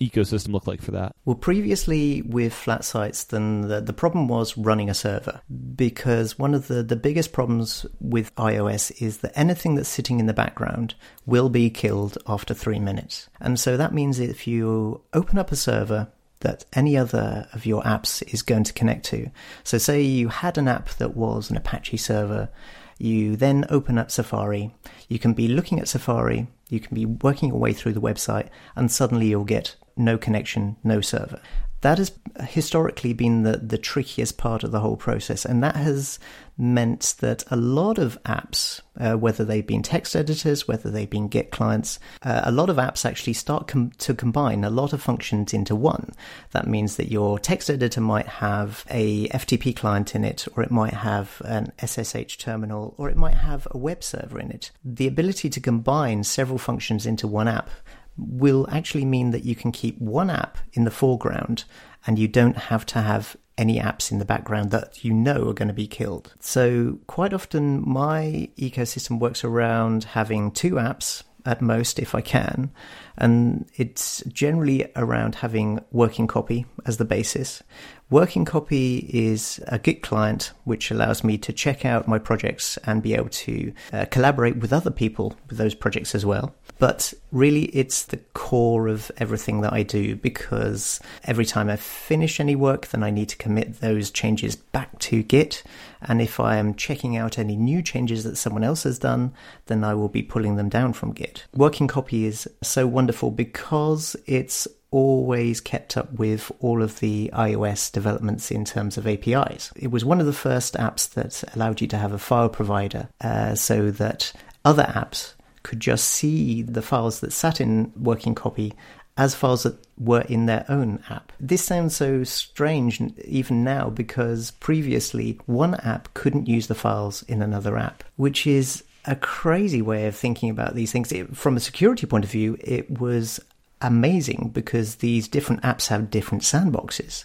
ecosystem 0.00 0.52
look 0.52 0.66
like 0.66 0.82
for 0.82 0.90
that? 0.92 1.14
Well, 1.24 1.36
previously 1.36 2.22
with 2.22 2.52
flat 2.52 2.84
sites, 2.84 3.24
then 3.24 3.62
the, 3.62 3.80
the 3.80 3.92
problem 3.92 4.28
was 4.28 4.56
running 4.56 4.90
a 4.90 4.94
server 4.94 5.40
because 5.76 6.38
one 6.38 6.54
of 6.54 6.68
the, 6.68 6.82
the 6.82 6.96
biggest 6.96 7.32
problems 7.32 7.86
with 8.00 8.34
iOS 8.36 9.02
is 9.02 9.18
that 9.18 9.32
anything 9.38 9.74
that's 9.74 9.88
sitting 9.88 10.20
in 10.20 10.26
the 10.26 10.34
background 10.34 10.94
will 11.26 11.48
be 11.48 11.70
killed 11.70 12.18
after 12.26 12.54
three 12.54 12.78
minutes. 12.78 13.28
And 13.40 13.58
so 13.58 13.76
that 13.76 13.94
means 13.94 14.18
if 14.18 14.46
you 14.46 15.02
open 15.12 15.38
up 15.38 15.52
a 15.52 15.56
server, 15.56 16.08
that 16.40 16.64
any 16.74 16.96
other 16.96 17.48
of 17.52 17.64
your 17.64 17.82
apps 17.82 18.22
is 18.32 18.42
going 18.42 18.64
to 18.64 18.72
connect 18.72 19.06
to. 19.06 19.30
So, 19.62 19.78
say 19.78 20.02
you 20.02 20.28
had 20.28 20.58
an 20.58 20.68
app 20.68 20.90
that 20.96 21.16
was 21.16 21.50
an 21.50 21.56
Apache 21.56 21.96
server, 21.96 22.50
you 22.98 23.34
then 23.34 23.64
open 23.70 23.96
up 23.98 24.10
Safari, 24.10 24.74
you 25.08 25.18
can 25.18 25.32
be 25.32 25.48
looking 25.48 25.80
at 25.80 25.88
Safari, 25.88 26.46
you 26.68 26.80
can 26.80 26.94
be 26.94 27.06
working 27.06 27.48
your 27.48 27.58
way 27.58 27.72
through 27.72 27.94
the 27.94 28.00
website, 28.00 28.48
and 28.76 28.92
suddenly 28.92 29.28
you'll 29.28 29.44
get 29.44 29.74
no 29.96 30.18
connection, 30.18 30.76
no 30.82 31.00
server. 31.00 31.40
That 31.84 31.98
has 31.98 32.12
historically 32.40 33.12
been 33.12 33.42
the, 33.42 33.58
the 33.58 33.76
trickiest 33.76 34.38
part 34.38 34.64
of 34.64 34.70
the 34.70 34.80
whole 34.80 34.96
process, 34.96 35.44
and 35.44 35.62
that 35.62 35.76
has 35.76 36.18
meant 36.56 37.14
that 37.18 37.44
a 37.50 37.56
lot 37.56 37.98
of 37.98 38.18
apps, 38.24 38.80
uh, 38.98 39.18
whether 39.18 39.44
they've 39.44 39.66
been 39.66 39.82
text 39.82 40.16
editors, 40.16 40.66
whether 40.66 40.90
they've 40.90 41.10
been 41.10 41.28
Git 41.28 41.50
clients, 41.50 41.98
uh, 42.22 42.40
a 42.44 42.52
lot 42.52 42.70
of 42.70 42.76
apps 42.76 43.04
actually 43.04 43.34
start 43.34 43.68
com- 43.68 43.90
to 43.98 44.14
combine 44.14 44.64
a 44.64 44.70
lot 44.70 44.94
of 44.94 45.02
functions 45.02 45.52
into 45.52 45.76
one. 45.76 46.12
That 46.52 46.66
means 46.66 46.96
that 46.96 47.10
your 47.10 47.38
text 47.38 47.68
editor 47.68 48.00
might 48.00 48.28
have 48.28 48.86
a 48.88 49.28
FTP 49.28 49.76
client 49.76 50.14
in 50.14 50.24
it, 50.24 50.48
or 50.56 50.62
it 50.62 50.70
might 50.70 50.94
have 50.94 51.42
an 51.44 51.70
SSH 51.84 52.38
terminal, 52.38 52.94
or 52.96 53.10
it 53.10 53.16
might 53.18 53.34
have 53.34 53.68
a 53.72 53.76
web 53.76 54.02
server 54.02 54.40
in 54.40 54.50
it. 54.50 54.70
The 54.82 55.06
ability 55.06 55.50
to 55.50 55.60
combine 55.60 56.24
several 56.24 56.56
functions 56.56 57.04
into 57.04 57.28
one 57.28 57.46
app 57.46 57.68
will 58.16 58.66
actually 58.70 59.04
mean 59.04 59.30
that 59.30 59.44
you 59.44 59.54
can 59.54 59.72
keep 59.72 59.98
one 59.98 60.30
app 60.30 60.58
in 60.72 60.84
the 60.84 60.90
foreground 60.90 61.64
and 62.06 62.18
you 62.18 62.28
don't 62.28 62.56
have 62.56 62.86
to 62.86 63.00
have 63.00 63.36
any 63.56 63.78
apps 63.78 64.10
in 64.10 64.18
the 64.18 64.24
background 64.24 64.70
that 64.72 65.04
you 65.04 65.12
know 65.12 65.48
are 65.48 65.54
going 65.54 65.68
to 65.68 65.74
be 65.74 65.86
killed. 65.86 66.34
So, 66.40 66.98
quite 67.06 67.32
often, 67.32 67.88
my 67.88 68.48
ecosystem 68.58 69.20
works 69.20 69.44
around 69.44 70.04
having 70.04 70.50
two 70.50 70.72
apps 70.72 71.22
at 71.46 71.60
most 71.60 71.98
if 71.98 72.14
I 72.14 72.20
can. 72.20 72.70
And 73.16 73.66
it's 73.76 74.22
generally 74.24 74.90
around 74.96 75.36
having 75.36 75.80
working 75.92 76.26
copy 76.26 76.66
as 76.86 76.96
the 76.96 77.04
basis. 77.04 77.62
Working 78.10 78.44
copy 78.44 78.98
is 78.98 79.60
a 79.66 79.78
Git 79.78 80.02
client 80.02 80.52
which 80.64 80.90
allows 80.90 81.24
me 81.24 81.38
to 81.38 81.52
check 81.52 81.86
out 81.86 82.06
my 82.06 82.18
projects 82.18 82.76
and 82.84 83.02
be 83.02 83.14
able 83.14 83.30
to 83.30 83.72
uh, 83.92 84.04
collaborate 84.10 84.56
with 84.58 84.74
other 84.74 84.90
people 84.90 85.36
with 85.48 85.56
those 85.56 85.74
projects 85.74 86.14
as 86.14 86.24
well. 86.26 86.54
But 86.78 87.14
really, 87.32 87.64
it's 87.66 88.04
the 88.04 88.18
core 88.34 88.88
of 88.88 89.10
everything 89.16 89.62
that 89.62 89.72
I 89.72 89.84
do 89.84 90.16
because 90.16 91.00
every 91.24 91.46
time 91.46 91.70
I 91.70 91.76
finish 91.76 92.40
any 92.40 92.54
work, 92.54 92.88
then 92.88 93.02
I 93.02 93.10
need 93.10 93.30
to 93.30 93.36
commit 93.36 93.80
those 93.80 94.10
changes 94.10 94.54
back 94.54 94.98
to 95.00 95.22
Git. 95.22 95.62
And 96.04 96.20
if 96.20 96.40
I 96.40 96.56
am 96.56 96.74
checking 96.74 97.16
out 97.16 97.38
any 97.38 97.56
new 97.56 97.82
changes 97.82 98.24
that 98.24 98.36
someone 98.36 98.64
else 98.64 98.84
has 98.84 98.98
done, 98.98 99.32
then 99.66 99.84
I 99.84 99.94
will 99.94 100.08
be 100.08 100.22
pulling 100.22 100.56
them 100.56 100.68
down 100.68 100.92
from 100.92 101.12
Git. 101.12 101.44
Working 101.54 101.86
copy 101.86 102.26
is 102.26 102.48
so 102.62 102.86
wonderful 102.86 103.30
because 103.30 104.16
it's 104.26 104.68
always 104.90 105.60
kept 105.60 105.96
up 105.96 106.12
with 106.12 106.52
all 106.60 106.80
of 106.80 107.00
the 107.00 107.28
iOS 107.34 107.90
developments 107.90 108.52
in 108.52 108.64
terms 108.64 108.96
of 108.96 109.08
APIs. 109.08 109.72
It 109.74 109.90
was 109.90 110.04
one 110.04 110.20
of 110.20 110.26
the 110.26 110.32
first 110.32 110.74
apps 110.74 111.10
that 111.14 111.42
allowed 111.56 111.80
you 111.80 111.88
to 111.88 111.98
have 111.98 112.12
a 112.12 112.18
file 112.18 112.48
provider 112.48 113.08
uh, 113.20 113.56
so 113.56 113.90
that 113.90 114.32
other 114.64 114.84
apps 114.84 115.34
could 115.64 115.80
just 115.80 116.04
see 116.04 116.62
the 116.62 116.82
files 116.82 117.20
that 117.20 117.32
sat 117.32 117.60
in 117.60 117.92
working 117.96 118.36
copy 118.36 118.72
as 119.16 119.34
files 119.34 119.62
that 119.62 119.76
were 119.96 120.22
in 120.22 120.46
their 120.46 120.64
own 120.68 121.02
app. 121.08 121.32
This 121.38 121.62
sounds 121.62 121.94
so 121.94 122.24
strange 122.24 123.00
even 123.24 123.62
now 123.62 123.90
because 123.90 124.50
previously 124.52 125.38
one 125.46 125.74
app 125.76 126.12
couldn't 126.14 126.48
use 126.48 126.66
the 126.66 126.74
files 126.74 127.22
in 127.24 127.40
another 127.40 127.76
app, 127.78 128.02
which 128.16 128.46
is 128.46 128.82
a 129.04 129.14
crazy 129.14 129.82
way 129.82 130.06
of 130.06 130.16
thinking 130.16 130.50
about 130.50 130.74
these 130.74 130.90
things. 130.90 131.12
It, 131.12 131.36
from 131.36 131.56
a 131.56 131.60
security 131.60 132.06
point 132.06 132.24
of 132.24 132.30
view, 132.30 132.56
it 132.60 132.98
was 132.98 133.40
amazing 133.80 134.50
because 134.52 134.96
these 134.96 135.28
different 135.28 135.62
apps 135.62 135.88
have 135.88 136.10
different 136.10 136.42
sandboxes. 136.42 137.24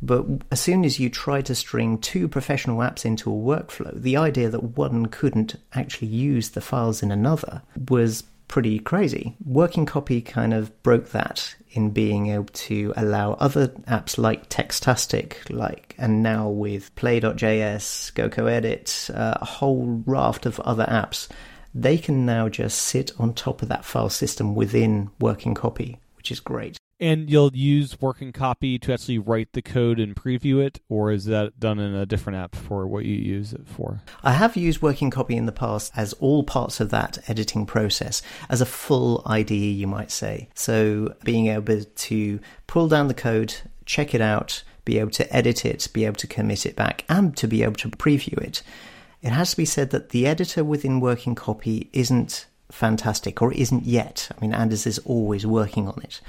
But 0.00 0.26
as 0.52 0.60
soon 0.60 0.84
as 0.84 1.00
you 1.00 1.10
try 1.10 1.42
to 1.42 1.54
string 1.54 1.98
two 1.98 2.28
professional 2.28 2.78
apps 2.78 3.04
into 3.04 3.30
a 3.30 3.34
workflow, 3.34 4.00
the 4.00 4.16
idea 4.16 4.48
that 4.48 4.76
one 4.76 5.06
couldn't 5.06 5.56
actually 5.74 6.08
use 6.08 6.50
the 6.50 6.60
files 6.60 7.02
in 7.02 7.10
another 7.10 7.62
was 7.88 8.22
pretty 8.48 8.78
crazy. 8.78 9.36
Working 9.44 9.86
Copy 9.86 10.20
kind 10.20 10.52
of 10.52 10.82
broke 10.82 11.10
that 11.10 11.54
in 11.70 11.90
being 11.90 12.28
able 12.28 12.46
to 12.46 12.92
allow 12.96 13.34
other 13.34 13.68
apps 13.86 14.18
like 14.18 14.48
Textastic, 14.48 15.48
like 15.50 15.94
and 15.98 16.22
now 16.22 16.48
with 16.48 16.94
Play.js, 16.96 18.12
GoCoEdit, 18.14 19.14
uh, 19.14 19.38
a 19.40 19.44
whole 19.44 20.02
raft 20.06 20.46
of 20.46 20.58
other 20.60 20.86
apps, 20.86 21.28
they 21.74 21.98
can 21.98 22.24
now 22.24 22.48
just 22.48 22.80
sit 22.80 23.12
on 23.18 23.34
top 23.34 23.62
of 23.62 23.68
that 23.68 23.84
file 23.84 24.08
system 24.08 24.54
within 24.54 25.10
Working 25.20 25.54
Copy, 25.54 26.00
which 26.16 26.32
is 26.32 26.40
great. 26.40 26.78
And 27.00 27.30
you'll 27.30 27.54
use 27.54 28.00
working 28.00 28.32
copy 28.32 28.76
to 28.80 28.92
actually 28.92 29.18
write 29.18 29.52
the 29.52 29.62
code 29.62 30.00
and 30.00 30.16
preview 30.16 30.60
it, 30.60 30.80
or 30.88 31.12
is 31.12 31.26
that 31.26 31.60
done 31.60 31.78
in 31.78 31.94
a 31.94 32.06
different 32.06 32.38
app 32.38 32.56
for 32.56 32.88
what 32.88 33.04
you 33.04 33.14
use 33.14 33.52
it 33.52 33.68
for? 33.68 34.00
I 34.24 34.32
have 34.32 34.56
used 34.56 34.82
working 34.82 35.08
copy 35.08 35.36
in 35.36 35.46
the 35.46 35.52
past 35.52 35.92
as 35.94 36.12
all 36.14 36.42
parts 36.42 36.80
of 36.80 36.90
that 36.90 37.18
editing 37.28 37.66
process, 37.66 38.20
as 38.48 38.60
a 38.60 38.66
full 38.66 39.22
IDE, 39.26 39.52
you 39.52 39.86
might 39.86 40.10
say. 40.10 40.48
So 40.54 41.14
being 41.22 41.46
able 41.46 41.84
to 41.84 42.40
pull 42.66 42.88
down 42.88 43.06
the 43.06 43.14
code, 43.14 43.54
check 43.86 44.12
it 44.12 44.20
out, 44.20 44.64
be 44.84 44.98
able 44.98 45.12
to 45.12 45.32
edit 45.36 45.64
it, 45.64 45.86
be 45.92 46.04
able 46.04 46.16
to 46.16 46.26
commit 46.26 46.66
it 46.66 46.74
back, 46.74 47.04
and 47.08 47.36
to 47.36 47.46
be 47.46 47.62
able 47.62 47.74
to 47.74 47.90
preview 47.90 48.38
it. 48.38 48.64
It 49.22 49.30
has 49.30 49.52
to 49.52 49.56
be 49.56 49.64
said 49.64 49.90
that 49.90 50.10
the 50.10 50.26
editor 50.26 50.64
within 50.64 50.98
working 50.98 51.36
copy 51.36 51.90
isn't 51.92 52.46
fantastic, 52.72 53.40
or 53.40 53.52
isn't 53.52 53.84
yet. 53.84 54.30
I 54.36 54.40
mean, 54.40 54.52
Anders 54.52 54.86
is 54.86 54.98
always 55.00 55.46
working 55.46 55.86
on 55.86 56.00
it. 56.02 56.20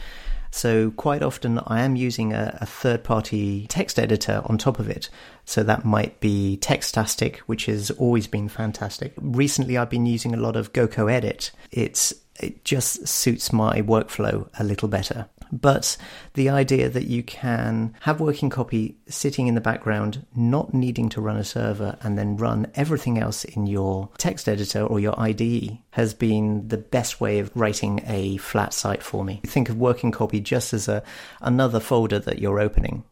So 0.51 0.91
quite 0.91 1.21
often 1.21 1.59
I 1.67 1.81
am 1.81 1.95
using 1.95 2.33
a, 2.33 2.57
a 2.61 2.65
third 2.65 3.03
party 3.03 3.67
text 3.67 3.99
editor 3.99 4.41
on 4.45 4.57
top 4.57 4.79
of 4.79 4.89
it. 4.89 5.09
So 5.45 5.63
that 5.63 5.85
might 5.85 6.19
be 6.19 6.57
Textastic, 6.61 7.37
which 7.39 7.65
has 7.65 7.91
always 7.91 8.27
been 8.27 8.49
fantastic. 8.49 9.13
Recently 9.17 9.77
I've 9.77 9.89
been 9.89 10.05
using 10.05 10.33
a 10.33 10.39
lot 10.39 10.55
of 10.55 10.73
GoCoEdit. 10.73 11.51
It's 11.71 12.13
it 12.39 12.63
just 12.63 13.07
suits 13.07 13.51
my 13.51 13.81
workflow 13.81 14.47
a 14.57 14.63
little 14.63 14.87
better. 14.87 15.27
But 15.51 15.97
the 16.33 16.49
idea 16.49 16.89
that 16.89 17.07
you 17.07 17.23
can 17.23 17.95
have 18.01 18.19
working 18.19 18.49
copy 18.49 18.97
sitting 19.07 19.47
in 19.47 19.55
the 19.55 19.61
background, 19.61 20.25
not 20.35 20.73
needing 20.73 21.09
to 21.09 21.21
run 21.21 21.37
a 21.37 21.43
server, 21.43 21.97
and 22.01 22.17
then 22.17 22.37
run 22.37 22.67
everything 22.75 23.17
else 23.17 23.43
in 23.43 23.67
your 23.67 24.09
text 24.17 24.47
editor 24.47 24.81
or 24.81 24.99
your 24.99 25.19
IDE 25.19 25.79
has 25.91 26.13
been 26.13 26.67
the 26.67 26.77
best 26.77 27.19
way 27.19 27.39
of 27.39 27.51
writing 27.55 28.01
a 28.05 28.37
flat 28.37 28.73
site 28.73 29.03
for 29.03 29.23
me. 29.23 29.41
Think 29.45 29.69
of 29.69 29.77
working 29.77 30.11
copy 30.11 30.39
just 30.39 30.73
as 30.73 30.87
a 30.87 31.03
another 31.41 31.79
folder 31.79 32.19
that 32.19 32.39
you're 32.39 32.59
opening 32.59 33.03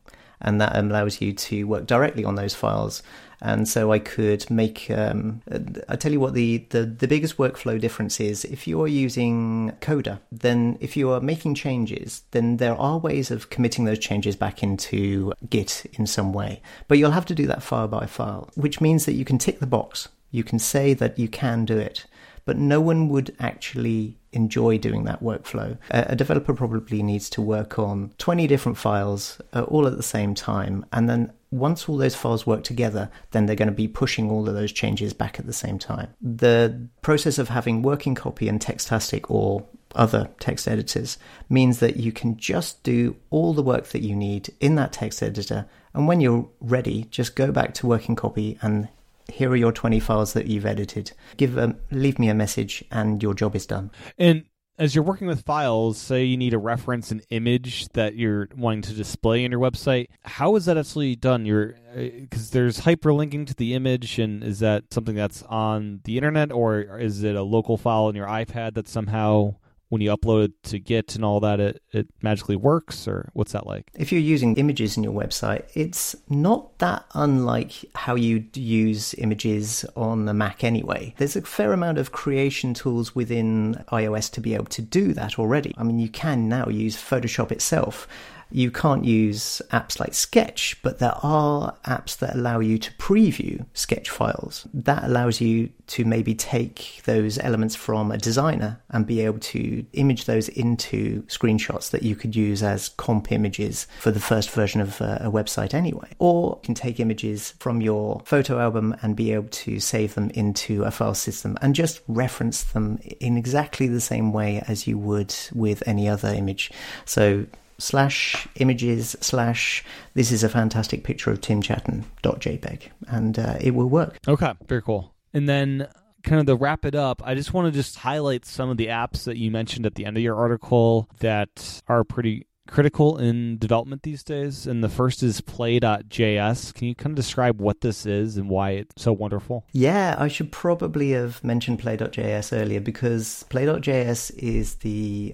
and 0.42 0.62
that 0.62 0.76
allows 0.76 1.22
you 1.22 1.34
to 1.34 1.64
work 1.64 1.88
directly 1.88 2.24
on 2.24 2.36
those 2.36 2.54
files 2.54 3.02
and 3.42 3.68
so 3.68 3.92
I 3.92 4.00
could 4.00 4.50
make. 4.50 4.90
Um, 4.90 5.42
I 5.90 5.96
tell 5.96 6.12
you 6.12 6.20
what 6.20 6.34
the, 6.34 6.66
the 6.70 6.86
the 6.86 7.08
biggest 7.08 7.38
workflow 7.38 7.80
difference 7.80 8.20
is. 8.20 8.46
If 8.46 8.68
you 8.68 8.82
are 8.82 8.88
using 8.88 9.74
Coda, 9.82 10.22
then 10.32 10.78
if 10.80 10.98
you 10.98 11.12
are 11.12 11.22
making 11.22 11.56
changes, 11.56 12.24
then 12.32 12.58
there 12.58 12.76
are 12.76 12.98
ways 12.98 13.32
of 13.32 13.50
committing 13.50 13.86
those 13.86 14.00
changes 14.00 14.36
back 14.36 14.64
into 14.64 15.34
Git 15.50 15.86
in 15.94 16.08
some 16.08 16.34
way, 16.34 16.62
but 16.88 16.98
you'll 16.98 17.12
have 17.12 17.26
to 17.28 17.36
do 17.36 17.48
that 17.48 17.64
file 17.64 17.88
by 17.88 18.06
file, 18.06 18.50
which 18.56 18.82
means 18.82 19.06
that 19.06 19.14
you 19.14 19.26
can 19.26 19.38
tick 19.38 19.60
the 19.60 19.68
box. 19.68 20.10
You 20.32 20.44
can 20.44 20.60
say 20.60 20.94
that 20.94 21.18
you 21.18 21.28
can 21.28 21.64
do 21.64 21.78
it, 21.78 22.06
but 22.46 22.58
no 22.58 22.82
one 22.82 23.10
would 23.10 23.36
actually 23.40 24.18
enjoy 24.32 24.78
doing 24.78 25.04
that 25.04 25.22
workflow. 25.22 25.78
A, 25.90 26.16
developer 26.16 26.54
probably 26.54 27.04
needs 27.04 27.30
to 27.32 27.42
work 27.42 27.78
on 27.80 28.12
20 28.18 28.48
different 28.48 28.78
files 28.78 29.42
uh, 29.54 29.64
all 29.64 29.88
at 29.88 29.98
the 29.98 30.04
same 30.04 30.34
time, 30.34 30.86
and 30.92 31.10
then 31.10 31.32
once 31.52 31.88
all 31.88 31.98
those 31.98 32.16
files 32.16 32.46
work 32.46 32.64
together, 32.64 33.10
then 33.32 33.46
they're 33.46 33.56
going 33.56 33.68
to 33.68 33.74
be 33.74 33.88
pushing 33.88 34.30
all 34.30 34.48
of 34.48 34.56
those 34.56 34.72
changes 34.72 35.14
back 35.14 35.40
at 35.40 35.46
the 35.46 35.54
same 35.54 35.80
time. 35.80 36.14
The 36.22 36.88
process 37.02 37.38
of 37.38 37.50
having 37.50 37.82
working 37.82 38.16
copy 38.16 38.50
and 38.50 38.60
Textastic 38.60 39.30
or 39.30 39.66
other 39.96 40.30
text 40.40 40.68
editors 40.68 41.18
means 41.50 41.80
that 41.80 41.98
you 41.98 42.12
can 42.12 42.38
just 42.38 42.84
do 42.84 43.16
all 43.30 43.54
the 43.54 43.64
work 43.64 43.88
that 43.88 44.04
you 44.04 44.16
need 44.16 44.54
in 44.60 44.76
that 44.76 44.92
text 44.92 45.24
editor. 45.24 45.66
And 45.94 46.08
when 46.08 46.20
you're 46.20 46.50
ready, 46.60 47.06
just 47.06 47.36
go 47.36 47.52
back 47.52 47.74
to 47.76 47.88
working 47.88 48.16
copy 48.16 48.58
and 48.62 48.90
here 49.32 49.50
are 49.50 49.56
your 49.58 49.72
20 49.72 50.00
files 50.00 50.34
that 50.34 50.48
you've 50.48 50.66
edited. 50.66 51.12
Give 51.36 51.58
a, 51.58 51.76
leave 51.92 52.20
me 52.20 52.30
a 52.30 52.34
message 52.34 52.84
and 52.92 53.22
your 53.22 53.34
job 53.34 53.56
is 53.56 53.66
done. 53.66 53.92
And 54.18 54.46
as 54.78 54.94
you're 54.94 55.04
working 55.04 55.28
with 55.28 55.44
files, 55.44 55.98
say 55.98 56.24
you 56.24 56.38
need 56.38 56.52
to 56.52 56.58
reference 56.58 57.12
an 57.12 57.22
image 57.30 57.88
that 57.90 58.16
you're 58.16 58.48
wanting 58.56 58.84
to 58.84 58.94
display 58.94 59.44
in 59.44 59.52
your 59.52 59.60
website, 59.60 60.08
how 60.24 60.56
is 60.56 60.66
that 60.66 60.78
actually 60.78 61.16
done? 61.16 61.46
You're 61.46 61.76
because 61.96 62.52
uh, 62.52 62.54
there's 62.54 62.82
hyperlinking 62.82 63.48
to 63.48 63.56
the 63.56 63.74
image, 63.74 64.20
and 64.20 64.44
is 64.44 64.60
that 64.60 64.94
something 64.94 65.16
that's 65.16 65.42
on 65.44 66.02
the 66.04 66.18
internet, 66.18 66.52
or 66.52 67.00
is 67.00 67.24
it 67.24 67.36
a 67.36 67.44
local 67.44 67.78
file 67.78 68.06
on 68.06 68.16
your 68.16 68.28
iPad 68.28 68.76
that 68.76 68.88
somehow 68.88 69.56
when 69.90 70.02
you 70.02 70.16
upload 70.16 70.46
it 70.46 70.64
to 70.64 70.80
Git 70.80 71.16
and 71.16 71.24
all 71.24 71.40
that, 71.40 71.60
it, 71.60 71.82
it 71.92 72.08
magically 72.22 72.56
works, 72.56 73.08
or 73.08 73.30
what's 73.34 73.54
that 73.54 73.66
like? 73.66 73.90
If 73.96 74.12
you're 74.12 74.22
using 74.22 74.56
images 74.56 74.98
in 74.98 75.04
your 75.04 75.14
website, 75.14 75.64
it's 75.74 76.16
not 76.30 76.78
that 76.80 77.06
unlike 77.14 77.86
how 77.96 78.16
you 78.16 78.46
use 78.54 79.14
images 79.16 79.86
on 79.96 80.26
the 80.26 80.34
Mac 80.34 80.64
anyway. 80.64 81.14
There's 81.18 81.36
a 81.36 81.42
fair 81.42 81.74
amount 81.74 81.98
of 81.98 82.12
creation 82.12 82.74
tools 82.74 83.16
within 83.16 83.84
iOS 83.92 84.32
to 84.34 84.42
be 84.42 84.54
able 84.54 84.66
to 84.66 84.82
do 84.82 85.14
that 85.14 85.40
already. 85.40 85.74
I 85.78 85.84
mean, 85.84 86.00
you 86.00 86.10
can 86.10 86.50
now 86.50 86.68
use 86.68 86.98
Photoshop 86.98 87.52
itself 87.52 88.08
you 88.52 88.72
can't 88.72 89.06
use 89.06 89.62
apps 89.72 90.00
like 90.00 90.14
Sketch, 90.14 90.78
but 90.82 91.00
there 91.00 91.16
are 91.24 91.76
apps 91.86 92.18
that 92.18 92.36
allow 92.36 92.60
you 92.60 92.78
to 92.78 92.94
preview 92.94 93.66
Sketch 93.74 94.10
files. 94.10 94.68
That 94.74 95.04
allows 95.04 95.42
you 95.42 95.70
to 95.88 96.06
maybe 96.06 96.36
take 96.36 97.02
those 97.06 97.38
elements 97.40 97.76
from 97.76 98.12
a 98.12 98.18
designer 98.18 98.80
and 98.90 99.06
be 99.06 99.22
able 99.22 99.40
to 99.40 99.86
image 99.94 100.26
those 100.26 100.50
into 100.50 101.24
screenshots 101.24 101.92
that 101.92 102.04
you 102.04 102.16
could 102.16 102.36
use 102.36 102.62
as 102.62 102.90
comp 102.90 103.32
images 103.32 103.88
for 104.00 104.12
the 104.12 104.20
first 104.20 104.50
version 104.52 104.82
of 104.82 105.00
a, 105.02 105.22
a 105.26 105.32
website 105.32 105.74
anyway. 105.74 106.10
Or 106.20 106.60
you 106.62 106.66
can 106.66 106.76
take 106.76 107.00
images 107.00 107.54
from 107.60 107.82
your 107.82 108.22
photo 108.26 108.60
album 108.60 108.96
and 109.02 109.16
be 109.16 109.32
able 109.32 109.50
to 109.50 109.80
save 109.80 110.16
them 110.16 110.30
into 110.32 110.84
a 110.84 110.92
file 110.92 111.16
system 111.16 111.58
and 111.62 111.74
just 111.74 112.02
reference 112.08 112.64
them 112.64 113.00
in 113.20 113.38
exactly 113.38 113.88
the 113.88 114.02
same 114.02 114.34
way 114.34 114.64
as 114.68 114.88
you 114.88 114.98
would 114.98 115.34
with 115.54 115.84
any 115.86 116.08
other 116.08 116.30
image. 116.30 116.72
So 117.06 117.46
slash 117.80 118.48
images 118.56 119.16
slash 119.22 119.84
this 120.14 120.32
is 120.32 120.44
a 120.44 120.50
fantastic 120.50 121.04
picture 121.04 121.32
of 121.32 121.42
Tim 121.42 121.62
Chaten 121.62 122.04
dot 122.22 122.40
JPEG, 122.40 122.90
and 123.08 123.38
uh, 123.38 123.58
it 123.60 123.76
will 123.76 123.88
work. 123.88 124.18
Okay, 124.28 124.54
very 124.68 124.82
cool. 124.82 125.14
And 125.34 125.48
then 125.48 125.88
kind 126.24 126.40
of 126.40 126.48
to 126.48 126.56
wrap 126.56 126.86
it 126.86 126.96
up, 126.96 127.22
I 127.26 127.36
just 127.36 127.54
want 127.54 127.72
to 127.72 127.72
just 127.72 127.98
highlight 127.98 128.46
some 128.46 128.70
of 128.70 128.78
the 128.78 128.88
apps 128.88 129.24
that 129.24 129.38
you 129.38 129.52
mentioned 129.52 129.86
at 129.86 129.96
the 129.96 130.06
end 130.06 130.18
of 130.18 130.24
your 130.24 130.36
article 130.36 131.10
that 131.20 131.82
are 131.88 132.04
pretty 132.04 132.48
critical 132.68 133.18
in 133.18 133.58
development 133.58 134.04
these 134.04 134.24
days. 134.24 134.68
And 134.68 134.84
the 134.84 134.90
first 134.90 135.24
is 135.24 135.42
play.js. 135.42 136.74
Can 136.74 136.88
you 136.88 136.96
kind 136.96 137.12
of 137.12 137.16
describe 137.16 137.62
what 137.62 137.82
this 137.82 138.06
is 138.06 138.38
and 138.38 138.50
why 138.50 138.72
it's 138.72 139.02
so 139.02 139.14
wonderful? 139.14 139.66
Yeah, 139.72 140.16
I 140.20 140.28
should 140.28 140.52
probably 140.52 141.12
have 141.12 141.44
mentioned 141.44 141.80
play.js 141.80 142.60
earlier 142.60 142.82
because 142.82 143.46
play.js 143.50 144.32
is 144.38 144.76
the 144.76 145.34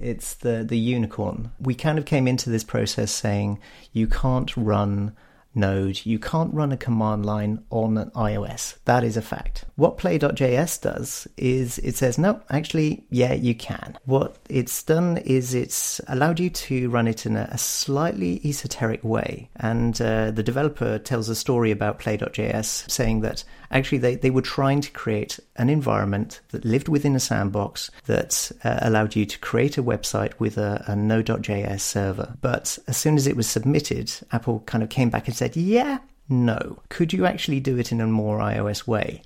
it's 0.00 0.34
the 0.34 0.64
the 0.64 0.78
unicorn. 0.78 1.52
We 1.60 1.74
kind 1.74 1.98
of 1.98 2.04
came 2.04 2.26
into 2.26 2.50
this 2.50 2.64
process 2.64 3.12
saying 3.12 3.58
you 3.92 4.06
can't 4.06 4.56
run 4.56 5.16
Node, 5.54 6.06
you 6.06 6.18
can't 6.18 6.54
run 6.54 6.70
a 6.70 6.76
command 6.76 7.26
line 7.26 7.64
on 7.70 7.96
iOS. 8.14 8.76
That 8.84 9.02
is 9.02 9.16
a 9.16 9.22
fact. 9.22 9.64
What 9.74 9.98
play.js 9.98 10.80
does 10.80 11.26
is 11.36 11.78
it 11.78 11.96
says, 11.96 12.18
no, 12.18 12.40
actually, 12.50 13.04
yeah, 13.10 13.32
you 13.32 13.54
can. 13.54 13.98
What 14.04 14.36
it's 14.48 14.82
done 14.82 15.16
is 15.18 15.54
it's 15.54 16.00
allowed 16.06 16.38
you 16.38 16.50
to 16.50 16.88
run 16.88 17.08
it 17.08 17.26
in 17.26 17.36
a, 17.36 17.48
a 17.50 17.58
slightly 17.58 18.40
esoteric 18.44 19.02
way. 19.02 19.50
And 19.56 20.00
uh, 20.00 20.30
the 20.30 20.42
developer 20.42 20.98
tells 20.98 21.28
a 21.28 21.34
story 21.34 21.72
about 21.72 21.98
play.js 21.98 22.88
saying 22.88 23.20
that 23.22 23.42
actually 23.70 23.98
they, 23.98 24.16
they 24.16 24.30
were 24.30 24.42
trying 24.42 24.80
to 24.80 24.90
create 24.90 25.38
an 25.56 25.68
environment 25.68 26.40
that 26.48 26.64
lived 26.64 26.88
within 26.88 27.14
a 27.14 27.20
sandbox 27.20 27.90
that 28.06 28.50
uh, 28.64 28.78
allowed 28.82 29.16
you 29.16 29.26
to 29.26 29.38
create 29.38 29.78
a 29.78 29.82
website 29.82 30.32
with 30.38 30.58
a, 30.58 30.84
a 30.86 30.96
Node.js 30.96 31.80
server. 31.80 32.36
But 32.40 32.78
as 32.86 32.96
soon 32.96 33.16
as 33.16 33.26
it 33.26 33.36
was 33.36 33.48
submitted, 33.48 34.12
Apple 34.32 34.60
kind 34.66 34.82
of 34.82 34.90
came 34.90 35.10
back 35.10 35.26
and 35.26 35.36
said, 35.36 35.56
yeah, 35.56 35.98
no. 36.28 36.78
Could 36.88 37.12
you 37.12 37.26
actually 37.26 37.60
do 37.60 37.78
it 37.78 37.92
in 37.92 38.00
a 38.00 38.06
more 38.06 38.38
iOS 38.38 38.86
way? 38.86 39.22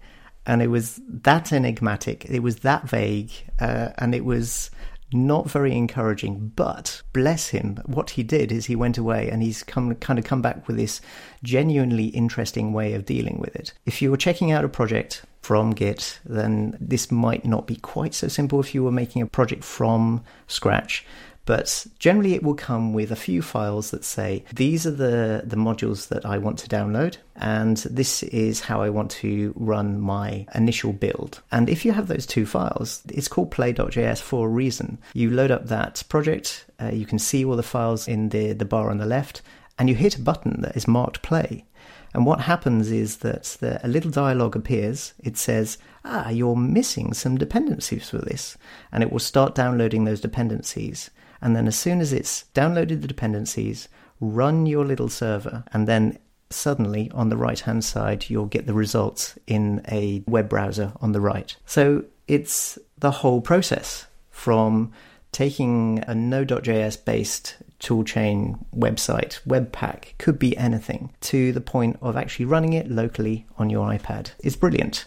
And 0.47 0.61
it 0.61 0.69
was 0.69 1.01
that 1.09 1.53
enigmatic, 1.53 2.27
it 2.27 2.41
was 2.41 2.57
that 2.57 2.87
vague, 2.87 3.31
uh, 3.61 3.91
and 3.97 4.15
it 4.15 4.27
was 4.27 4.71
not 5.15 5.51
very 5.51 5.75
encouraging. 5.75 6.53
But 6.57 7.03
bless 7.13 7.49
him, 7.49 7.81
what 7.87 8.11
he 8.11 8.23
did 8.23 8.53
is 8.53 8.67
he 8.67 8.77
went 8.77 8.99
away 8.99 9.31
and 9.31 9.43
he's 9.43 9.63
come 9.63 9.95
kind 9.97 10.19
of 10.19 10.25
come 10.25 10.43
back 10.43 10.67
with 10.67 10.77
this 10.77 11.01
genuinely 11.43 12.07
interesting 12.07 12.73
way 12.73 12.95
of 12.95 13.07
dealing 13.07 13.39
with 13.39 13.55
it. 13.57 13.73
If 13.87 14.03
you 14.03 14.11
were 14.11 14.17
checking 14.17 14.53
out 14.53 14.65
a 14.65 14.69
project 14.69 15.25
from 15.43 15.71
Git, 15.73 16.21
then 16.25 16.77
this 16.81 17.11
might 17.11 17.45
not 17.45 17.67
be 17.67 17.77
quite 17.77 18.15
so 18.15 18.29
simple 18.29 18.61
if 18.61 18.75
you 18.75 18.83
were 18.83 18.91
making 18.91 19.23
a 19.23 19.27
project 19.27 19.63
from 19.63 20.25
scratch. 20.47 21.05
But 21.47 21.87
generally, 21.99 22.35
it 22.35 22.43
will 22.43 22.55
come 22.55 22.93
with 22.95 23.11
a 23.11 23.17
few 23.17 23.43
files 23.43 23.91
that 23.91 24.05
say, 24.05 24.45
these 24.55 24.87
are 24.87 24.91
the, 24.91 25.43
the 25.45 25.57
modules 25.57 26.09
that 26.09 26.25
I 26.25 26.39
want 26.39 26.59
to 26.61 26.69
download, 26.69 27.19
and 27.37 27.77
this 27.79 28.23
is 28.23 28.61
how 28.61 28.81
I 28.81 28.89
want 28.89 29.11
to 29.13 29.53
run 29.57 30.01
my 30.01 30.47
initial 30.55 30.93
build. 30.93 31.43
And 31.53 31.69
if 31.69 31.85
you 31.85 31.93
have 31.93 32.09
those 32.09 32.25
two 32.25 32.47
files, 32.47 33.03
it's 33.09 33.29
called 33.29 33.51
play.js 33.51 34.21
for 34.21 34.47
a 34.47 34.51
reason. 34.51 34.99
You 35.13 35.31
load 35.31 35.51
up 35.51 35.67
that 35.67 36.03
project, 36.09 36.65
uh, 36.81 36.91
you 36.93 37.05
can 37.05 37.19
see 37.19 37.45
all 37.45 37.57
the 37.57 37.63
files 37.63 38.09
in 38.09 38.31
the, 38.31 38.53
the 38.53 38.65
bar 38.65 38.91
on 38.91 38.99
the 38.99 39.07
left, 39.07 39.43
and 39.79 39.89
you 39.89 39.95
hit 39.95 40.17
a 40.17 40.23
button 40.23 40.63
that 40.63 40.77
is 40.77 40.89
marked 40.89 41.21
play. 41.23 41.67
And 42.15 42.25
what 42.25 42.43
happens 42.43 42.93
is 42.93 43.19
that 43.19 43.43
the, 43.61 43.85
a 43.85 43.89
little 43.89 44.11
dialog 44.11 44.55
appears. 44.55 45.15
It 45.23 45.37
says, 45.37 45.79
Ah, 46.05 46.29
you're 46.29 46.55
missing 46.55 47.13
some 47.13 47.37
dependencies 47.37 48.09
for 48.09 48.19
this. 48.19 48.57
And 48.93 49.03
it 49.03 49.11
will 49.11 49.19
start 49.19 49.55
downloading 49.57 50.05
those 50.05 50.21
dependencies. 50.21 51.11
And 51.45 51.55
then 51.55 51.69
as 51.69 51.79
soon 51.79 52.01
as 52.01 52.13
it's 52.13 52.47
downloaded 52.55 53.03
the 53.03 53.07
dependencies, 53.07 53.89
run 54.19 54.65
your 54.67 54.85
little 54.85 55.11
server, 55.11 55.63
and 55.73 55.87
then 55.87 56.19
suddenly 56.49 57.11
on 57.13 57.29
the 57.29 57.37
right 57.37 57.61
hand 57.61 57.85
side, 57.85 58.31
you'll 58.31 58.47
get 58.47 58.67
the 58.67 58.75
results 58.75 59.39
in 59.47 59.83
a 59.91 60.25
web 60.27 60.49
browser 60.49 60.93
on 61.03 61.13
the 61.13 61.21
right. 61.21 61.55
So 61.67 62.05
it's 62.27 62.79
the 62.99 63.11
whole 63.11 63.43
process 63.43 64.07
from 64.31 64.91
taking 65.33 66.03
a 66.07 66.15
Node.js 66.15 67.05
based 67.05 67.57
toolchain 67.79 68.65
website, 68.75 69.41
Webpack, 69.47 70.17
could 70.17 70.39
be 70.39 70.57
anything, 70.57 71.13
to 71.21 71.53
the 71.53 71.61
point 71.61 71.99
of 72.01 72.17
actually 72.17 72.47
running 72.47 72.73
it 72.73 72.91
locally 72.91 73.47
on 73.59 73.69
your 73.69 73.87
iPad. 73.91 74.31
It's 74.39 74.57
brilliant. 74.57 75.05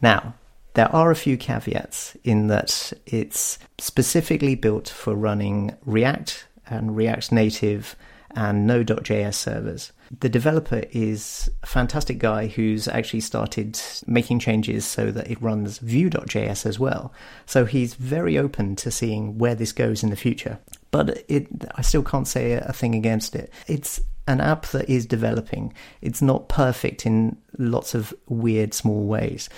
Now, 0.00 0.34
there 0.74 0.94
are 0.94 1.10
a 1.10 1.16
few 1.16 1.36
caveats 1.36 2.16
in 2.24 2.46
that 2.48 2.92
it's 3.06 3.58
specifically 3.78 4.54
built 4.54 4.88
for 4.88 5.14
running 5.14 5.76
React 5.84 6.46
and 6.68 6.96
React 6.96 7.32
Native 7.32 7.96
and 8.32 8.66
Node.js 8.66 9.34
servers. 9.34 9.92
The 10.20 10.28
developer 10.28 10.82
is 10.90 11.50
a 11.62 11.66
fantastic 11.66 12.18
guy 12.18 12.48
who's 12.48 12.88
actually 12.88 13.20
started 13.20 13.80
making 14.06 14.40
changes 14.40 14.84
so 14.84 15.10
that 15.10 15.30
it 15.30 15.40
runs 15.40 15.78
Vue.js 15.78 16.66
as 16.66 16.78
well. 16.78 17.12
So 17.46 17.64
he's 17.64 17.94
very 17.94 18.38
open 18.38 18.76
to 18.76 18.90
seeing 18.90 19.38
where 19.38 19.54
this 19.54 19.72
goes 19.72 20.02
in 20.02 20.10
the 20.10 20.16
future. 20.16 20.58
But 20.90 21.24
it, 21.28 21.46
I 21.74 21.82
still 21.82 22.02
can't 22.02 22.26
say 22.26 22.52
a 22.52 22.72
thing 22.72 22.94
against 22.94 23.36
it. 23.36 23.52
It's 23.66 24.00
an 24.26 24.40
app 24.40 24.66
that 24.66 24.88
is 24.88 25.06
developing. 25.06 25.72
It's 26.00 26.22
not 26.22 26.48
perfect 26.48 27.06
in 27.06 27.36
lots 27.58 27.94
of 27.94 28.14
weird 28.28 28.74
small 28.74 29.06
ways. 29.06 29.48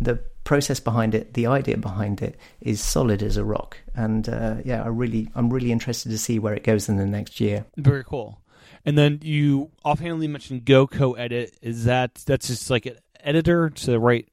The 0.00 0.20
process 0.48 0.80
behind 0.80 1.14
it, 1.14 1.34
the 1.34 1.46
idea 1.46 1.76
behind 1.76 2.22
it, 2.22 2.34
is 2.62 2.80
solid 2.80 3.22
as 3.22 3.36
a 3.36 3.44
rock. 3.44 3.76
And 3.94 4.26
uh, 4.30 4.56
yeah, 4.64 4.82
I 4.82 4.88
really, 4.88 5.28
I'm 5.34 5.50
really 5.50 5.70
interested 5.70 6.08
to 6.08 6.16
see 6.16 6.38
where 6.38 6.54
it 6.54 6.64
goes 6.64 6.88
in 6.88 6.96
the 6.96 7.04
next 7.04 7.38
year. 7.38 7.66
Very 7.76 8.02
cool. 8.02 8.40
And 8.86 8.96
then 8.96 9.20
you 9.22 9.70
offhandedly 9.84 10.26
mentioned 10.26 10.64
GoCoEdit. 10.64 11.50
Is 11.60 11.84
that 11.84 12.14
that's 12.26 12.46
just 12.46 12.70
like 12.70 12.86
an 12.86 12.96
editor 13.20 13.68
to 13.68 13.98
write 13.98 14.28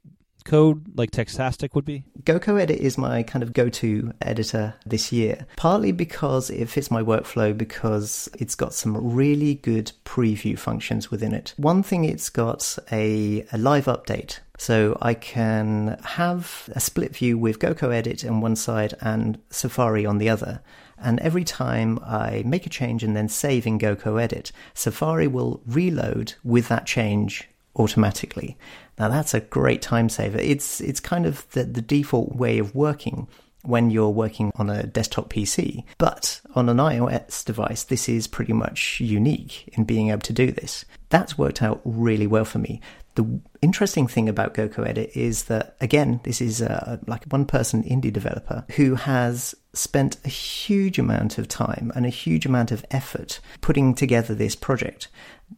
code 0.45 0.85
like 0.95 1.11
Textastic 1.11 1.75
would 1.75 1.85
be? 1.85 2.05
GoCoEdit 2.23 2.77
is 2.77 2.97
my 2.97 3.23
kind 3.23 3.43
of 3.43 3.51
go 3.51 3.67
to 3.69 4.13
editor 4.21 4.75
this 4.85 5.11
year, 5.11 5.45
partly 5.57 5.91
because 5.91 6.49
it 6.49 6.69
fits 6.69 6.89
my 6.89 7.03
workflow 7.03 7.55
because 7.55 8.29
it's 8.39 8.55
got 8.55 8.73
some 8.73 9.13
really 9.13 9.55
good 9.55 9.91
preview 10.05 10.57
functions 10.57 11.11
within 11.11 11.33
it. 11.33 11.53
One 11.57 11.83
thing, 11.83 12.05
it's 12.05 12.29
got 12.29 12.77
a, 12.91 13.45
a 13.51 13.57
live 13.57 13.85
update. 13.85 14.39
So 14.57 14.97
I 15.01 15.15
can 15.15 15.99
have 16.03 16.69
a 16.73 16.79
split 16.79 17.13
view 17.13 17.37
with 17.37 17.59
GoCoEdit 17.59 18.25
on 18.29 18.39
one 18.39 18.55
side 18.55 18.93
and 19.01 19.37
Safari 19.49 20.05
on 20.05 20.17
the 20.17 20.29
other. 20.29 20.61
And 20.97 21.19
every 21.19 21.43
time 21.43 21.99
I 21.99 22.41
make 22.45 22.65
a 22.65 22.69
change 22.69 23.03
and 23.03 23.17
then 23.17 23.27
save 23.27 23.67
in 23.67 23.77
GoCoEdit, 23.77 24.51
Safari 24.73 25.27
will 25.27 25.61
reload 25.65 26.35
with 26.43 26.69
that 26.69 26.85
change 26.85 27.49
automatically. 27.75 28.57
Now 28.97 29.09
that's 29.09 29.33
a 29.33 29.41
great 29.41 29.81
time 29.81 30.09
saver. 30.09 30.39
It's 30.39 30.81
it's 30.81 30.99
kind 30.99 31.25
of 31.25 31.49
the, 31.51 31.63
the 31.63 31.81
default 31.81 32.35
way 32.35 32.59
of 32.59 32.75
working 32.75 33.27
when 33.63 33.89
you're 33.89 34.09
working 34.09 34.51
on 34.55 34.69
a 34.69 34.85
desktop 34.85 35.29
PC. 35.29 35.83
But 35.97 36.41
on 36.53 36.69
an 36.69 36.77
iOS 36.77 37.43
device, 37.43 37.83
this 37.83 38.07
is 38.07 38.27
pretty 38.27 38.53
much 38.53 38.99
unique 38.99 39.67
in 39.73 39.83
being 39.83 40.09
able 40.09 40.21
to 40.21 40.33
do 40.33 40.51
this. 40.51 40.85
That's 41.09 41.37
worked 41.37 41.61
out 41.61 41.81
really 41.83 42.27
well 42.27 42.45
for 42.45 42.59
me. 42.59 42.81
The 43.15 43.39
interesting 43.65 44.07
thing 44.07 44.29
about 44.29 44.53
GoCoEdit 44.53 45.17
is 45.17 45.45
that, 45.45 45.75
again, 45.81 46.21
this 46.23 46.39
is 46.39 46.61
a, 46.61 46.99
like 47.07 47.25
a 47.25 47.29
one 47.29 47.45
person 47.45 47.83
indie 47.83 48.13
developer 48.13 48.63
who 48.75 48.95
has 48.95 49.53
spent 49.73 50.17
a 50.23 50.29
huge 50.29 50.97
amount 50.97 51.37
of 51.37 51.49
time 51.49 51.91
and 51.95 52.05
a 52.05 52.09
huge 52.09 52.45
amount 52.45 52.71
of 52.71 52.85
effort 52.91 53.41
putting 53.59 53.93
together 53.93 54.33
this 54.33 54.55
project. 54.55 55.09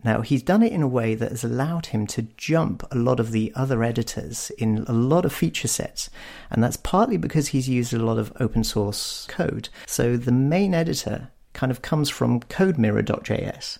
Now, 0.03 0.21
he's 0.21 0.41
done 0.41 0.63
it 0.63 0.71
in 0.71 0.81
a 0.81 0.87
way 0.87 1.13
that 1.15 1.31
has 1.31 1.43
allowed 1.43 1.87
him 1.87 2.07
to 2.07 2.23
jump 2.37 2.83
a 2.91 2.97
lot 2.97 3.19
of 3.19 3.31
the 3.31 3.51
other 3.55 3.83
editors 3.83 4.49
in 4.57 4.85
a 4.87 4.93
lot 4.93 5.25
of 5.25 5.33
feature 5.33 5.67
sets. 5.67 6.09
And 6.49 6.63
that's 6.63 6.77
partly 6.77 7.17
because 7.17 7.49
he's 7.49 7.69
used 7.69 7.93
a 7.93 7.99
lot 7.99 8.17
of 8.17 8.33
open 8.39 8.63
source 8.63 9.27
code. 9.29 9.69
So 9.85 10.17
the 10.17 10.31
main 10.31 10.73
editor 10.73 11.29
kind 11.53 11.71
of 11.71 11.81
comes 11.81 12.09
from 12.09 12.39
CodeMirror.js. 12.41 13.79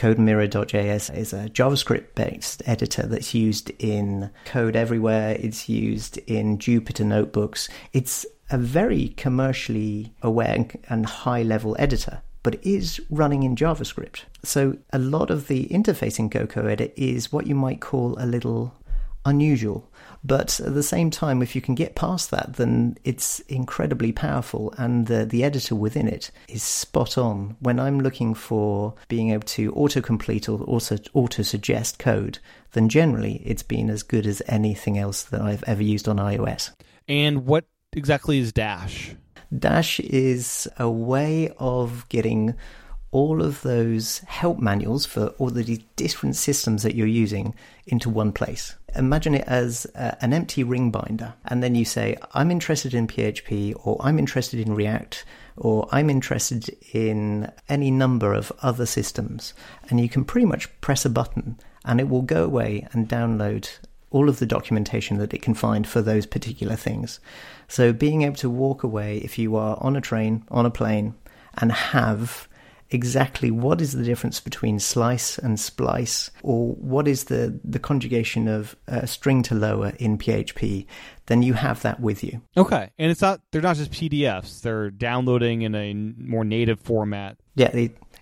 CodeMirror.js 0.00 1.14
is 1.14 1.34
a 1.34 1.50
JavaScript 1.50 2.14
based 2.14 2.62
editor 2.64 3.06
that's 3.06 3.34
used 3.34 3.70
in 3.78 4.30
Code 4.46 4.74
Everywhere, 4.74 5.36
it's 5.38 5.68
used 5.68 6.16
in 6.26 6.56
Jupyter 6.56 7.04
Notebooks. 7.04 7.68
It's 7.92 8.24
a 8.48 8.56
very 8.56 9.08
commercially 9.08 10.14
aware 10.22 10.66
and 10.88 11.04
high 11.04 11.42
level 11.42 11.76
editor 11.78 12.22
but 12.42 12.54
it 12.54 12.66
is 12.66 12.98
running 13.10 13.42
in 13.42 13.54
JavaScript. 13.54 14.22
So 14.42 14.78
a 14.94 14.98
lot 14.98 15.30
of 15.30 15.48
the 15.48 15.66
interface 15.66 16.18
in 16.18 16.30
GoCoEdit 16.30 16.94
is 16.96 17.30
what 17.30 17.46
you 17.46 17.54
might 17.54 17.82
call 17.82 18.16
a 18.18 18.24
little 18.24 18.72
unusual. 19.26 19.89
But 20.22 20.60
at 20.60 20.74
the 20.74 20.82
same 20.82 21.10
time, 21.10 21.42
if 21.42 21.54
you 21.54 21.62
can 21.62 21.74
get 21.74 21.94
past 21.94 22.30
that, 22.30 22.54
then 22.54 22.98
it's 23.04 23.40
incredibly 23.40 24.12
powerful, 24.12 24.74
and 24.76 25.06
the, 25.06 25.24
the 25.24 25.44
editor 25.44 25.74
within 25.74 26.08
it 26.08 26.30
is 26.48 26.62
spot 26.62 27.16
on. 27.16 27.56
When 27.60 27.80
I'm 27.80 28.00
looking 28.00 28.34
for 28.34 28.94
being 29.08 29.30
able 29.30 29.46
to 29.48 29.72
autocomplete 29.72 30.48
or 30.48 30.62
also 30.64 30.98
auto 31.14 31.42
suggest 31.42 31.98
code, 31.98 32.38
then 32.72 32.88
generally 32.88 33.42
it's 33.44 33.62
been 33.62 33.88
as 33.88 34.02
good 34.02 34.26
as 34.26 34.42
anything 34.46 34.98
else 34.98 35.22
that 35.24 35.40
I've 35.40 35.64
ever 35.64 35.82
used 35.82 36.06
on 36.06 36.18
iOS. 36.18 36.72
And 37.08 37.46
what 37.46 37.64
exactly 37.92 38.38
is 38.38 38.52
Dash? 38.52 39.14
Dash 39.56 40.00
is 40.00 40.68
a 40.78 40.88
way 40.88 41.50
of 41.58 42.08
getting 42.08 42.54
all 43.10 43.42
of 43.42 43.62
those 43.62 44.18
help 44.20 44.58
manuals 44.58 45.04
for 45.04 45.28
all 45.38 45.50
the 45.50 45.82
different 45.96 46.36
systems 46.36 46.82
that 46.84 46.94
you're 46.94 47.06
using 47.06 47.54
into 47.86 48.08
one 48.08 48.32
place. 48.32 48.76
Imagine 48.94 49.34
it 49.34 49.44
as 49.46 49.86
uh, 49.94 50.12
an 50.20 50.32
empty 50.32 50.62
ring 50.62 50.90
binder, 50.90 51.34
and 51.44 51.62
then 51.62 51.74
you 51.74 51.84
say, 51.84 52.16
I'm 52.34 52.50
interested 52.50 52.94
in 52.94 53.06
PHP, 53.06 53.74
or 53.84 53.96
I'm 54.00 54.18
interested 54.18 54.60
in 54.60 54.74
React, 54.74 55.24
or 55.56 55.88
I'm 55.92 56.10
interested 56.10 56.76
in 56.92 57.50
any 57.68 57.90
number 57.90 58.32
of 58.32 58.52
other 58.62 58.86
systems. 58.86 59.54
And 59.88 60.00
you 60.00 60.08
can 60.08 60.24
pretty 60.24 60.46
much 60.46 60.68
press 60.80 61.04
a 61.04 61.10
button, 61.10 61.58
and 61.84 62.00
it 62.00 62.08
will 62.08 62.22
go 62.22 62.44
away 62.44 62.86
and 62.92 63.08
download 63.08 63.68
all 64.10 64.28
of 64.28 64.38
the 64.38 64.46
documentation 64.46 65.18
that 65.18 65.32
it 65.32 65.42
can 65.42 65.54
find 65.54 65.86
for 65.86 66.02
those 66.02 66.26
particular 66.26 66.76
things. 66.76 67.20
So 67.68 67.92
being 67.92 68.22
able 68.22 68.36
to 68.36 68.50
walk 68.50 68.82
away 68.82 69.18
if 69.18 69.38
you 69.38 69.56
are 69.56 69.78
on 69.80 69.96
a 69.96 70.00
train, 70.00 70.44
on 70.50 70.66
a 70.66 70.70
plane, 70.70 71.14
and 71.58 71.70
have 71.70 72.48
exactly 72.90 73.50
what 73.50 73.80
is 73.80 73.92
the 73.92 74.04
difference 74.04 74.40
between 74.40 74.78
slice 74.78 75.38
and 75.38 75.58
splice, 75.58 76.30
or 76.42 76.74
what 76.74 77.06
is 77.06 77.24
the, 77.24 77.58
the 77.64 77.78
conjugation 77.78 78.48
of 78.48 78.76
uh, 78.88 79.06
string 79.06 79.42
to 79.44 79.54
lower 79.54 79.92
in 79.98 80.18
PHP, 80.18 80.86
then 81.26 81.42
you 81.42 81.54
have 81.54 81.82
that 81.82 82.00
with 82.00 82.24
you. 82.24 82.42
Okay, 82.56 82.90
and 82.98 83.10
it's 83.10 83.20
not 83.20 83.40
they're 83.52 83.62
not 83.62 83.76
just 83.76 83.92
PDFs; 83.92 84.62
they're 84.62 84.90
downloading 84.90 85.62
in 85.62 85.74
a 85.74 85.94
more 85.94 86.44
native 86.44 86.80
format. 86.80 87.36
Yeah, 87.54 87.70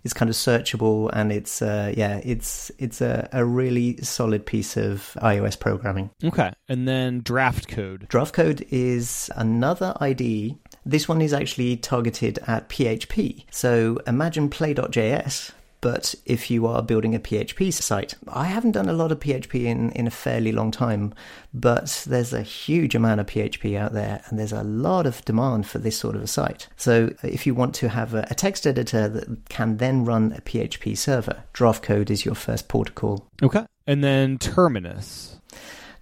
it's 0.05 0.15
kind 0.15 0.29
of 0.29 0.37
searchable 0.37 1.11
and 1.13 1.33
it's 1.33 1.61
uh, 1.61 1.93
yeah 1.97 2.21
it's 2.25 2.71
it's 2.79 3.01
a, 3.01 3.29
a 3.33 3.45
really 3.45 3.97
solid 3.99 4.47
piece 4.47 4.77
of 4.77 5.17
iOS 5.23 5.59
programming. 5.59 6.11
Okay, 6.25 6.53
and 6.69 6.87
then 6.87 7.21
draft 7.21 7.69
code. 7.69 8.07
Draft 8.09 8.35
code 8.35 8.67
is 8.71 9.31
another 9.37 9.95
IDE. 10.01 10.57
This 10.89 11.07
one 11.07 11.21
is 11.21 11.35
actually 11.35 11.77
targeted 11.77 12.39
at 12.47 12.71
PHP. 12.71 13.45
So 13.51 14.01
imagine 14.07 14.49
play.js 14.49 15.51
But 15.83 16.15
if 16.25 16.51
you 16.51 16.67
are 16.67 16.83
building 16.83 17.15
a 17.15 17.21
PHP 17.21 17.75
site, 17.75 18.15
I 18.27 18.47
haven't 18.47 18.73
done 18.73 18.89
a 18.89 18.95
lot 18.95 19.13
of 19.13 19.21
PHP 19.21 19.67
in, 19.67 19.91
in 19.93 20.07
a 20.07 20.11
fairly 20.11 20.51
long 20.51 20.71
time, 20.71 21.13
but 21.53 22.05
there's 22.07 22.33
a 22.33 22.41
huge 22.41 22.95
amount 22.95 23.21
of 23.21 23.27
PHP 23.27 23.77
out 23.77 23.93
there 23.93 24.23
and 24.27 24.39
there's 24.39 24.53
a 24.53 24.63
lot 24.63 25.07
of 25.07 25.23
demand 25.27 25.67
for 25.67 25.79
this 25.79 25.99
sort 25.99 26.17
of 26.17 26.23
a 26.23 26.27
site. 26.27 26.69
So 26.77 27.13
if 27.23 27.47
you 27.47 27.55
want 27.55 27.75
to 27.77 27.91
have 27.91 28.15
a, 28.15 28.27
a 28.31 28.35
text 28.35 28.67
editor 28.67 29.09
that 29.09 29.49
can 29.51 29.77
then 29.77 30.07
run 30.07 30.33
a 30.33 30.41
PHP 30.41 30.97
server, 30.97 31.45
Draft 31.53 31.83
Code 31.83 32.11
is 32.11 32.25
your 32.25 32.35
first 32.35 32.67
call. 32.95 33.27
Okay. 33.43 33.67
And 33.87 34.03
then 34.03 34.39
Terminus. 34.39 35.38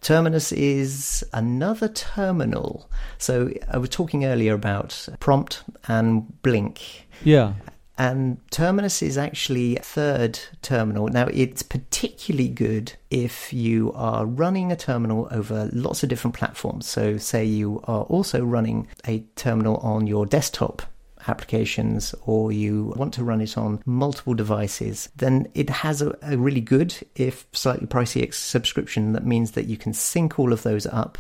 Terminus 0.07 0.53
is 0.53 1.25
another 1.33 1.89
terminal. 1.89 2.89
So 3.19 3.51
I 3.69 3.79
was 3.79 3.89
talking 3.89 4.25
earlier 4.25 4.55
about 4.55 5.09
Prompt 5.19 5.65
and 5.89 6.41
Blink. 6.43 7.09
Yeah. 7.25 7.55
And 7.99 8.39
Terminus 8.53 9.03
is 9.03 9.19
actually 9.19 9.77
a 9.77 9.83
third 9.83 10.39
terminal. 10.63 11.09
Now, 11.09 11.27
it's 11.33 11.65
particularly 11.65 12.49
good 12.49 12.93
if 13.11 13.53
you 13.53 13.93
are 13.95 14.25
running 14.25 14.71
a 14.71 14.77
terminal 14.77 15.27
over 15.33 15.69
lots 15.73 16.05
of 16.05 16.09
different 16.09 16.37
platforms. 16.37 16.87
So, 16.87 17.17
say 17.17 17.45
you 17.45 17.81
are 17.89 18.03
also 18.03 18.45
running 18.45 18.87
a 19.09 19.25
terminal 19.35 19.79
on 19.79 20.07
your 20.07 20.25
desktop 20.25 20.83
applications 21.29 22.15
or 22.25 22.53
you 22.53 22.93
want 22.97 23.15
to 23.15 23.25
run 23.25 23.41
it 23.41 23.57
on 23.57 23.83
multiple 23.87 24.35
devices, 24.35 25.09
then 25.17 25.49
it 25.55 25.71
has 25.71 26.03
a, 26.03 26.17
a 26.23 26.37
really 26.37 26.61
good, 26.61 26.95
if 27.15 27.47
slightly 27.53 27.87
pricey 27.87 28.33
subscription. 28.33 29.13
That 29.13 29.27
means 29.27 29.53
that 29.53 29.67
you 29.67 29.77
can 29.77 29.93
sync 29.93 30.39
all 30.39 30.53
of 30.53 30.63
those 30.63 30.87
up 30.87 31.19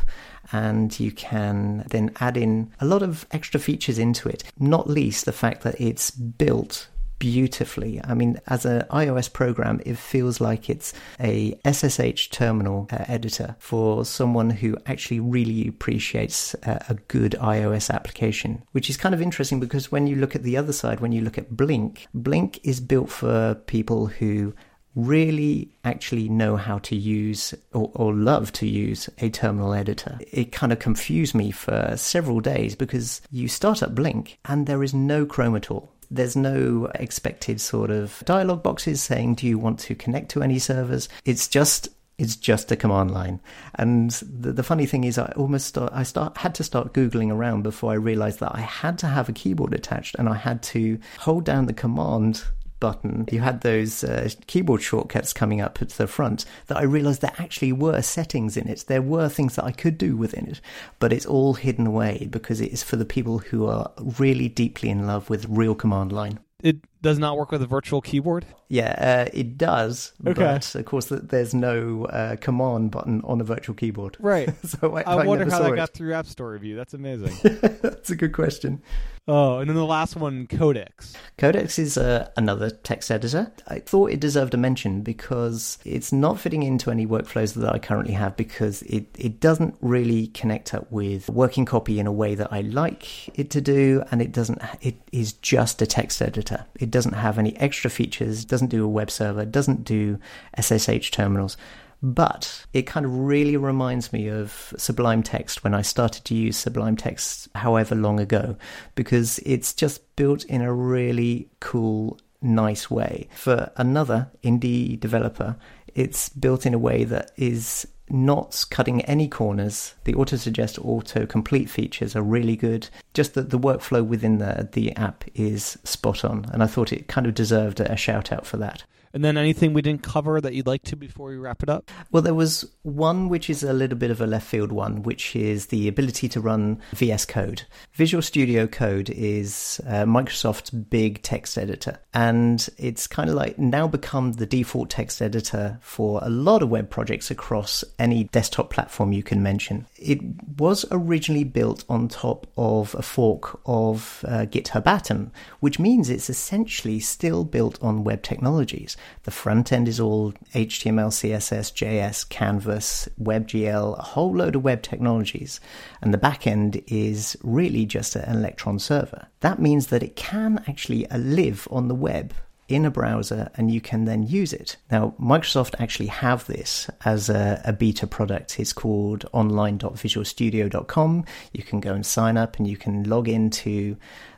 and 0.52 0.98
you 1.00 1.10
can 1.10 1.84
then 1.90 2.12
add 2.20 2.36
in 2.36 2.72
a 2.80 2.86
lot 2.86 3.02
of 3.02 3.26
extra 3.32 3.58
features 3.58 3.98
into 3.98 4.28
it, 4.28 4.44
not 4.58 4.88
least 4.88 5.24
the 5.24 5.32
fact 5.32 5.62
that 5.62 5.80
it's 5.80 6.10
built 6.10 6.88
beautifully. 7.18 8.00
I 8.04 8.14
mean, 8.14 8.40
as 8.46 8.64
an 8.64 8.82
iOS 8.90 9.32
program, 9.32 9.80
it 9.84 9.96
feels 9.96 10.40
like 10.40 10.68
it's 10.68 10.92
a 11.20 11.58
SSH 11.64 12.28
terminal 12.30 12.88
uh, 12.90 13.04
editor 13.08 13.56
for 13.58 14.04
someone 14.04 14.50
who 14.50 14.76
actually 14.86 15.20
really 15.20 15.68
appreciates 15.68 16.54
uh, 16.66 16.78
a 16.88 16.94
good 16.94 17.32
iOS 17.40 17.90
application, 17.90 18.62
which 18.72 18.90
is 18.90 18.96
kind 18.96 19.14
of 19.14 19.22
interesting 19.22 19.60
because 19.60 19.90
when 19.90 20.06
you 20.06 20.16
look 20.16 20.34
at 20.34 20.42
the 20.42 20.56
other 20.56 20.72
side, 20.72 21.00
when 21.00 21.12
you 21.12 21.22
look 21.22 21.38
at 21.38 21.56
Blink, 21.56 22.06
Blink 22.14 22.60
is 22.64 22.80
built 22.80 23.10
for 23.10 23.54
people 23.66 24.06
who 24.06 24.54
really 24.96 25.70
actually 25.84 26.28
know 26.28 26.56
how 26.56 26.78
to 26.78 26.96
use 26.96 27.54
or, 27.74 27.90
or, 27.94 28.14
love 28.14 28.50
to 28.50 28.66
use 28.66 29.10
a 29.18 29.28
terminal 29.28 29.74
editor. 29.74 30.18
It 30.32 30.52
kind 30.52 30.72
of 30.72 30.78
confused 30.78 31.34
me 31.34 31.50
for 31.50 31.92
several 31.96 32.40
days 32.40 32.74
because 32.74 33.20
you 33.30 33.46
start 33.46 33.82
up 33.82 33.94
Blink 33.94 34.38
and 34.46 34.66
there 34.66 34.82
is 34.82 34.94
no 34.94 35.26
Chrome 35.26 35.54
at 35.54 35.70
all. 35.70 35.92
There's 36.10 36.36
no 36.36 36.90
expected 36.94 37.60
sort 37.60 37.90
of 37.90 38.22
dialog 38.24 38.62
boxes 38.62 39.02
saying, 39.02 39.36
do 39.36 39.46
you 39.46 39.58
want 39.58 39.78
to 39.80 39.94
connect 39.94 40.30
to 40.30 40.42
any 40.42 40.58
servers? 40.58 41.08
It's 41.24 41.48
just 41.48 41.88
it's 42.18 42.36
just 42.36 42.72
a 42.72 42.76
command 42.76 43.10
line. 43.10 43.40
And 43.74 44.10
the, 44.10 44.52
the 44.52 44.62
funny 44.62 44.86
thing 44.86 45.04
is, 45.04 45.18
I 45.18 45.32
almost 45.36 45.66
start, 45.66 45.92
I 45.92 46.02
start 46.02 46.38
had 46.38 46.54
to 46.54 46.64
start 46.64 46.94
googling 46.94 47.30
around 47.30 47.62
before 47.62 47.92
I 47.92 47.96
realized 47.96 48.40
that 48.40 48.54
I 48.54 48.60
had 48.60 48.98
to 48.98 49.06
have 49.06 49.28
a 49.28 49.32
keyboard 49.32 49.74
attached, 49.74 50.16
and 50.18 50.28
I 50.28 50.36
had 50.36 50.62
to 50.64 50.98
hold 51.18 51.44
down 51.44 51.66
the 51.66 51.74
command 51.74 52.44
button. 52.80 53.26
You 53.30 53.40
had 53.40 53.60
those 53.60 54.04
uh, 54.04 54.28
keyboard 54.46 54.82
shortcuts 54.82 55.32
coming 55.32 55.60
up 55.60 55.80
at 55.80 55.90
the 55.90 56.06
front 56.06 56.44
that 56.66 56.76
I 56.76 56.82
realized 56.82 57.20
there 57.20 57.32
actually 57.38 57.72
were 57.72 58.02
settings 58.02 58.56
in 58.56 58.68
it. 58.68 58.84
There 58.86 59.02
were 59.02 59.28
things 59.28 59.56
that 59.56 59.64
I 59.64 59.72
could 59.72 59.98
do 59.98 60.16
within 60.16 60.46
it, 60.48 60.60
but 60.98 61.12
it's 61.12 61.26
all 61.26 61.54
hidden 61.54 61.86
away 61.86 62.28
because 62.30 62.60
it 62.60 62.72
is 62.72 62.82
for 62.82 62.96
the 62.96 63.04
people 63.04 63.38
who 63.38 63.66
are 63.66 63.90
really 64.18 64.48
deeply 64.48 64.90
in 64.90 65.06
love 65.06 65.30
with 65.30 65.46
real 65.48 65.74
command 65.74 66.12
line. 66.12 66.40
It 66.62 66.78
does 67.02 67.18
not 67.18 67.36
work 67.36 67.52
with 67.52 67.62
a 67.62 67.66
virtual 67.66 68.00
keyboard? 68.00 68.46
Yeah, 68.68 69.26
uh, 69.26 69.30
it 69.32 69.58
does. 69.58 70.12
Okay. 70.26 70.42
But 70.42 70.74
of 70.74 70.84
course, 70.86 71.06
there's 71.10 71.54
no 71.54 72.06
uh, 72.06 72.36
command 72.36 72.90
button 72.90 73.20
on 73.24 73.40
a 73.40 73.44
virtual 73.44 73.74
keyboard. 73.74 74.16
Right. 74.18 74.52
so 74.66 74.96
I, 74.96 75.02
I, 75.02 75.14
I 75.18 75.26
wonder 75.26 75.48
how 75.48 75.60
that 75.60 75.72
it. 75.72 75.76
got 75.76 75.90
through 75.90 76.14
App 76.14 76.26
Store 76.26 76.50
review. 76.50 76.74
That's 76.74 76.94
amazing. 76.94 77.36
That's 77.82 78.10
a 78.10 78.16
good 78.16 78.32
question. 78.32 78.82
Oh, 79.28 79.58
and 79.58 79.68
then 79.68 79.76
the 79.76 79.84
last 79.84 80.16
one, 80.16 80.46
Codex. 80.46 81.14
Codex 81.38 81.78
is 81.78 81.98
uh, 81.98 82.28
another 82.36 82.70
text 82.70 83.10
editor. 83.10 83.52
I 83.68 83.80
thought 83.80 84.10
it 84.10 84.20
deserved 84.20 84.54
a 84.54 84.56
mention 84.56 85.02
because 85.02 85.78
it's 85.84 86.12
not 86.12 86.38
fitting 86.40 86.62
into 86.62 86.90
any 86.90 87.06
workflows 87.06 87.54
that 87.54 87.72
I 87.72 87.78
currently 87.78 88.14
have 88.14 88.36
because 88.36 88.82
it, 88.82 89.06
it 89.18 89.40
doesn't 89.40 89.76
really 89.80 90.28
connect 90.28 90.74
up 90.74 90.90
with 90.90 91.28
working 91.28 91.64
copy 91.64 91.98
in 91.98 92.06
a 92.06 92.12
way 92.12 92.34
that 92.34 92.52
I 92.52 92.60
like 92.60 93.28
it 93.38 93.50
to 93.50 93.60
do, 93.60 94.02
and 94.10 94.22
it 94.22 94.32
doesn't. 94.32 94.60
It 94.80 94.96
is 95.12 95.32
just 95.34 95.82
a 95.82 95.86
text 95.86 96.22
editor. 96.22 96.66
It 96.78 96.90
doesn't 96.90 97.14
have 97.14 97.38
any 97.38 97.56
extra 97.56 97.90
features. 97.90 98.44
Doesn't 98.44 98.68
do 98.68 98.84
a 98.84 98.88
web 98.88 99.10
server. 99.10 99.44
Doesn't 99.44 99.84
do 99.84 100.18
SSH 100.58 101.10
terminals. 101.10 101.56
But 102.02 102.66
it 102.72 102.82
kind 102.82 103.06
of 103.06 103.18
really 103.18 103.56
reminds 103.56 104.12
me 104.12 104.28
of 104.28 104.74
Sublime 104.76 105.22
Text 105.22 105.64
when 105.64 105.74
I 105.74 105.82
started 105.82 106.24
to 106.26 106.34
use 106.34 106.56
Sublime 106.56 106.96
Text 106.96 107.48
however 107.54 107.94
long 107.94 108.20
ago, 108.20 108.56
because 108.94 109.38
it's 109.40 109.72
just 109.72 110.14
built 110.16 110.44
in 110.44 110.60
a 110.60 110.72
really 110.72 111.50
cool, 111.60 112.18
nice 112.42 112.90
way. 112.90 113.28
For 113.34 113.70
another 113.76 114.30
indie 114.42 114.98
developer, 115.00 115.56
it's 115.94 116.28
built 116.28 116.66
in 116.66 116.74
a 116.74 116.78
way 116.78 117.04
that 117.04 117.32
is 117.36 117.86
not 118.08 118.64
cutting 118.70 119.00
any 119.06 119.26
corners. 119.26 119.94
The 120.04 120.14
auto 120.14 120.36
suggest, 120.36 120.78
auto 120.78 121.26
complete 121.26 121.68
features 121.68 122.14
are 122.14 122.22
really 122.22 122.56
good. 122.56 122.88
Just 123.14 123.34
that 123.34 123.50
the 123.50 123.58
workflow 123.58 124.06
within 124.06 124.38
the 124.38 124.68
the 124.70 124.94
app 124.96 125.24
is 125.34 125.78
spot 125.82 126.24
on, 126.24 126.46
and 126.52 126.62
I 126.62 126.66
thought 126.66 126.92
it 126.92 127.08
kind 127.08 127.26
of 127.26 127.34
deserved 127.34 127.80
a 127.80 127.96
shout 127.96 128.30
out 128.30 128.46
for 128.46 128.58
that. 128.58 128.84
And 129.16 129.24
then 129.24 129.38
anything 129.38 129.72
we 129.72 129.80
didn't 129.80 130.02
cover 130.02 130.42
that 130.42 130.52
you'd 130.52 130.66
like 130.66 130.82
to 130.82 130.94
before 130.94 131.30
we 131.30 131.38
wrap 131.38 131.62
it 131.62 131.70
up? 131.70 131.90
Well, 132.12 132.22
there 132.22 132.34
was 132.34 132.70
one 132.82 133.30
which 133.30 133.48
is 133.48 133.62
a 133.62 133.72
little 133.72 133.96
bit 133.96 134.10
of 134.10 134.20
a 134.20 134.26
left 134.26 134.46
field 134.46 134.72
one, 134.72 135.04
which 135.04 135.34
is 135.34 135.68
the 135.68 135.88
ability 135.88 136.28
to 136.28 136.38
run 136.38 136.82
VS 136.92 137.24
Code. 137.24 137.62
Visual 137.94 138.20
Studio 138.20 138.66
Code 138.66 139.08
is 139.08 139.80
uh, 139.86 140.04
Microsoft's 140.04 140.68
big 140.68 141.22
text 141.22 141.56
editor, 141.56 141.98
and 142.12 142.68
it's 142.76 143.06
kind 143.06 143.30
of 143.30 143.36
like 143.36 143.58
now 143.58 143.88
become 143.88 144.32
the 144.32 144.44
default 144.44 144.90
text 144.90 145.22
editor 145.22 145.78
for 145.80 146.20
a 146.22 146.28
lot 146.28 146.62
of 146.62 146.68
web 146.68 146.90
projects 146.90 147.30
across 147.30 147.84
any 147.98 148.24
desktop 148.24 148.68
platform 148.68 149.14
you 149.14 149.22
can 149.22 149.42
mention. 149.42 149.86
It 149.96 150.20
was 150.58 150.84
originally 150.90 151.44
built 151.44 151.86
on 151.88 152.08
top 152.08 152.48
of 152.58 152.94
a 152.94 153.00
fork 153.00 153.62
of 153.64 154.26
uh, 154.28 154.44
GitHub 154.44 154.86
Atom, 154.86 155.32
which 155.60 155.78
means 155.78 156.10
it's 156.10 156.28
essentially 156.28 157.00
still 157.00 157.44
built 157.44 157.82
on 157.82 158.04
web 158.04 158.22
technologies. 158.22 158.94
The 159.24 159.30
front 159.30 159.72
end 159.72 159.88
is 159.88 160.00
all 160.00 160.32
HTML, 160.54 161.10
CSS, 161.10 161.72
JS, 161.72 162.28
Canvas, 162.28 163.08
WebGL, 163.20 163.98
a 163.98 164.02
whole 164.02 164.34
load 164.34 164.56
of 164.56 164.64
web 164.64 164.82
technologies. 164.82 165.60
And 166.00 166.12
the 166.12 166.18
back 166.18 166.46
end 166.46 166.82
is 166.86 167.36
really 167.42 167.86
just 167.86 168.16
an 168.16 168.36
Electron 168.36 168.78
server. 168.78 169.26
That 169.40 169.60
means 169.60 169.88
that 169.88 170.02
it 170.02 170.16
can 170.16 170.62
actually 170.68 171.08
uh, 171.10 171.18
live 171.18 171.66
on 171.70 171.88
the 171.88 171.94
web 171.94 172.34
in 172.68 172.84
a 172.84 172.90
browser 172.90 173.48
and 173.54 173.70
you 173.70 173.80
can 173.80 174.04
then 174.06 174.24
use 174.24 174.52
it. 174.52 174.76
Now, 174.90 175.14
Microsoft 175.20 175.76
actually 175.78 176.08
have 176.08 176.46
this 176.46 176.90
as 177.04 177.28
a, 177.28 177.62
a, 177.64 177.72
beta 177.72 178.06
product. 178.06 178.58
It's 178.58 178.72
called 178.72 179.24
online.visualstudio.com. 179.32 181.24
You 181.52 181.62
can 181.62 181.80
go 181.80 181.92
and 181.94 182.04
sign 182.04 182.36
up 182.36 182.56
and 182.58 182.66
you 182.66 182.76
can 182.76 183.04
log 183.04 183.28
into 183.28 183.96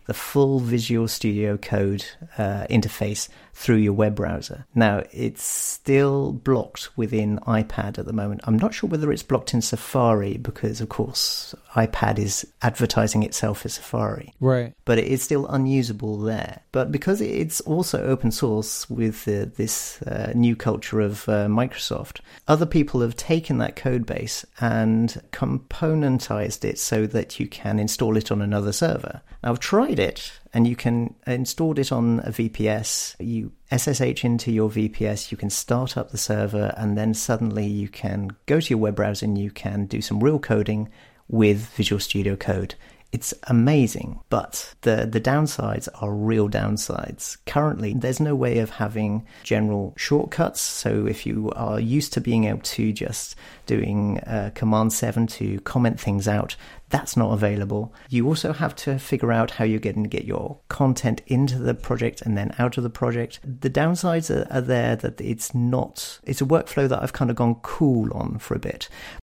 the 0.09 0.15
full 0.15 0.59
Visual 0.59 1.07
Studio 1.07 1.59
Code 1.59 2.03
uh, 2.39 2.67
interface 2.71 3.29
through 3.53 3.77
your 3.77 3.93
web 3.93 4.15
browser. 4.15 4.65
Now, 4.75 5.03
it's 5.13 5.43
still 5.43 6.33
blocked 6.33 6.97
within 6.97 7.39
iPad 7.41 7.99
at 7.99 8.07
the 8.07 8.13
moment. 8.15 8.41
I'm 8.45 8.57
not 8.57 8.73
sure 8.73 8.89
whether 8.89 9.13
it's 9.13 9.23
blocked 9.23 9.53
in 9.53 9.61
Safari 9.61 10.39
because, 10.39 10.81
of 10.81 10.89
course, 10.89 11.55
iPad 11.75 12.19
is 12.19 12.47
advertising 12.63 13.23
itself 13.23 13.67
as 13.67 13.75
Safari. 13.75 14.33
Right. 14.41 14.73
But 14.87 14.99
it 14.99 15.09
is 15.09 15.23
still 15.23 15.47
unusable 15.49 16.17
there. 16.19 16.61
But 16.73 16.91
because 16.91 17.21
it's 17.21 17.61
also 17.63 18.03
open 18.03 18.31
source 18.31 18.89
with 18.89 19.29
uh, 19.29 19.47
this 19.57 20.01
uh, 20.03 20.33
new 20.35 20.57
culture 20.57 21.01
of 21.01 21.29
uh, 21.29 21.49
Microsoft, 21.49 22.21
other 22.47 22.67
people 22.67 23.03
have 23.03 23.17
taken 23.17 23.59
that 23.59 23.77
code 23.77 24.07
base 24.07 24.47
and 24.59 25.21
componentized 25.33 26.65
it 26.65 26.79
so 26.79 27.07
that 27.07 27.39
you 27.39 27.47
can 27.47 27.79
install 27.79 28.17
it 28.17 28.33
on 28.33 28.41
another 28.41 28.73
server. 28.73 29.21
I've 29.43 29.61
tried 29.61 29.99
it 29.99 30.33
and 30.53 30.67
you 30.67 30.75
can 30.75 31.15
install 31.27 31.79
it 31.79 31.93
on 31.93 32.21
a 32.21 32.31
VPS. 32.31 33.15
You 33.21 33.53
SSH 33.71 34.25
into 34.25 34.51
your 34.51 34.71
VPS, 34.71 35.31
you 35.31 35.37
can 35.37 35.51
start 35.51 35.97
up 35.97 36.11
the 36.11 36.19
server, 36.19 36.75
and 36.77 36.97
then 36.97 37.15
suddenly 37.15 37.67
you 37.67 37.89
can 37.89 38.31
go 38.47 38.61
to 38.61 38.71
your 38.71 38.79
web 38.79 38.97
browser 38.97 39.27
and 39.27 39.39
you 39.39 39.51
can 39.51 39.87
do 39.87 40.01
some 40.01 40.21
real 40.21 40.39
coding 40.39 40.89
with 41.29 41.69
Visual 41.71 42.01
Studio 42.01 42.35
Code. 42.35 42.75
It's 43.11 43.33
amazing, 43.45 44.21
but 44.29 44.75
the, 44.83 45.09
the 45.11 45.21
downsides 45.21 45.89
are 46.03 46.13
real 46.13 46.47
downsides. 46.47 47.39
Currently, 47.47 47.95
there's 47.95 48.21
no 48.21 48.35
way 48.35 48.59
of 48.59 48.69
having 48.69 49.27
general 49.43 49.95
shortcuts. 49.97 50.61
So 50.61 51.07
if 51.07 51.25
you 51.25 51.51
are 51.57 51.81
used 51.81 52.13
to 52.13 52.21
being 52.21 52.45
able 52.45 52.61
to 52.61 52.93
just 52.93 53.35
doing 53.65 54.19
uh, 54.21 54.51
Command 54.55 54.93
7 54.93 55.27
to 55.29 55.59
comment 55.61 55.99
things 55.99 56.29
out, 56.29 56.55
that's 56.91 57.17
not 57.17 57.33
available. 57.33 57.95
You 58.11 58.27
also 58.27 58.53
have 58.53 58.77
to 58.77 58.99
figure 58.99 59.33
out 59.33 59.53
how 59.53 59.65
you're 59.65 59.81
going 59.81 60.03
to 60.03 60.09
get 60.09 60.27
your 60.27 60.59
content 60.69 61.23
into 61.27 61.59
the 61.59 61.75
project 61.75 62.21
and 62.21 62.37
then 62.37 62.55
out 62.59 62.77
of 62.77 62.83
the 62.83 62.91
project. 62.91 63.41
The 63.43 63.71
downsides 63.71 64.31
are, 64.31 64.47
are 64.53 64.61
there 64.61 64.97
that 64.97 65.19
it's 65.19 65.55
not, 65.55 66.19
it's 66.25 66.43
a 66.43 66.47
workflow 66.47 66.87
that 66.91 67.03
I've 67.03 67.15
kind 67.15 67.31
of 67.31 67.37
gone 67.37 67.55
cool 67.63 68.13
on 68.13 68.39
for 68.39 68.55
a 68.55 68.59
bit. 68.59 68.91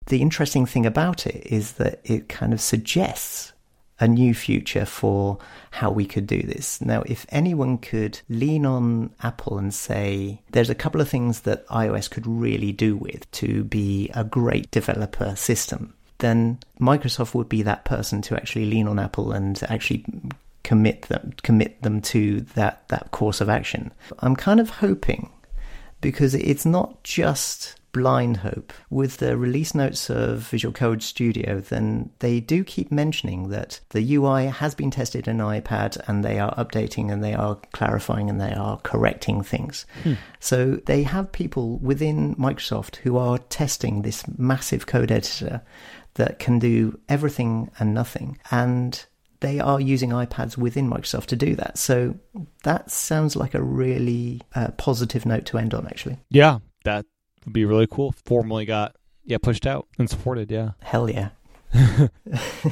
The 0.08 0.22
interesting 0.22 0.66
thing 0.66 0.86
about 0.86 1.26
it 1.28 1.46
is 1.48 1.74
that 1.74 2.00
it 2.04 2.30
kind 2.30 2.54
of 2.54 2.62
suggests 2.62 3.52
a 4.00 4.08
new 4.08 4.34
future 4.34 4.86
for 4.86 5.38
how 5.72 5.90
we 5.90 6.06
could 6.06 6.28
do 6.28 6.42
this. 6.42 6.82
Now, 6.82 7.04
if 7.06 7.26
anyone 7.30 7.78
could 7.78 8.20
lean 8.30 8.66
on 8.66 9.12
Apple 9.24 9.58
and 9.58 9.74
say, 9.74 10.42
there's 10.52 10.70
a 10.70 10.76
couple 10.76 11.00
of 11.00 11.10
things 11.10 11.42
that 11.42 11.68
iOS 11.68 12.10
could 12.10 12.28
really 12.28 12.72
do 12.72 12.98
with 12.98 13.30
to 13.32 13.64
be 13.64 14.10
a 14.14 14.24
great 14.24 14.70
developer 14.72 15.36
system, 15.36 15.94
then 16.18 16.60
Microsoft 16.80 17.34
would 17.34 17.50
be 17.50 17.62
that 17.62 17.86
person 17.86 18.22
to 18.24 18.36
actually 18.36 18.66
lean 18.66 18.88
on 18.88 19.00
Apple 19.00 19.32
and 19.32 19.62
actually 19.64 20.06
commit 20.64 21.04
them 21.04 21.32
commit 21.44 21.80
them 21.84 22.02
to 22.02 22.42
that 22.56 22.88
that 22.90 23.12
course 23.12 23.40
of 23.40 23.50
action. 23.50 23.94
I'm 24.20 24.36
kind 24.36 24.60
of 24.60 24.70
hoping 24.70 25.30
because 26.02 26.34
it's 26.34 26.66
not 26.66 27.04
just 27.04 27.76
blind 27.96 28.36
hope. 28.36 28.74
With 28.90 29.18
the 29.18 29.38
release 29.38 29.74
notes 29.74 30.10
of 30.10 30.40
Visual 30.40 30.74
Code 30.74 31.02
Studio, 31.02 31.62
then 31.62 32.10
they 32.20 32.42
do 32.42 32.66
keep 32.66 32.92
mentioning 32.92 33.48
that 33.50 33.80
the 33.92 34.16
UI 34.16 34.48
has 34.48 34.76
been 34.76 34.92
tested 34.92 35.30
in 35.30 35.38
iPad 35.38 35.98
and 36.06 36.22
they 36.22 36.38
are 36.38 36.54
updating 36.56 37.10
and 37.10 37.24
they 37.24 37.34
are 37.34 37.56
clarifying 37.72 38.30
and 38.30 38.42
they 38.42 38.54
are 38.54 38.78
correcting 38.80 39.44
things. 39.44 39.86
Hmm. 40.04 40.16
So 40.42 40.76
they 40.86 41.04
have 41.04 41.32
people 41.32 41.78
within 41.78 42.36
Microsoft 42.36 42.98
who 42.98 43.18
are 43.18 43.38
testing 43.38 44.02
this 44.02 44.26
massive 44.38 44.88
code 44.88 45.10
editor 45.10 45.62
that 46.16 46.38
can 46.38 46.60
do 46.60 47.00
everything 47.08 47.72
and 47.80 47.94
nothing. 47.94 48.38
And 48.52 49.06
they 49.40 49.62
are 49.62 49.80
using 49.80 50.10
iPads 50.10 50.58
within 50.58 50.90
Microsoft 50.90 51.28
to 51.28 51.38
do 51.38 51.56
that. 51.56 51.78
So 51.78 52.16
that 52.64 52.92
sounds 52.92 53.38
like 53.38 53.54
a 53.54 53.64
really 53.64 54.42
uh, 54.54 54.72
positive 54.72 55.26
note 55.26 55.46
to 55.46 55.58
end 55.58 55.74
on, 55.74 55.88
actually. 55.88 56.18
Yeah, 56.30 56.60
that 56.84 57.06
would 57.46 57.54
be 57.54 57.66
really 57.66 57.88
cool. 57.88 58.14
Formally 58.26 58.66
got 58.66 58.96
yeah 59.24 59.38
pushed 59.38 59.66
out 59.66 59.88
and 59.98 60.10
supported. 60.10 60.52
Yeah, 60.52 60.72
hell 60.82 61.10
yeah. 61.10 61.30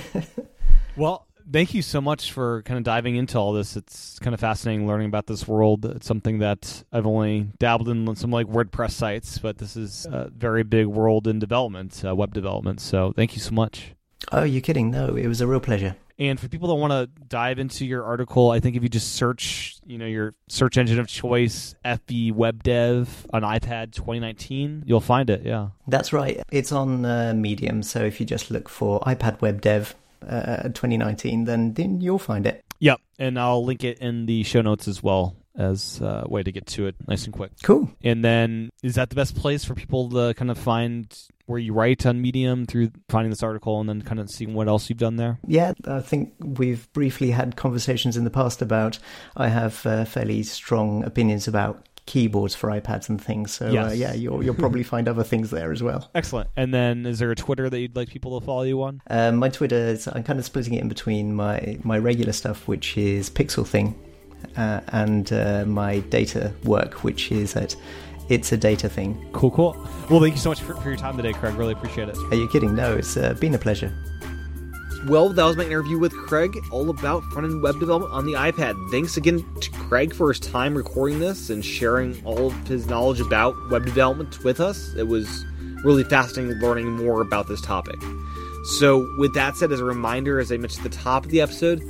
well, 0.97 1.27
thank 1.51 1.73
you 1.73 1.81
so 1.81 2.01
much 2.01 2.31
for 2.31 2.61
kind 2.63 2.77
of 2.77 2.83
diving 2.83 3.15
into 3.15 3.37
all 3.37 3.53
this. 3.53 3.75
It's 3.75 4.19
kind 4.19 4.33
of 4.33 4.39
fascinating 4.39 4.87
learning 4.87 5.07
about 5.07 5.27
this 5.27 5.47
world. 5.47 5.85
It's 5.85 6.07
something 6.07 6.39
that 6.39 6.83
I've 6.91 7.05
only 7.05 7.49
dabbled 7.59 7.89
in 7.89 8.15
some 8.15 8.31
like 8.31 8.47
WordPress 8.47 8.91
sites, 8.91 9.37
but 9.37 9.57
this 9.57 9.75
is 9.75 10.05
a 10.05 10.29
very 10.35 10.63
big 10.63 10.87
world 10.87 11.27
in 11.27 11.39
development, 11.39 12.03
uh, 12.05 12.15
web 12.15 12.33
development. 12.33 12.81
So 12.81 13.13
thank 13.15 13.35
you 13.35 13.41
so 13.41 13.51
much. 13.51 13.93
Oh, 14.31 14.43
you're 14.43 14.61
kidding? 14.61 14.91
No, 14.91 15.15
it 15.15 15.27
was 15.27 15.41
a 15.41 15.47
real 15.47 15.59
pleasure. 15.59 15.95
And 16.19 16.39
for 16.39 16.47
people 16.47 16.67
that 16.69 16.75
want 16.75 16.91
to 16.91 17.09
dive 17.25 17.59
into 17.59 17.85
your 17.85 18.03
article, 18.03 18.51
I 18.51 18.59
think 18.59 18.75
if 18.75 18.83
you 18.83 18.89
just 18.89 19.15
search, 19.15 19.77
you 19.85 19.97
know, 19.97 20.05
your 20.05 20.35
search 20.47 20.77
engine 20.77 20.99
of 20.99 21.07
choice, 21.07 21.75
FB 21.83 22.33
Web 22.33 22.63
Dev 22.63 23.25
on 23.33 23.41
iPad 23.41 23.93
2019, 23.93 24.83
you'll 24.85 24.99
find 25.01 25.29
it. 25.29 25.43
Yeah, 25.43 25.69
that's 25.87 26.13
right. 26.13 26.41
It's 26.51 26.71
on 26.71 27.05
uh, 27.05 27.33
Medium, 27.35 27.81
so 27.83 27.99
if 28.03 28.19
you 28.19 28.25
just 28.25 28.51
look 28.51 28.69
for 28.69 28.99
iPad 29.01 29.41
Web 29.41 29.61
Dev 29.61 29.95
uh, 30.27 30.63
2019, 30.63 31.45
then 31.45 31.73
then 31.73 31.99
you'll 31.99 32.19
find 32.19 32.45
it. 32.45 32.63
Yep, 32.79 33.01
and 33.17 33.39
I'll 33.39 33.65
link 33.65 33.83
it 33.83 33.99
in 33.99 34.25
the 34.25 34.43
show 34.43 34.61
notes 34.61 34.87
as 34.87 35.01
well 35.01 35.35
as 35.55 36.01
a 36.01 36.25
way 36.27 36.43
to 36.43 36.51
get 36.51 36.65
to 36.65 36.87
it 36.87 36.95
nice 37.07 37.25
and 37.25 37.33
quick. 37.33 37.51
Cool. 37.63 37.89
And 38.03 38.23
then 38.23 38.69
is 38.81 38.95
that 38.95 39.09
the 39.09 39.15
best 39.15 39.35
place 39.35 39.63
for 39.63 39.75
people 39.75 40.09
to 40.09 40.33
kind 40.33 40.49
of 40.49 40.57
find 40.57 41.07
where 41.45 41.59
you 41.59 41.73
write 41.73 42.05
on 42.05 42.21
Medium 42.21 42.65
through 42.65 42.91
finding 43.09 43.29
this 43.29 43.43
article 43.43 43.79
and 43.79 43.89
then 43.89 44.01
kind 44.01 44.19
of 44.19 44.29
seeing 44.29 44.53
what 44.53 44.67
else 44.67 44.89
you've 44.89 44.99
done 44.99 45.17
there? 45.17 45.39
Yeah, 45.45 45.73
I 45.85 45.99
think 45.99 46.33
we've 46.39 46.91
briefly 46.93 47.31
had 47.31 47.55
conversations 47.55 48.15
in 48.15 48.23
the 48.23 48.29
past 48.29 48.61
about 48.61 48.99
I 49.35 49.49
have 49.49 49.85
uh, 49.85 50.05
fairly 50.05 50.43
strong 50.43 51.03
opinions 51.03 51.47
about 51.47 51.87
keyboards 52.05 52.53
for 52.53 52.69
iPads 52.69 53.09
and 53.09 53.21
things. 53.21 53.53
So 53.53 53.67
uh, 53.67 53.71
yes. 53.71 53.91
uh, 53.91 53.93
yeah, 53.93 54.13
you'll 54.13 54.43
you'll 54.43 54.55
probably 54.55 54.83
find 54.83 55.07
other 55.07 55.23
things 55.23 55.51
there 55.51 55.71
as 55.71 55.81
well. 55.81 56.09
Excellent. 56.15 56.49
And 56.55 56.73
then 56.73 57.05
is 57.05 57.19
there 57.19 57.31
a 57.31 57.35
Twitter 57.35 57.69
that 57.69 57.79
you'd 57.79 57.95
like 57.95 58.09
people 58.09 58.39
to 58.39 58.45
follow 58.45 58.63
you 58.63 58.81
on? 58.83 59.01
Um, 59.09 59.37
my 59.37 59.49
Twitter 59.49 59.75
is 59.75 60.07
I'm 60.07 60.23
kind 60.23 60.39
of 60.39 60.45
splitting 60.45 60.73
it 60.73 60.81
in 60.81 60.89
between 60.89 61.33
my 61.33 61.77
my 61.83 61.97
regular 61.97 62.33
stuff, 62.33 62.67
which 62.67 62.97
is 62.97 63.29
Pixel 63.29 63.65
Thing, 63.65 63.95
uh, 64.57 64.81
and 64.89 65.31
uh, 65.31 65.65
my 65.65 65.99
data 65.99 66.53
work, 66.63 67.03
which 67.03 67.31
is 67.31 67.55
at 67.55 67.75
it's 68.29 68.51
a 68.51 68.57
data 68.57 68.89
thing. 68.89 69.29
Cool, 69.33 69.51
cool. 69.51 69.73
Well, 70.09 70.19
thank 70.19 70.33
you 70.33 70.39
so 70.39 70.49
much 70.49 70.61
for, 70.61 70.73
for 70.75 70.89
your 70.89 70.97
time 70.97 71.17
today, 71.17 71.33
Craig. 71.33 71.55
Really 71.55 71.73
appreciate 71.73 72.09
it. 72.09 72.17
Are 72.17 72.35
you 72.35 72.47
kidding? 72.47 72.75
No, 72.75 72.95
it's 72.95 73.17
uh, 73.17 73.33
been 73.33 73.53
a 73.53 73.59
pleasure. 73.59 73.93
Well, 75.07 75.29
that 75.29 75.43
was 75.43 75.57
my 75.57 75.65
interview 75.65 75.99
with 75.99 76.13
Craig, 76.13 76.57
all 76.71 76.89
about 76.89 77.23
front 77.25 77.51
end 77.51 77.61
web 77.61 77.77
development 77.77 78.13
on 78.13 78.25
the 78.25 78.33
iPad. 78.33 78.89
Thanks 78.89 79.17
again 79.17 79.45
to 79.59 79.71
Craig 79.71 80.13
for 80.15 80.29
his 80.29 80.39
time 80.39 80.75
recording 80.75 81.19
this 81.19 81.49
and 81.49 81.63
sharing 81.63 82.23
all 82.25 82.47
of 82.47 82.67
his 82.67 82.87
knowledge 82.87 83.19
about 83.19 83.53
web 83.69 83.85
development 83.85 84.41
with 84.45 84.61
us. 84.61 84.93
It 84.95 85.09
was 85.09 85.45
really 85.83 86.05
fascinating 86.05 86.57
learning 86.59 86.89
more 86.89 87.21
about 87.21 87.49
this 87.49 87.59
topic. 87.59 87.99
So, 88.77 89.05
with 89.17 89.33
that 89.33 89.57
said, 89.57 89.73
as 89.73 89.81
a 89.81 89.83
reminder, 89.83 90.39
as 90.39 90.53
I 90.53 90.57
mentioned 90.57 90.85
at 90.85 90.91
the 90.93 90.97
top 90.97 91.25
of 91.25 91.31
the 91.31 91.41
episode, 91.41 91.83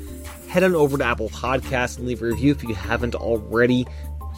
head 0.49 0.63
on 0.63 0.73
over 0.73 0.97
to 0.97 1.03
Apple 1.03 1.29
Podcasts 1.29 1.99
and 1.99 2.07
leave 2.07 2.23
a 2.23 2.25
review 2.25 2.51
if 2.51 2.63
you 2.63 2.73
haven't 2.73 3.13
already 3.13 3.85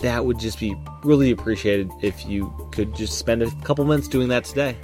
that 0.02 0.26
would 0.26 0.40
just 0.40 0.60
be 0.60 0.76
really 1.04 1.32
appreciated 1.32 1.90
if 2.02 2.26
you 2.26 2.52
could 2.72 2.96
just 2.96 3.18
spend 3.18 3.44
a 3.44 3.52
couple 3.64 3.84
minutes 3.86 4.08
doing 4.08 4.30
that 4.30 4.46
today. 4.46 4.78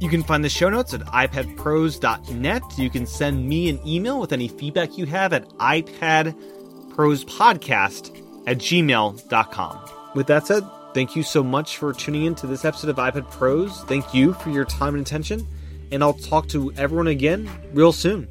You 0.00 0.08
can 0.08 0.22
find 0.22 0.44
the 0.44 0.48
show 0.48 0.68
notes 0.68 0.92
at 0.92 1.00
iPadPros.net. 1.02 2.62
You 2.76 2.90
can 2.90 3.06
send 3.06 3.48
me 3.48 3.70
an 3.70 3.78
email 3.86 4.20
with 4.20 4.32
any 4.32 4.48
feedback 4.48 4.98
you 4.98 5.06
have 5.06 5.32
at 5.32 5.48
iPadProsPodcast 5.50 8.20
at 8.46 8.58
gmail.com. 8.58 9.78
With 10.14 10.26
that 10.26 10.46
said, 10.46 10.64
thank 10.92 11.16
you 11.16 11.22
so 11.22 11.42
much 11.42 11.78
for 11.78 11.92
tuning 11.92 12.24
in 12.24 12.34
to 12.36 12.46
this 12.46 12.64
episode 12.64 12.90
of 12.90 12.96
iPad 12.96 13.30
Pros. 13.30 13.82
Thank 13.84 14.14
you 14.14 14.32
for 14.34 14.50
your 14.50 14.64
time 14.64 14.94
and 14.94 15.06
attention, 15.06 15.46
and 15.90 16.02
I'll 16.02 16.14
talk 16.14 16.48
to 16.48 16.72
everyone 16.76 17.08
again 17.08 17.50
real 17.72 17.92
soon. 17.92 18.28